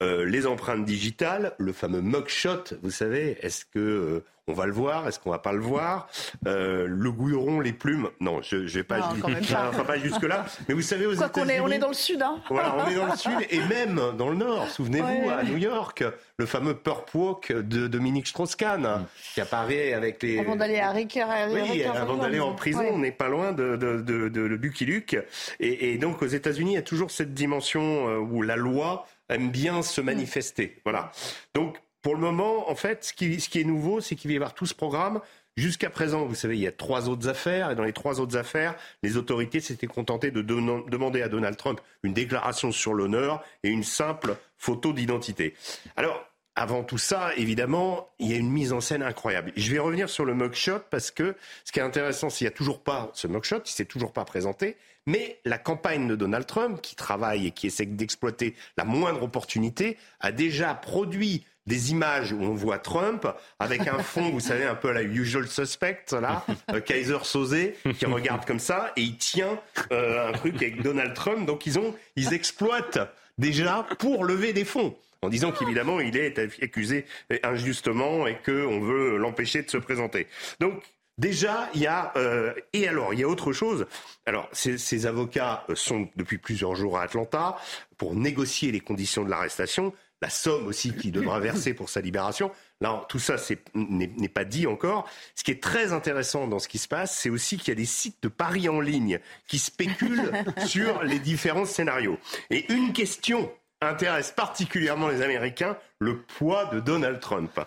euh, 0.03 0.25
les 0.25 0.45
empreintes 0.47 0.85
digitales, 0.85 1.53
le 1.57 1.73
fameux 1.73 2.01
mugshot, 2.01 2.63
vous 2.81 2.91
savez, 2.91 3.37
est-ce 3.41 3.65
que 3.65 3.79
euh, 3.79 4.25
on 4.47 4.53
va 4.53 4.65
le 4.67 4.73
voir, 4.73 5.07
est-ce 5.07 5.19
qu'on 5.19 5.31
va 5.31 5.39
pas 5.39 5.53
le 5.53 5.59
voir? 5.59 6.07
Le 6.43 7.09
goudron, 7.09 7.59
les 7.59 7.73
plumes, 7.73 8.09
non, 8.19 8.41
je, 8.41 8.57
ne 8.57 8.67
vais 8.67 8.83
pas, 8.83 8.99
pas. 8.99 9.97
jusque 10.03 10.23
là. 10.23 10.45
Mais 10.67 10.75
vous 10.75 10.81
savez, 10.81 11.05
aux 11.05 11.13
États-Unis, 11.13 11.59
on 11.61 11.69
est, 11.69 11.79
dans 11.79 11.87
le 11.87 11.93
sud, 11.93 12.21
hein 12.21 12.41
Voilà, 12.49 12.75
on 12.77 12.89
est 12.89 12.95
dans 12.95 13.07
le 13.07 13.15
sud 13.15 13.37
et 13.49 13.59
même 13.61 13.99
dans 14.17 14.29
le 14.29 14.35
nord. 14.35 14.69
Souvenez-vous 14.69 15.29
à 15.29 15.43
New 15.43 15.57
York, 15.57 16.03
le 16.37 16.45
fameux 16.45 16.75
Purp 16.75 17.05
Walk 17.13 17.51
de 17.51 17.87
Dominique 17.87 18.27
Strauss-Kahn 18.27 19.05
qui 19.33 19.41
apparaît 19.41 19.93
avec 19.93 20.21
les. 20.21 20.39
Avant 20.39 20.55
d'aller 20.55 20.79
à 20.79 20.91
Rick, 20.91 21.19
Oui, 21.51 21.83
avant 21.83 22.17
d'aller 22.17 22.39
en 22.39 22.53
prison, 22.53 22.85
on 22.91 22.99
n'est 22.99 23.11
pas 23.11 23.29
loin 23.29 23.51
de, 23.51 23.75
de, 23.75 24.01
de, 24.01 24.29
de 24.29 24.41
le 24.41 24.57
Bucky 24.57 24.85
Luke. 24.85 25.17
Et, 25.59 25.93
et 25.93 25.97
donc 25.97 26.21
aux 26.21 26.27
États-Unis, 26.27 26.73
il 26.73 26.75
y 26.75 26.77
a 26.77 26.83
toujours 26.83 27.09
cette 27.09 27.33
dimension 27.33 28.17
où 28.17 28.41
la 28.41 28.55
loi 28.55 29.07
aime 29.29 29.49
bien 29.49 29.81
se 29.81 30.01
manifester. 30.01 30.77
Voilà. 30.83 31.11
Donc, 31.53 31.77
pour 32.05 32.13
le 32.13 32.21
moment, 32.21 32.69
en 32.69 32.75
fait, 32.75 33.03
ce 33.03 33.13
qui, 33.13 33.59
est 33.59 33.63
nouveau, 33.63 33.99
c'est 33.99 34.15
qu'il 34.15 34.29
va 34.29 34.33
y 34.33 34.37
avoir 34.37 34.53
tout 34.53 34.67
ce 34.67 34.75
programme. 34.75 35.21
Jusqu'à 35.57 35.89
présent, 35.89 36.23
vous 36.23 36.35
savez, 36.35 36.55
il 36.55 36.61
y 36.61 36.67
a 36.67 36.71
trois 36.71 37.09
autres 37.09 37.27
affaires, 37.27 37.71
et 37.71 37.75
dans 37.75 37.83
les 37.83 37.93
trois 37.93 38.19
autres 38.19 38.37
affaires, 38.37 38.75
les 39.01 39.17
autorités 39.17 39.59
s'étaient 39.59 39.87
contentées 39.87 40.29
de 40.29 40.43
demander 40.43 41.23
à 41.23 41.29
Donald 41.29 41.57
Trump 41.57 41.81
une 42.03 42.13
déclaration 42.13 42.71
sur 42.71 42.93
l'honneur 42.93 43.43
et 43.63 43.69
une 43.69 43.83
simple 43.83 44.37
photo 44.55 44.93
d'identité. 44.93 45.55
Alors, 45.95 46.23
avant 46.55 46.83
tout 46.83 46.99
ça, 46.99 47.31
évidemment, 47.37 48.07
il 48.19 48.29
y 48.29 48.35
a 48.35 48.37
une 48.37 48.51
mise 48.51 48.71
en 48.71 48.81
scène 48.81 49.01
incroyable. 49.01 49.51
Je 49.57 49.71
vais 49.71 49.79
revenir 49.79 50.07
sur 50.07 50.25
le 50.25 50.35
mugshot 50.35 50.81
parce 50.91 51.09
que 51.09 51.35
ce 51.63 51.71
qui 51.71 51.79
est 51.79 51.83
intéressant, 51.83 52.29
c'est 52.29 52.37
qu'il 52.37 52.45
n'y 52.45 52.53
a 52.53 52.55
toujours 52.55 52.83
pas 52.83 53.09
ce 53.15 53.25
mugshot, 53.25 53.63
il 53.65 53.71
s'est 53.71 53.85
toujours 53.85 54.13
pas 54.13 54.25
présenté. 54.25 54.77
Mais 55.07 55.39
la 55.43 55.57
campagne 55.57 56.07
de 56.07 56.15
Donald 56.15 56.45
Trump, 56.45 56.81
qui 56.81 56.95
travaille 56.95 57.47
et 57.47 57.51
qui 57.51 57.65
essaie 57.65 57.87
d'exploiter 57.87 58.55
la 58.77 58.85
moindre 58.85 59.23
opportunité, 59.23 59.97
a 60.19 60.31
déjà 60.31 60.75
produit 60.75 61.43
des 61.67 61.91
images 61.91 62.31
où 62.31 62.41
on 62.41 62.53
voit 62.53 62.79
Trump 62.79 63.27
avec 63.59 63.87
un 63.87 63.99
fond, 64.03 64.29
vous 64.29 64.39
savez, 64.39 64.65
un 64.65 64.75
peu 64.75 64.89
à 64.89 64.93
la 64.93 65.03
usual 65.03 65.47
suspect, 65.47 66.05
là, 66.11 66.45
euh, 66.71 66.79
Kaiser 66.79 67.19
Sosé, 67.23 67.75
qui 67.97 68.05
regarde 68.05 68.45
comme 68.45 68.59
ça 68.59 68.91
et 68.95 69.01
il 69.01 69.17
tient 69.17 69.59
euh, 69.91 70.29
un 70.29 70.33
truc 70.33 70.55
avec 70.55 70.81
Donald 70.81 71.13
Trump. 71.13 71.45
Donc 71.45 71.65
ils 71.65 71.79
ont, 71.79 71.95
ils 72.15 72.33
exploitent 72.33 72.99
déjà 73.37 73.85
pour 73.99 74.25
lever 74.25 74.53
des 74.53 74.65
fonds 74.65 74.95
en 75.21 75.29
disant 75.29 75.51
qu'évidemment 75.51 75.99
il 75.99 76.17
est 76.17 76.37
accusé 76.61 77.05
injustement 77.43 78.27
et 78.27 78.37
qu'on 78.45 78.79
veut 78.79 79.17
l'empêcher 79.17 79.63
de 79.63 79.69
se 79.69 79.77
présenter. 79.77 80.27
Donc 80.59 80.83
Déjà, 81.17 81.69
il 81.73 81.81
y 81.81 81.87
a 81.87 82.11
euh, 82.17 82.53
et 82.73 82.89
alors 82.89 83.13
il 83.13 83.21
y 83.21 83.23
a 83.23 83.27
autre 83.27 83.53
chose. 83.53 83.87
Alors 84.25 84.49
ces, 84.51 84.77
ces, 84.77 85.05
avocats 85.05 85.65
sont 85.73 86.09
depuis 86.17 86.37
plusieurs 86.37 86.75
jours 86.75 86.97
à 86.97 87.03
Atlanta 87.03 87.55
pour 87.97 88.15
négocier 88.15 88.73
les 88.73 88.81
conditions 88.81 89.23
de 89.23 89.29
l'arrestation, 89.29 89.93
la 90.21 90.29
somme 90.29 90.67
aussi 90.67 90.93
qu'il 90.93 91.11
devra 91.11 91.39
verser 91.39 91.73
pour 91.73 91.89
sa 91.89 92.01
libération. 92.01 92.51
Là, 92.81 93.05
tout 93.09 93.19
ça 93.19 93.35
n'est 93.73 94.29
pas 94.29 94.45
dit 94.45 94.67
encore. 94.67 95.09
Ce 95.35 95.43
qui 95.43 95.51
est 95.51 95.61
très 95.61 95.93
intéressant 95.93 96.47
dans 96.47 96.59
ce 96.59 96.67
qui 96.67 96.77
se 96.77 96.87
passe, 96.87 97.17
c'est 97.17 97.29
aussi 97.29 97.57
qu'il 97.57 97.69
y 97.69 97.71
a 97.71 97.75
des 97.75 97.85
sites 97.85 98.23
de 98.23 98.27
paris 98.27 98.69
en 98.69 98.79
ligne 98.79 99.19
qui 99.47 99.59
spéculent 99.59 100.31
sur 100.65 101.03
les 101.03 101.19
différents 101.19 101.65
scénarios. 101.65 102.17
Et 102.49 102.71
une 102.71 102.93
question 102.93 103.51
intéresse 103.81 104.31
particulièrement 104.31 105.09
les 105.09 105.21
Américains, 105.21 105.77
le 106.05 106.17
poids 106.17 106.65
de 106.65 106.79
Donald 106.79 107.19
Trump. 107.19 107.59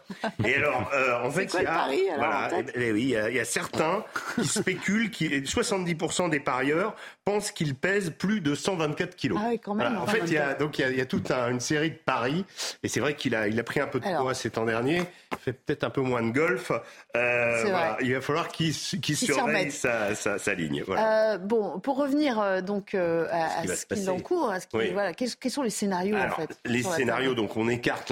Et 0.45 0.55
alors, 0.55 0.91
euh, 0.95 1.25
en 1.25 1.31
fait, 1.31 1.53
il 1.55 1.63
y 1.63 1.67
a, 1.67 1.89
voilà, 2.17 2.51
oui, 2.77 3.15
il 3.29 3.35
y, 3.35 3.41
a, 3.41 3.45
certains 3.45 4.05
qui 4.37 4.47
spéculent, 4.47 5.11
qui 5.11 5.29
70% 5.29 6.31
des 6.31 6.41
parieurs 6.41 6.95
pensent 7.25 7.51
qu'il 7.51 7.75
pèse 7.75 8.11
plus 8.17 8.41
de 8.41 8.55
124 8.55 9.17
kilos. 9.17 9.39
Ah 9.43 9.49
oui, 9.51 9.59
quand 9.59 9.75
même. 9.75 9.99
En 9.99 10.07
fait, 10.07 10.23
il 10.27 10.33
y 10.33 10.39
a 10.39 10.55
donc 10.55 10.79
il 10.79 10.97
y 10.97 11.01
a, 11.01 11.07
toute 11.07 11.31
une 11.31 11.61
série 11.61 11.91
de 11.91 11.97
paris, 11.97 12.45
et 12.83 12.89
c'est 12.89 13.01
vrai 13.01 13.15
qu'il 13.15 13.35
a 13.35 13.49
il 13.49 13.59
a 13.59 13.65
pris 13.65 13.81
un 13.81 13.87
peu 13.87 14.01
de 14.01 14.05
poids 14.05 14.35
cet 14.35 14.57
an 14.57 14.65
dernier. 14.65 15.03
Il 15.33 15.39
fait 15.39 15.53
peut-être 15.53 15.85
un 15.85 15.91
peu 15.91 16.01
moins 16.01 16.23
de 16.23 16.31
golf. 16.31 16.71
Euh, 17.17 17.97
il 18.01 18.15
va 18.15 18.21
falloir 18.21 18.49
qu'il 18.49 18.73
surveille 18.73 19.73
sa, 19.73 20.15
sa, 20.15 20.55
ligne. 20.55 20.85
Euh, 20.89 21.39
bon, 21.39 21.81
pour 21.81 21.97
revenir 21.97 22.63
donc 22.63 22.95
à, 22.95 23.67
ce 23.67 23.87
qu'il 23.87 24.09
encourt, 24.09 24.51
à 24.51 24.61
ce 24.61 24.67
voilà, 24.93 25.13
quels, 25.13 25.51
sont 25.51 25.63
les 25.63 25.71
scénarios 25.71 26.17
en 26.17 26.31
fait 26.31 26.59
Les 26.65 26.83
scénarios, 26.83 27.35
donc 27.35 27.57
on 27.57 27.69
écarte 27.69 28.11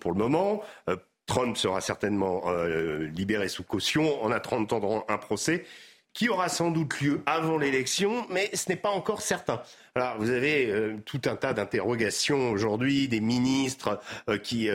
pour 0.00 0.12
le 0.12 0.18
moment. 0.18 0.62
Euh, 0.88 0.96
Trump 1.26 1.56
sera 1.56 1.80
certainement 1.80 2.42
euh, 2.46 3.08
libéré 3.08 3.48
sous 3.48 3.64
caution 3.64 4.22
en 4.22 4.30
attendant 4.30 5.04
un 5.08 5.18
procès 5.18 5.64
qui 6.12 6.30
aura 6.30 6.48
sans 6.48 6.70
doute 6.70 6.98
lieu 7.02 7.20
avant 7.26 7.58
l'élection, 7.58 8.26
mais 8.30 8.48
ce 8.54 8.70
n'est 8.70 8.76
pas 8.76 8.88
encore 8.88 9.20
certain. 9.20 9.60
Alors, 9.94 10.16
vous 10.18 10.30
avez 10.30 10.70
euh, 10.70 10.96
tout 11.04 11.20
un 11.26 11.36
tas 11.36 11.52
d'interrogations 11.52 12.52
aujourd'hui, 12.52 13.06
des 13.06 13.20
ministres 13.20 14.00
qui, 14.42 14.70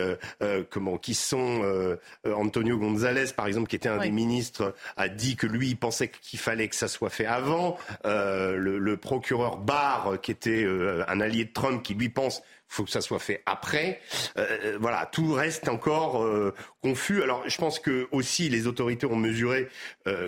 comment, 0.70 1.00
qui 1.00 1.16
sont 1.16 1.98
Antonio 2.26 2.78
González, 2.78 3.34
par 3.36 3.48
exemple, 3.48 3.70
qui 3.70 3.76
était 3.76 3.90
un 3.90 3.98
des 3.98 4.12
ministres, 4.12 4.76
a 4.98 5.10
dit 5.10 5.36
que 5.36 5.48
lui, 5.48 5.70
il 5.70 5.78
pensait 5.78 6.10
qu'il 6.10 6.38
fallait 6.38 6.68
que 6.68 6.76
ça 6.76 6.88
soit 6.88 7.10
fait 7.10 7.26
avant. 7.26 7.76
Le, 8.04 8.78
le, 8.78 8.98
procureur 8.98 9.58
Barr, 9.58 10.22
qui 10.22 10.30
était 10.30 10.64
un 11.08 11.20
allié 11.22 11.46
de 11.46 11.54
Trump, 11.54 11.82
qui 11.82 11.96
lui 11.96 12.10
pense 12.10 12.44
faut 12.72 12.86
que 12.86 12.90
ça 12.90 13.02
soit 13.02 13.20
fait 13.20 13.44
après. 13.46 14.00
Euh, 14.38 14.48
euh, 14.64 14.78
voilà, 14.80 15.06
tout 15.06 15.34
reste 15.34 15.68
encore 15.68 16.24
euh, 16.24 16.54
confus. 16.82 17.22
Alors, 17.22 17.44
je 17.48 17.58
pense 17.58 17.80
que 17.80 18.08
aussi 18.12 18.48
les 18.48 18.66
autorités 18.66 19.06
ont 19.06 19.16
mesuré 19.16 19.68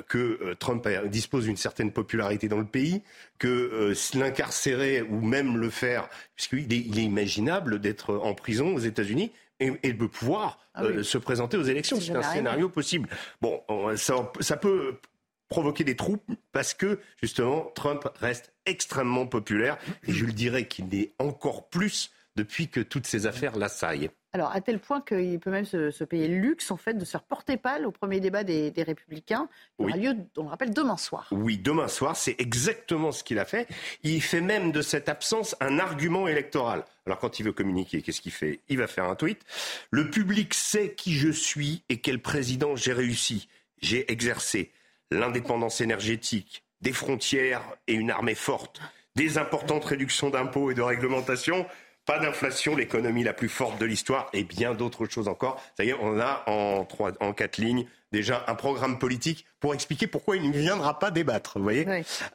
que 0.07 0.53
Trump 0.59 0.87
dispose 1.05 1.45
d'une 1.45 1.57
certaine 1.57 1.91
popularité 1.91 2.47
dans 2.47 2.59
le 2.59 2.65
pays, 2.65 3.01
que 3.39 3.93
l'incarcérer 4.13 5.01
ou 5.01 5.21
même 5.21 5.57
le 5.57 5.69
faire, 5.69 6.09
puisqu'il 6.35 6.71
est, 6.73 6.77
il 6.77 6.99
est 6.99 7.03
imaginable 7.03 7.79
d'être 7.79 8.15
en 8.15 8.33
prison 8.33 8.75
aux 8.75 8.79
États-Unis 8.79 9.31
et, 9.59 9.93
de 9.93 10.05
pouvoir 10.05 10.59
ah 10.73 10.83
se 11.01 11.17
présenter 11.17 11.57
aux 11.57 11.63
élections. 11.63 11.99
C'est 11.99 12.15
un 12.15 12.23
scénario 12.23 12.69
possible. 12.69 13.09
Bon, 13.41 13.61
ça, 13.95 14.31
ça 14.41 14.57
peut 14.57 14.97
provoquer 15.49 15.83
des 15.83 15.95
troupes 15.95 16.23
parce 16.51 16.73
que 16.73 16.99
justement 17.21 17.71
Trump 17.75 18.07
reste 18.19 18.53
extrêmement 18.65 19.27
populaire 19.27 19.77
et 20.07 20.11
je 20.11 20.25
le 20.25 20.33
dirais 20.33 20.67
qu'il 20.67 20.93
est 20.95 21.13
encore 21.19 21.69
plus 21.69 22.11
depuis 22.35 22.67
que 22.67 22.79
toutes 22.79 23.05
ces 23.05 23.25
affaires 23.25 23.57
l'assaillent. 23.57 24.09
Alors, 24.35 24.51
à 24.51 24.61
tel 24.61 24.79
point 24.79 24.99
qu'il 24.99 25.39
peut 25.39 25.51
même 25.51 25.65
se, 25.65 26.03
payer 26.03 26.27
le 26.27 26.37
luxe, 26.37 26.71
en 26.71 26.77
fait, 26.77 26.95
de 26.95 27.05
se 27.05 27.11
faire 27.11 27.21
porter 27.21 27.55
pâle 27.55 27.85
au 27.85 27.91
premier 27.91 28.19
débat 28.19 28.43
des, 28.43 28.73
Républicains, 28.75 29.47
qui 29.77 29.85
aura 29.85 29.95
lieu, 29.95 30.15
on 30.37 30.43
le 30.43 30.49
rappelle, 30.49 30.73
demain 30.73 30.97
soir. 30.97 31.27
Oui, 31.31 31.59
demain 31.59 31.87
soir, 31.87 32.15
c'est 32.15 32.35
exactement 32.39 33.11
ce 33.11 33.23
qu'il 33.23 33.37
a 33.37 33.45
fait. 33.45 33.67
Il 34.01 34.23
fait 34.23 34.41
même 34.41 34.71
de 34.71 34.81
cette 34.81 35.07
absence 35.07 35.55
un 35.59 35.77
argument 35.77 36.27
électoral. 36.27 36.83
Alors, 37.05 37.19
quand 37.19 37.39
il 37.39 37.45
veut 37.45 37.51
communiquer, 37.51 38.01
qu'est-ce 38.01 38.21
qu'il 38.21 38.31
fait? 38.31 38.61
Il 38.69 38.79
va 38.79 38.87
faire 38.87 39.05
un 39.05 39.15
tweet. 39.15 39.39
Le 39.91 40.09
public 40.09 40.55
sait 40.55 40.95
qui 40.95 41.13
je 41.13 41.29
suis 41.29 41.83
et 41.89 42.01
quel 42.01 42.19
président 42.19 42.75
j'ai 42.75 42.93
réussi. 42.93 43.47
J'ai 43.83 44.11
exercé 44.11 44.71
l'indépendance 45.11 45.79
énergétique, 45.79 46.63
des 46.81 46.93
frontières 46.93 47.61
et 47.85 47.93
une 47.93 48.09
armée 48.09 48.33
forte, 48.33 48.81
des 49.15 49.37
importantes 49.37 49.85
réductions 49.85 50.31
d'impôts 50.31 50.71
et 50.71 50.73
de 50.73 50.81
réglementations 50.81 51.67
pas 52.05 52.19
d'inflation, 52.19 52.75
l'économie 52.75 53.23
la 53.23 53.33
plus 53.33 53.49
forte 53.49 53.79
de 53.79 53.85
l'histoire 53.85 54.29
et 54.33 54.43
bien 54.43 54.73
d'autres 54.73 55.05
choses 55.05 55.27
encore. 55.27 55.61
Ça 55.77 55.83
y 55.83 55.89
est, 55.89 55.95
on 56.01 56.19
a 56.19 56.43
en, 56.47 56.85
trois, 56.85 57.11
en 57.21 57.33
quatre 57.33 57.57
lignes 57.57 57.85
déjà 58.13 58.45
un 58.47 58.55
programme 58.55 58.99
politique 58.99 59.45
pour 59.59 59.73
expliquer 59.73 60.07
pourquoi 60.07 60.37
il 60.37 60.47
ne 60.47 60.55
viendra 60.55 60.99
pas 60.99 61.09
débattre. 61.09 61.57
Vous 61.57 61.63
voyez 61.63 61.85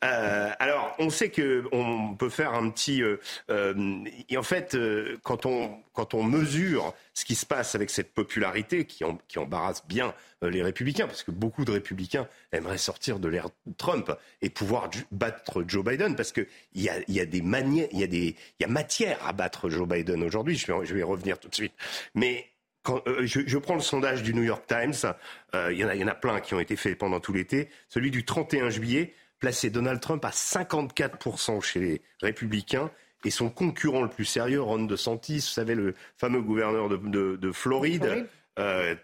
euh, 0.05 0.51
Alors, 0.59 0.95
on 0.99 1.09
sait 1.09 1.31
que 1.31 1.65
on 1.73 2.15
peut 2.15 2.29
faire 2.29 2.53
un 2.53 2.69
petit. 2.69 3.01
Euh, 3.03 3.21
euh, 3.51 4.05
et 4.29 4.37
en 4.37 4.43
fait, 4.43 4.77
quand 5.23 5.47
on 5.47 5.79
quand 5.93 6.15
on 6.15 6.23
mesure 6.23 6.95
ce 7.15 7.25
qui 7.25 7.35
se 7.35 7.47
passe 7.47 7.75
avec 7.75 7.91
cette 7.91 8.13
popularité 8.13 8.85
qui, 8.85 9.05
qui 9.27 9.39
embarrasse 9.39 9.85
bien 9.87 10.15
les 10.43 10.63
républicains, 10.63 11.07
parce 11.07 11.25
que 11.25 11.33
beaucoup 11.33 11.65
de 11.65 11.73
républicains 11.73 12.29
aimeraient 12.53 12.79
sortir 12.79 13.19
de 13.19 13.29
l'ère 13.29 13.49
Trump 13.77 14.13
et 14.41 14.51
pouvoir 14.51 14.91
battre 15.11 15.65
Joe 15.67 15.85
Biden, 15.85 16.15
parce 16.15 16.31
que 16.31 16.47
il 16.75 16.83
y 16.83 16.89
a, 16.89 16.95
y 17.09 17.21
a 17.21 17.27
des 17.27 17.43
manières, 17.43 17.89
il 17.93 18.01
y 18.01 18.05
a 18.05 18.07
des, 18.07 18.37
il 18.59 18.63
y 18.63 18.65
a 18.65 18.69
matière 18.69 19.19
à 19.27 19.33
battre 19.33 19.69
Joe 19.69 19.89
Biden 19.89 20.23
aujourd'hui. 20.23 20.57
Je 20.57 20.73
vais, 20.73 20.87
je 20.87 20.95
vais 20.95 21.01
y 21.01 21.05
revenir 21.05 21.39
tout 21.39 21.49
de 21.49 21.55
suite, 21.55 21.75
mais 22.15 22.47
euh, 22.89 23.27
je, 23.27 23.59
prends 23.59 23.75
le 23.75 23.81
sondage 23.81 24.23
du 24.23 24.35
New 24.35 24.43
York 24.43 24.65
Times, 24.67 25.13
euh, 25.55 25.73
il, 25.73 25.79
y 25.79 26.05
en 26.05 26.09
a, 26.09 26.15
plein 26.15 26.41
qui 26.41 26.55
ont 26.55 26.61
été 26.61 26.77
faits 26.77 26.99
pendant 26.99 27.21
tout 27.21 27.33
l'été, 27.33 27.69
celui 27.89 28.11
du 28.11 28.25
31 28.25 28.71
juillet, 28.71 29.15
plaçait 29.39 29.71
Donald 29.71 30.01
Trump 30.01 30.25
à 30.25 30.31
54% 30.31 31.63
chez 31.63 31.81
les 31.81 32.03
républicains 32.23 32.91
et 33.25 33.31
son 33.31 33.51
concurrent 33.51 34.03
le 34.03 34.09
plus 34.09 34.25
sérieux, 34.25 34.63
Ron 34.63 34.85
DeSantis, 34.85 35.37
vous 35.37 35.41
savez, 35.41 35.75
le 35.75 35.95
fameux 36.17 36.41
gouverneur 36.41 36.89
de, 36.89 37.53
Floride, 37.53 38.27
euh, 38.59 38.95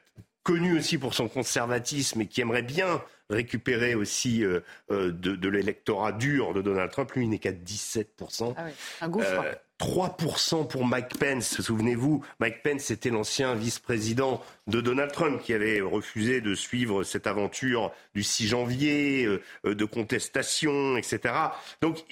connu 0.43 0.77
aussi 0.77 0.99
pour 0.99 1.15
son 1.15 1.29
conservatisme 1.29 2.21
et 2.21 2.27
qui 2.27 2.41
aimerait 2.41 2.63
bien 2.63 3.03
récupérer 3.31 3.95
aussi 3.95 4.45
euh, 4.45 4.61
euh, 4.91 5.11
de, 5.11 5.49
l'électorat 5.49 6.13
dur 6.13 6.53
de 6.53 6.63
Donald 6.63 6.91
Trump, 6.91 7.11
lui, 7.13 7.25
il 7.25 7.31
n'est 7.31 7.39
qu'à 7.39 7.53
17%. 7.53 8.55
Ah 8.57 8.67
un 9.01 9.09
gouffre. 9.09 9.45
3% 9.85 10.67
pour 10.67 10.87
Mike 10.87 11.19
Pence. 11.19 11.61
Souvenez-vous, 11.61 12.25
Mike 12.41 12.63
Pence 12.63 12.91
était 12.91 13.11
l'ancien 13.11 13.55
vice-président 13.55 14.43
de 14.67 14.81
Donald 14.81 15.13
Trump 15.13 15.43
qui 15.43 15.53
avait 15.53 15.83
refusé 15.83 16.41
de 16.41 16.55
suivre 16.55 17.05
cette 17.05 17.27
aventure 17.27 17.93
du 18.15 18.23
6 18.23 18.49
janvier, 18.49 19.29
de 19.65 19.85
contestation, 19.85 20.97
etc. 20.97 21.35
Donc, 21.83 22.03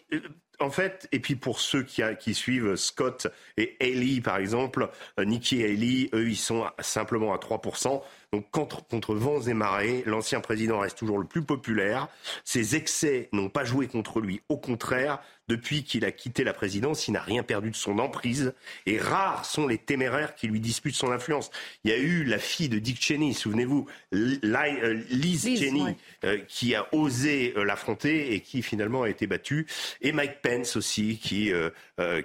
en 0.60 0.70
fait, 0.70 1.08
et 1.12 1.18
puis 1.18 1.34
pour 1.34 1.60
ceux 1.60 1.82
qui, 1.82 2.02
qui 2.20 2.34
suivent 2.34 2.76
Scott 2.76 3.26
et 3.56 3.76
Haley, 3.80 4.20
par 4.20 4.36
exemple, 4.36 4.90
euh, 5.18 5.24
Nikki 5.24 5.60
et 5.60 5.64
Haley, 5.64 6.10
eux, 6.14 6.28
ils 6.28 6.36
sont 6.36 6.66
simplement 6.78 7.32
à 7.34 7.38
3%. 7.38 8.02
Donc 8.32 8.50
contre, 8.50 8.86
contre 8.86 9.14
vents 9.14 9.42
et 9.42 9.52
marées, 9.52 10.02
l'ancien 10.06 10.40
président 10.40 10.78
reste 10.78 10.96
toujours 10.96 11.18
le 11.18 11.26
plus 11.26 11.42
populaire. 11.42 12.08
Ses 12.44 12.76
excès 12.76 13.28
n'ont 13.32 13.50
pas 13.50 13.64
joué 13.64 13.88
contre 13.88 14.20
lui. 14.20 14.40
Au 14.48 14.56
contraire, 14.56 15.20
depuis 15.48 15.82
qu'il 15.82 16.04
a 16.04 16.12
quitté 16.12 16.44
la 16.44 16.54
présidence, 16.54 17.08
il 17.08 17.12
n'a 17.12 17.20
rien 17.20 17.42
perdu 17.42 17.70
de 17.70 17.76
son 17.76 17.98
emprise. 17.98 18.54
Et 18.86 18.98
rares 18.98 19.44
sont 19.44 19.66
les 19.66 19.76
téméraires 19.76 20.34
qui 20.34 20.46
lui 20.46 20.60
disputent 20.60 20.94
son 20.94 21.10
influence. 21.10 21.50
Il 21.84 21.90
y 21.90 21.94
a 21.94 21.98
eu 21.98 22.24
la 22.24 22.38
fille 22.38 22.68
de 22.68 22.78
Dick 22.78 23.02
Cheney, 23.02 23.34
souvenez-vous, 23.34 23.86
euh, 24.14 25.02
Liz, 25.10 25.42
Cheney, 25.42 25.96
euh, 26.24 26.38
qui 26.48 26.74
a 26.74 26.86
osé 26.94 27.52
euh, 27.56 27.64
l'affronter 27.64 28.34
et 28.34 28.40
qui 28.40 28.62
finalement 28.62 29.02
a 29.02 29.10
été 29.10 29.26
battue. 29.26 29.66
Et 30.00 30.12
Mike 30.12 30.40
Pence 30.42 30.76
aussi, 30.76 31.18
qui, 31.18 31.52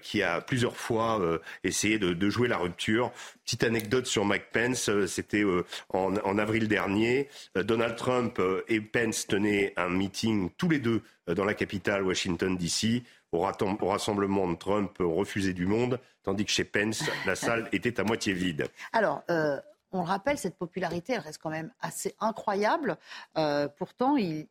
qui 0.01 0.21
a 0.21 0.41
plusieurs 0.41 0.77
fois 0.77 1.21
essayé 1.63 1.99
de, 1.99 2.13
de, 2.13 2.29
jouer 2.29 2.47
la 2.47 2.57
rupture. 2.57 3.11
Petite 3.43 3.63
anecdote 3.63 4.05
sur 4.05 4.25
Mike 4.25 4.51
Pence, 4.51 4.89
c'était 5.07 5.43
en, 5.89 5.96
en, 5.97 6.37
avril 6.37 6.67
dernier. 6.67 7.29
Donald 7.55 7.95
Trump 7.95 8.41
et 8.67 8.81
Pence 8.81 9.27
tenaient 9.27 9.73
un 9.77 9.89
meeting 9.89 10.49
tous 10.57 10.69
les 10.69 10.79
deux 10.79 11.01
dans 11.27 11.45
la 11.45 11.53
capitale 11.53 12.03
Washington 12.03 12.55
DC 12.55 13.03
au, 13.31 13.39
rassemblement 13.87 14.47
de 14.47 14.55
Trump 14.55 14.95
refusé 14.99 15.53
du 15.53 15.65
monde, 15.65 15.99
tandis 16.23 16.45
que 16.45 16.51
chez 16.51 16.63
Pence, 16.63 17.03
la 17.25 17.35
salle 17.35 17.67
était 17.73 17.99
à 17.99 18.03
moitié 18.03 18.33
vide. 18.33 18.67
Alors, 18.93 19.23
euh, 19.29 19.59
on 19.91 19.99
le 19.99 20.07
rappelle, 20.07 20.37
cette 20.37 20.57
popularité, 20.57 21.13
elle 21.13 21.19
reste 21.19 21.41
quand 21.41 21.49
même 21.49 21.71
assez 21.81 22.15
incroyable. 22.19 22.97
Euh, 23.37 23.67
pourtant, 23.67 24.17
il, 24.17 24.47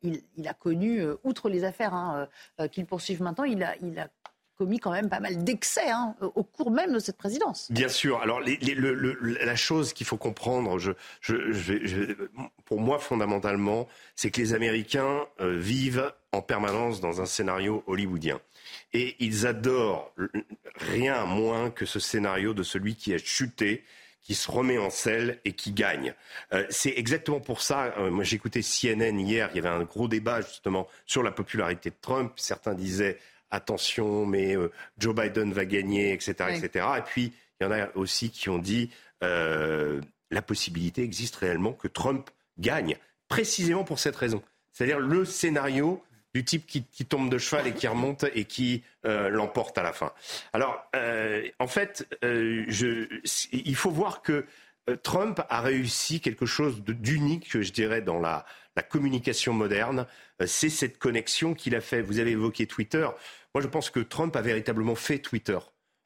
a 0.46 0.54
connu, 0.54 1.00
euh, 1.00 1.16
outre 1.24 1.48
les 1.48 1.64
affaires 1.64 1.94
hein, 1.94 2.28
qu'il 2.72 2.86
poursuive 2.86 3.22
maintenant, 3.22 3.44
il 3.44 3.62
a, 3.62 3.76
il 3.78 3.98
a 3.98 4.08
commis 4.56 4.78
quand 4.78 4.92
même 4.92 5.08
pas 5.08 5.20
mal 5.20 5.44
d'excès 5.44 5.90
hein, 5.90 6.14
au 6.20 6.42
cours 6.42 6.70
même 6.70 6.92
de 6.92 6.98
cette 6.98 7.16
présidence. 7.16 7.70
Bien 7.70 7.88
sûr. 7.88 8.20
Alors 8.20 8.40
la 8.40 9.56
chose 9.56 9.92
qu'il 9.92 10.06
faut 10.06 10.16
comprendre, 10.16 10.78
pour 12.64 12.80
moi 12.80 12.98
fondamentalement, 12.98 13.86
c'est 14.14 14.30
que 14.30 14.40
les 14.40 14.54
Américains 14.54 15.26
vivent 15.40 16.12
en 16.32 16.42
permanence 16.42 17.00
dans 17.00 17.20
un 17.20 17.26
scénario 17.26 17.82
hollywoodien. 17.86 18.40
Et 18.92 19.16
ils 19.18 19.46
adorent 19.46 20.12
rien 20.76 21.24
moins 21.24 21.70
que 21.70 21.86
ce 21.86 21.98
scénario 21.98 22.54
de 22.54 22.62
celui 22.62 22.96
qui 22.96 23.14
a 23.14 23.18
chuté, 23.18 23.84
qui 24.22 24.34
se 24.34 24.50
remet 24.50 24.78
en 24.78 24.90
selle 24.90 25.40
et 25.44 25.52
qui 25.52 25.72
gagne. 25.72 26.12
Euh, 26.52 26.66
c'est 26.68 26.94
exactement 26.96 27.40
pour 27.40 27.60
ça. 27.60 27.94
Euh, 27.98 28.10
moi, 28.10 28.24
j'écoutais 28.24 28.60
CNN 28.60 29.18
hier. 29.18 29.48
Il 29.52 29.56
y 29.56 29.58
avait 29.60 29.68
un 29.68 29.84
gros 29.84 30.08
débat 30.08 30.40
justement 30.40 30.88
sur 31.06 31.22
la 31.22 31.30
popularité 31.30 31.90
de 31.90 31.96
Trump. 32.00 32.32
Certains 32.36 32.74
disaient 32.74 33.18
attention, 33.50 34.26
mais 34.26 34.56
euh, 34.56 34.70
Joe 34.98 35.14
Biden 35.14 35.52
va 35.52 35.64
gagner, 35.64 36.12
etc., 36.12 36.34
etc. 36.54 36.86
Et 36.98 37.02
puis 37.02 37.32
il 37.60 37.64
y 37.64 37.66
en 37.66 37.72
a 37.72 37.88
aussi 37.94 38.30
qui 38.30 38.48
ont 38.48 38.58
dit 38.58 38.90
la 39.22 40.42
possibilité 40.42 41.02
existe 41.02 41.36
réellement 41.36 41.72
que 41.72 41.88
Trump 41.88 42.30
gagne, 42.58 42.96
précisément 43.28 43.84
pour 43.84 43.98
cette 43.98 44.16
raison. 44.16 44.42
C'est-à-dire 44.72 44.98
le 44.98 45.24
scénario 45.24 46.02
du 46.34 46.44
type 46.44 46.66
qui, 46.66 46.82
tombe 47.06 47.30
de 47.30 47.38
cheval 47.38 47.66
et 47.66 47.72
qui 47.72 47.86
remonte 47.86 48.26
et 48.34 48.44
qui 48.44 48.82
euh, 49.06 49.30
l'emporte 49.30 49.78
à 49.78 49.82
la 49.82 49.94
fin. 49.94 50.12
Alors, 50.52 50.86
euh, 50.94 51.48
en 51.58 51.66
fait, 51.66 52.06
euh, 52.24 52.64
je, 52.68 53.06
il 53.52 53.74
faut 53.74 53.90
voir 53.90 54.20
que 54.20 54.44
Trump 55.02 55.40
a 55.48 55.62
réussi 55.62 56.20
quelque 56.20 56.44
chose 56.44 56.82
d'unique, 56.82 57.60
je 57.62 57.72
dirais, 57.72 58.02
dans 58.02 58.20
la, 58.20 58.44
la 58.76 58.82
communication 58.82 59.52
moderne. 59.52 60.06
C'est 60.46 60.68
cette 60.68 60.98
connexion 60.98 61.54
qu'il 61.54 61.74
a 61.74 61.80
fait. 61.80 62.02
Vous 62.02 62.18
avez 62.18 62.32
évoqué 62.32 62.66
Twitter. 62.66 63.08
Moi, 63.54 63.62
je 63.62 63.68
pense 63.68 63.90
que 63.90 64.00
Trump 64.00 64.36
a 64.36 64.42
véritablement 64.42 64.94
fait 64.94 65.18
Twitter. 65.18 65.58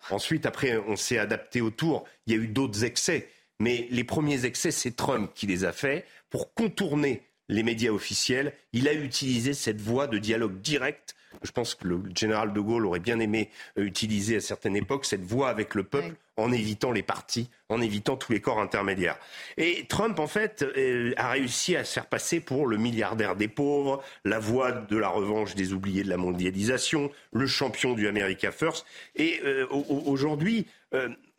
Ensuite, 0.08 0.46
après, 0.46 0.78
on 0.78 0.96
s'est 0.96 1.18
adapté 1.18 1.60
autour. 1.60 2.04
Il 2.26 2.32
y 2.32 2.38
a 2.38 2.40
eu 2.40 2.46
d'autres 2.46 2.84
excès. 2.84 3.28
Mais 3.58 3.88
les 3.90 4.04
premiers 4.04 4.46
excès, 4.46 4.70
c'est 4.70 4.96
Trump 4.96 5.32
qui 5.34 5.46
les 5.46 5.64
a 5.64 5.72
faits 5.72 6.06
pour 6.30 6.54
contourner 6.54 7.22
les 7.48 7.62
médias 7.62 7.90
officiels. 7.90 8.54
Il 8.72 8.88
a 8.88 8.94
utilisé 8.94 9.52
cette 9.52 9.80
voie 9.80 10.06
de 10.06 10.18
dialogue 10.18 10.60
direct. 10.60 11.14
Je 11.42 11.50
pense 11.52 11.74
que 11.74 11.86
le 11.86 12.02
général 12.14 12.52
de 12.52 12.60
Gaulle 12.60 12.86
aurait 12.86 13.00
bien 13.00 13.20
aimé 13.20 13.50
euh, 13.78 13.84
utiliser 13.84 14.36
à 14.36 14.40
certaines 14.40 14.76
époques 14.76 15.04
cette 15.04 15.24
voie 15.24 15.48
avec 15.48 15.74
le 15.74 15.84
peuple 15.84 16.14
en 16.36 16.52
évitant 16.52 16.90
les 16.90 17.02
partis, 17.02 17.50
en 17.68 17.80
évitant 17.80 18.16
tous 18.16 18.32
les 18.32 18.40
corps 18.40 18.60
intermédiaires. 18.60 19.18
Et 19.56 19.84
Trump, 19.88 20.18
en 20.18 20.26
fait, 20.26 20.62
euh, 20.62 21.12
a 21.16 21.30
réussi 21.30 21.76
à 21.76 21.84
se 21.84 21.92
faire 21.92 22.06
passer 22.06 22.40
pour 22.40 22.66
le 22.66 22.76
milliardaire 22.76 23.36
des 23.36 23.48
pauvres, 23.48 24.02
la 24.24 24.38
voie 24.38 24.72
de 24.72 24.96
la 24.96 25.08
revanche 25.08 25.54
des 25.54 25.72
oubliés 25.72 26.02
de 26.02 26.08
la 26.08 26.16
mondialisation, 26.16 27.10
le 27.32 27.46
champion 27.46 27.94
du 27.94 28.08
America 28.08 28.50
First. 28.52 28.86
Et 29.16 29.40
euh, 29.44 29.66
aujourd'hui, 29.70 30.66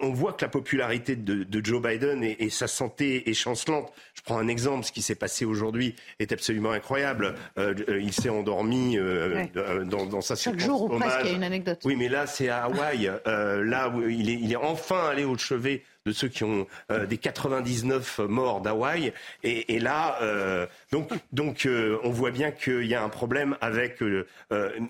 on 0.01 0.11
voit 0.11 0.33
que 0.33 0.43
la 0.43 0.49
popularité 0.49 1.15
de, 1.15 1.45
Joe 1.63 1.81
Biden 1.81 2.23
et, 2.23 2.49
sa 2.49 2.67
santé 2.67 3.29
est 3.29 3.33
chancelante. 3.33 3.91
Je 4.13 4.21
prends 4.23 4.37
un 4.37 4.47
exemple, 4.47 4.85
ce 4.85 4.91
qui 4.91 5.01
s'est 5.01 5.15
passé 5.15 5.45
aujourd'hui 5.45 5.95
est 6.19 6.31
absolument 6.31 6.71
incroyable. 6.71 7.35
Euh, 7.57 7.73
il 7.87 8.13
s'est 8.13 8.29
endormi 8.29 8.97
euh, 8.97 9.45
euh, 9.55 9.85
dans, 9.85 10.21
sa 10.21 10.35
Chaque 10.35 10.59
jour 10.59 10.83
ou 10.83 10.99
presque, 10.99 11.19
il 11.23 11.27
y 11.27 11.33
a 11.33 11.35
une 11.35 11.43
anecdote. 11.43 11.79
Oui, 11.85 11.95
mais 11.95 12.09
là, 12.09 12.27
c'est 12.27 12.49
à 12.49 12.65
Hawaï. 12.65 13.11
là, 13.25 13.89
où 13.89 14.07
il 14.07 14.29
est, 14.29 14.33
il 14.33 14.51
est 14.51 14.57
enfin 14.57 15.07
allé 15.09 15.23
au 15.23 15.37
chevet 15.37 15.83
de 16.05 16.11
ceux 16.11 16.27
qui 16.27 16.43
ont 16.43 16.67
euh, 16.91 17.05
des 17.05 17.17
99 17.17 18.19
morts 18.19 18.61
d'Hawaï. 18.61 19.13
Et, 19.43 19.79
là, 19.79 20.17
euh, 20.21 20.65
donc, 20.91 21.11
donc 21.31 21.65
euh, 21.65 21.99
on 22.03 22.09
voit 22.09 22.31
bien 22.31 22.51
qu'il 22.51 22.85
y 22.85 22.95
a 22.95 23.03
un 23.03 23.09
problème 23.09 23.57
avec 23.61 24.01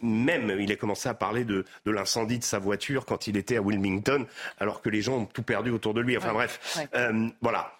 même, 0.01 0.55
il 0.59 0.71
a 0.71 0.75
commencé 0.75 1.09
à 1.09 1.13
parler 1.13 1.43
de, 1.43 1.65
de 1.85 1.91
l'incendie 1.91 2.39
de 2.39 2.43
sa 2.43 2.59
voiture 2.59 3.05
quand 3.05 3.27
il 3.27 3.37
était 3.37 3.57
à 3.57 3.61
Wilmington, 3.61 4.25
alors 4.59 4.81
que 4.81 4.89
les 4.89 5.01
gens 5.01 5.17
ont 5.17 5.25
tout 5.25 5.43
perdu 5.43 5.69
autour 5.69 5.93
de 5.93 6.01
lui. 6.01 6.17
Enfin 6.17 6.33
bref, 6.33 6.85
voilà. 7.41 7.73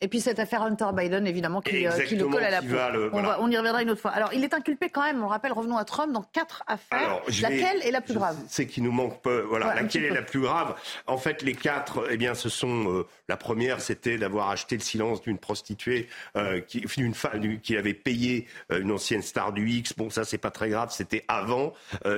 Et 0.00 0.08
puis 0.08 0.20
cette 0.20 0.38
affaire 0.38 0.62
Hunter 0.62 0.88
Biden, 0.94 1.26
évidemment, 1.26 1.60
qui, 1.60 1.86
euh, 1.86 1.90
le 1.96 2.24
colle 2.24 2.44
à 2.44 2.50
la 2.50 2.62
peau. 2.62 2.76
on, 3.12 3.50
y 3.50 3.56
reviendra 3.56 3.82
une 3.82 3.90
autre 3.90 4.00
fois. 4.00 4.10
Alors, 4.12 4.32
il 4.32 4.44
est 4.44 4.54
inculpé 4.54 4.88
quand 4.88 5.02
même, 5.02 5.18
on 5.18 5.24
le 5.24 5.26
rappelle, 5.26 5.52
revenons 5.52 5.76
à 5.76 5.84
Trump, 5.84 6.12
dans 6.12 6.22
quatre 6.22 6.64
affaires. 6.66 7.20
laquelle 7.42 7.82
est 7.82 7.90
la 7.90 8.00
plus 8.00 8.14
grave? 8.14 8.36
C'est 8.48 8.66
qu'il 8.66 8.84
nous 8.84 8.92
manque 8.92 9.20
peu. 9.22 9.40
Voilà, 9.40 9.74
laquelle 9.74 10.04
est 10.04 10.10
la 10.10 10.22
plus 10.22 10.40
grave? 10.40 10.74
En 11.06 11.18
fait, 11.18 11.42
les 11.42 11.54
quatre, 11.54 12.06
eh 12.10 12.16
bien, 12.16 12.34
ce 12.34 12.48
sont. 12.48 12.90
Euh, 12.90 13.06
la 13.28 13.36
première, 13.36 13.80
c'était 13.80 14.18
d'avoir 14.18 14.50
acheté 14.50 14.76
le 14.76 14.82
silence 14.82 15.20
d'une 15.20 15.38
prostituée 15.38 16.08
euh, 16.36 16.60
qui, 16.60 16.78
une 16.96 17.14
femme, 17.14 17.60
qui 17.60 17.76
avait 17.76 17.94
payé 17.94 18.46
une 18.70 18.92
ancienne 18.92 19.22
star 19.22 19.52
du 19.52 19.68
X. 19.68 19.94
Bon, 19.96 20.10
ça, 20.10 20.24
c'est 20.24 20.38
pas 20.38 20.50
très 20.50 20.68
grave, 20.68 20.90
c'était 20.92 21.24
avant. 21.28 21.72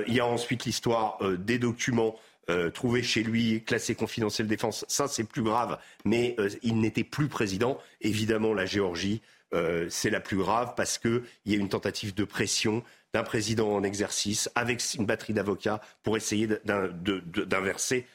il 0.07 0.13
y 0.13 0.19
a 0.19 0.25
ensuite 0.25 0.65
l'histoire 0.65 1.19
des 1.37 1.59
documents 1.59 2.15
euh, 2.49 2.71
trouvé 2.71 3.03
chez 3.03 3.21
lui, 3.21 3.63
classé 3.63 3.93
confidentiel 3.93 4.47
défense, 4.47 4.83
ça 4.87 5.07
c'est 5.07 5.23
plus 5.23 5.43
grave, 5.43 5.77
mais 6.03 6.35
euh, 6.39 6.49
il 6.63 6.79
n'était 6.79 7.03
plus 7.03 7.27
président. 7.27 7.77
Évidemment, 8.01 8.55
la 8.55 8.65
Géorgie, 8.65 9.21
euh, 9.53 9.85
c'est 9.89 10.09
la 10.09 10.19
plus 10.19 10.37
grave 10.37 10.73
parce 10.75 10.97
qu'il 10.97 11.21
y 11.45 11.53
a 11.53 11.57
une 11.57 11.69
tentative 11.69 12.15
de 12.15 12.23
pression 12.23 12.83
d'un 13.13 13.21
président 13.23 13.71
en 13.71 13.83
exercice 13.83 14.49
avec 14.55 14.81
une 14.97 15.05
batterie 15.05 15.33
d'avocats 15.33 15.79
pour 16.03 16.17
essayer 16.17 16.47
d'inverser 16.65 18.07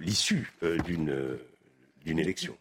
l'issue 0.00 0.52
d'une 0.84 1.38
élection. 2.06 2.56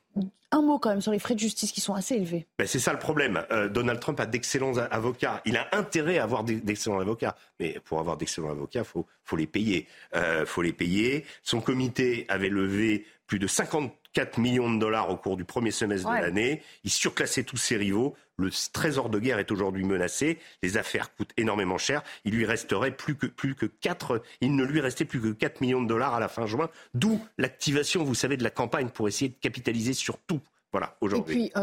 Un 0.53 0.61
mot 0.61 0.77
quand 0.77 0.91
même 0.91 1.01
sur 1.01 1.11
les 1.11 1.17
frais 1.17 1.33
de 1.33 1.39
justice 1.39 1.71
qui 1.71 1.81
sont 1.81 1.95
assez 1.95 2.13
élevés. 2.13 2.45
Ben 2.59 2.67
c'est 2.67 2.77
ça 2.77 2.93
le 2.93 2.99
problème. 2.99 3.43
Euh, 3.51 3.69
Donald 3.69 3.99
Trump 3.99 4.19
a 4.19 4.27
d'excellents 4.27 4.77
avocats. 4.77 5.41
Il 5.45 5.57
a 5.57 5.67
intérêt 5.71 6.19
à 6.19 6.23
avoir 6.23 6.43
d'excellents 6.43 6.99
avocats. 6.99 7.35
Mais 7.59 7.79
pour 7.83 7.99
avoir 7.99 8.17
d'excellents 8.17 8.51
avocats, 8.51 8.81
il 8.81 8.85
faut, 8.85 9.07
faut, 9.23 9.35
les 9.35 9.47
payer. 9.47 9.87
Euh, 10.15 10.45
faut 10.45 10.61
les 10.61 10.71
payer. 10.71 11.25
Son 11.41 11.59
comité 11.59 12.27
avait 12.29 12.49
levé 12.49 13.03
plus 13.25 13.39
de 13.39 13.47
54 13.47 14.37
millions 14.37 14.71
de 14.71 14.79
dollars 14.79 15.09
au 15.09 15.17
cours 15.17 15.37
du 15.37 15.43
premier 15.43 15.71
semestre 15.71 16.07
de 16.07 16.21
l'année. 16.21 16.61
Il 16.83 16.91
surclassait 16.91 17.43
tous 17.43 17.57
ses 17.57 17.77
rivaux. 17.77 18.15
Le 18.37 18.49
trésor 18.71 19.09
de 19.09 19.19
guerre 19.19 19.39
est 19.39 19.51
aujourd'hui 19.51 19.83
menacé. 19.83 20.39
Les 20.61 20.77
affaires 20.77 21.15
coûtent 21.15 21.33
énormément 21.37 21.77
cher. 21.77 22.03
Il 22.25 22.33
lui 22.33 22.45
resterait 22.45 22.91
plus 22.91 23.15
que, 23.15 23.27
plus 23.27 23.55
que 23.55 23.65
4, 23.65 24.21
il 24.41 24.55
ne 24.55 24.63
lui 24.63 24.81
restait 24.81 25.05
plus 25.05 25.21
que 25.21 25.31
4 25.31 25.61
millions 25.61 25.81
de 25.81 25.87
dollars 25.87 26.15
à 26.15 26.19
la 26.19 26.27
fin 26.27 26.45
juin. 26.45 26.69
D'où 26.93 27.19
l'activation, 27.37 28.03
vous 28.03 28.15
savez, 28.15 28.37
de 28.37 28.43
la 28.43 28.49
campagne 28.49 28.89
pour 28.89 29.07
essayer 29.07 29.29
de 29.29 29.35
capitaliser 29.39 29.93
sur 29.93 30.17
tout 30.19 30.41
Voilà, 30.73 30.97
aujourd'hui. 30.99 31.45
Et 31.45 31.51
puis, 31.51 31.61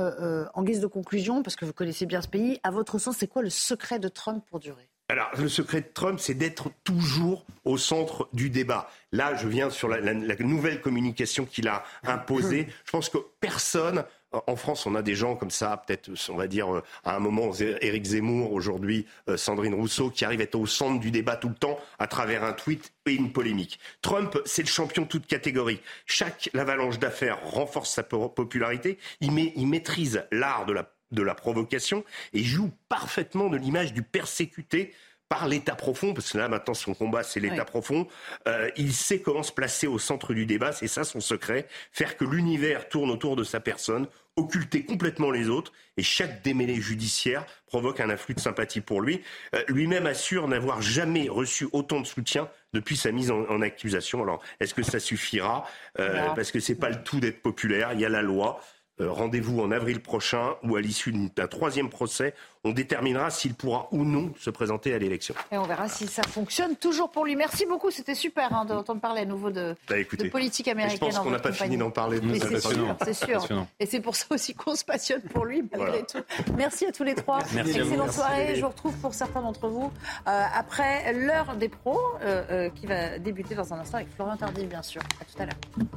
en 0.55 0.63
guise 0.63 0.81
de 0.81 0.87
conclusion, 0.87 1.43
parce 1.43 1.57
que 1.57 1.67
vous 1.67 1.73
connaissez 1.73 2.07
bien 2.07 2.23
ce 2.23 2.29
pays, 2.29 2.61
à 2.63 2.71
votre 2.71 2.99
sens, 2.99 3.17
c'est 3.19 3.27
quoi 3.27 3.43
le 3.43 3.51
secret 3.51 3.99
de 3.99 4.09
Trump 4.09 4.43
pour 4.49 4.61
durer? 4.61 4.89
Alors, 5.11 5.29
le 5.37 5.49
secret 5.49 5.81
de 5.81 5.89
Trump, 5.93 6.21
c'est 6.21 6.35
d'être 6.35 6.71
toujours 6.85 7.45
au 7.65 7.77
centre 7.77 8.29
du 8.33 8.49
débat. 8.49 8.89
Là, 9.11 9.35
je 9.35 9.49
viens 9.49 9.69
sur 9.69 9.89
la, 9.89 10.15
nouvelle 10.15 10.81
communication 10.81 11.47
qu'il 11.47 11.67
a 11.67 11.83
imposée. 12.05 12.69
Je 12.85 12.93
pense 12.93 13.09
que 13.09 13.19
personne 13.41 14.05
en 14.33 14.57
France, 14.57 14.87
on 14.87 14.95
a 14.95 15.03
des 15.03 15.15
gens 15.15 15.37
comme 15.37 15.51
ça, 15.51 15.83
peut-être, 15.87 16.11
on 16.29 16.37
va 16.37 16.47
dire, 16.47 16.75
euh, 16.75 16.83
à 17.05 17.17
un 17.17 17.19
moment, 17.19 17.51
Éric 17.81 18.05
Zemmour, 18.05 18.53
aujourd'hui 18.53 19.07
euh, 19.29 19.37
Sandrine 19.37 19.75
Rousseau, 19.75 20.11
qui 20.11 20.25
arrivent 20.25 20.41
à 20.41 20.45
être 20.45 20.55
au 20.55 20.67
centre 20.67 21.01
du 21.01 21.11
débat 21.11 21.37
tout 21.37 21.49
le 21.49 21.55
temps 21.55 21.79
à 21.99 22.07
travers 22.07 22.45
un 22.45 22.53
tweet 22.53 22.93
et 23.07 23.15
une 23.15 23.33
polémique. 23.33 23.81
Trump, 24.03 24.39
c'est 24.45 24.63
le 24.63 24.69
champion 24.69 25.03
de 25.03 25.09
toute 25.09 25.27
catégorie. 25.27 25.81
Chaque 26.07 26.51
avalanche 26.55 26.99
d'affaires 26.99 27.41
renforce 27.43 27.91
sa 27.91 28.03
popularité. 28.03 28.99
Il, 29.21 29.37
il 29.39 29.67
maîtrise 29.67 30.25
l'art 30.31 30.67
de 30.67 30.73
la 30.73 30.91
de 31.11 31.23
la 31.23 31.35
provocation 31.35 32.05
et 32.33 32.45
joue 32.45 32.71
parfaitement 32.89 33.49
de 33.49 33.57
l'image 33.57 33.93
du 33.93 34.03
persécuté 34.03 34.93
par 35.31 35.47
l'État 35.47 35.77
profond, 35.77 36.13
parce 36.13 36.33
que 36.33 36.39
là 36.39 36.49
maintenant 36.49 36.75
son 36.75 36.93
combat 36.93 37.23
c'est 37.23 37.39
l'État 37.39 37.65
profond, 37.65 38.09
euh, 38.49 38.69
il 38.77 38.93
sait 38.93 39.21
comment 39.21 39.45
se 39.45 39.53
placer 39.53 39.87
au 39.87 39.99
centre 39.99 40.35
du 40.35 40.45
débat, 40.45 40.73
c'est 40.73 40.89
ça 40.89 41.05
son 41.05 41.21
secret, 41.21 41.69
faire 41.93 42.17
que 42.17 42.25
l'univers 42.25 42.89
tourne 42.89 43.11
autour 43.11 43.37
de 43.37 43.45
sa 43.45 43.61
personne, 43.61 44.09
occulter 44.37 44.85
complètement 44.85 45.31
les 45.31 45.49
autres, 45.49 45.73
et 45.97 46.03
chaque 46.03 46.43
démêlé 46.43 46.77
judiciaire 46.77 47.45
provoque 47.67 48.01
un 48.01 48.11
afflux 48.11 48.35
de 48.35 48.41
sympathie 48.41 48.81
pour 48.81 49.03
lui. 49.03 49.23
Euh, 49.55 49.63
lui-même 49.69 50.07
assure 50.07 50.49
n'avoir 50.49 50.81
jamais 50.81 51.29
reçu 51.29 51.69
autant 51.73 52.01
de 52.01 52.07
soutien 52.07 52.49
depuis 52.73 52.97
sa 52.97 53.13
mise 53.13 53.31
en, 53.31 53.61
accusation. 53.61 54.23
Alors 54.23 54.43
est-ce 54.61 54.75
que 54.75 54.83
ça 54.83 55.01
suffira? 55.01 55.69
Euh, 55.99 56.29
Parce 56.35 56.53
que 56.53 56.61
c'est 56.61 56.77
pas 56.77 56.91
le 56.91 57.03
tout 57.03 57.21
d'être 57.21 57.43
populaire, 57.43 57.93
il 57.93 58.01
y 58.01 58.05
a 58.05 58.09
la 58.09 58.23
loi. 58.23 58.61
Euh, 59.01 59.11
rendez-vous 59.11 59.61
en 59.61 59.71
avril 59.71 60.01
prochain 60.01 60.57
où, 60.63 60.77
à 60.77 60.81
l'issue 60.81 61.13
d'un 61.13 61.47
troisième 61.47 61.89
procès, 61.89 62.35
on 62.65 62.73
déterminera 62.73 63.31
s'il 63.31 63.55
pourra 63.55 63.89
ou 63.93 64.05
non 64.05 64.33
se 64.39 64.51
présenter 64.51 64.93
à 64.93 64.99
l'élection. 64.99 65.35
Et 65.51 65.57
on 65.57 65.63
verra 65.63 65.89
si 65.89 66.07
ça 66.07 66.23
fonctionne 66.23 66.77
toujours 66.77 67.11
pour 67.11 67.25
lui. 67.25 67.35
Merci 67.35 67.65
beaucoup, 67.65 67.91
c'était 67.91 68.15
super 68.15 68.55
hein, 68.55 68.67
d'entendre 68.67 69.01
parler 69.01 69.23
à 69.23 69.25
nouveau 69.25 69.51
de, 69.51 69.75
bah, 69.89 69.97
politique 70.31 70.69
américaine. 70.69 70.99
Je 71.01 71.17
pense 71.17 71.19
qu'on 71.19 71.31
n'a 71.31 71.39
pas 71.39 71.53
fini 71.53 71.79
d'en 71.79 71.91
parler. 71.91 72.21
C'est 72.39 72.61
sûr, 72.61 72.97
c'est 73.03 73.15
sûr. 73.15 73.67
Et 73.79 73.87
c'est 73.87 74.01
pour 74.01 74.17
ça 74.17 74.27
aussi 74.31 74.55
qu'on 74.55 74.75
se 74.75 74.85
passionne 74.85 75.23
pour 75.23 75.47
lui, 75.47 75.63
malgré 75.73 76.05
tout. 76.05 76.19
Merci 76.57 76.85
à 76.85 76.93
tous 76.93 77.05
les 77.05 77.15
trois. 77.15 77.39
Excellente 77.41 78.13
soirée. 78.13 78.55
Je 78.55 78.61
vous 78.61 78.69
retrouve 78.69 78.95
pour 78.97 79.15
certains 79.15 79.41
d'entre 79.41 79.69
vous 79.69 79.91
euh, 80.29 80.45
après 80.55 81.13
l'heure 81.15 81.57
des 81.57 81.69
pros 81.69 82.01
euh, 82.23 82.69
qui 82.71 82.87
va 82.87 83.19
débuter 83.19 83.55
dans 83.55 83.73
un 83.73 83.79
instant 83.79 83.99
avec 83.99 84.11
Florent 84.15 84.37
Tardy, 84.37 84.67
bien 84.67 84.83
sûr. 84.83 85.01
À 85.21 85.25
tout 85.25 85.43
à 85.43 85.47
l'heure. 85.47 85.89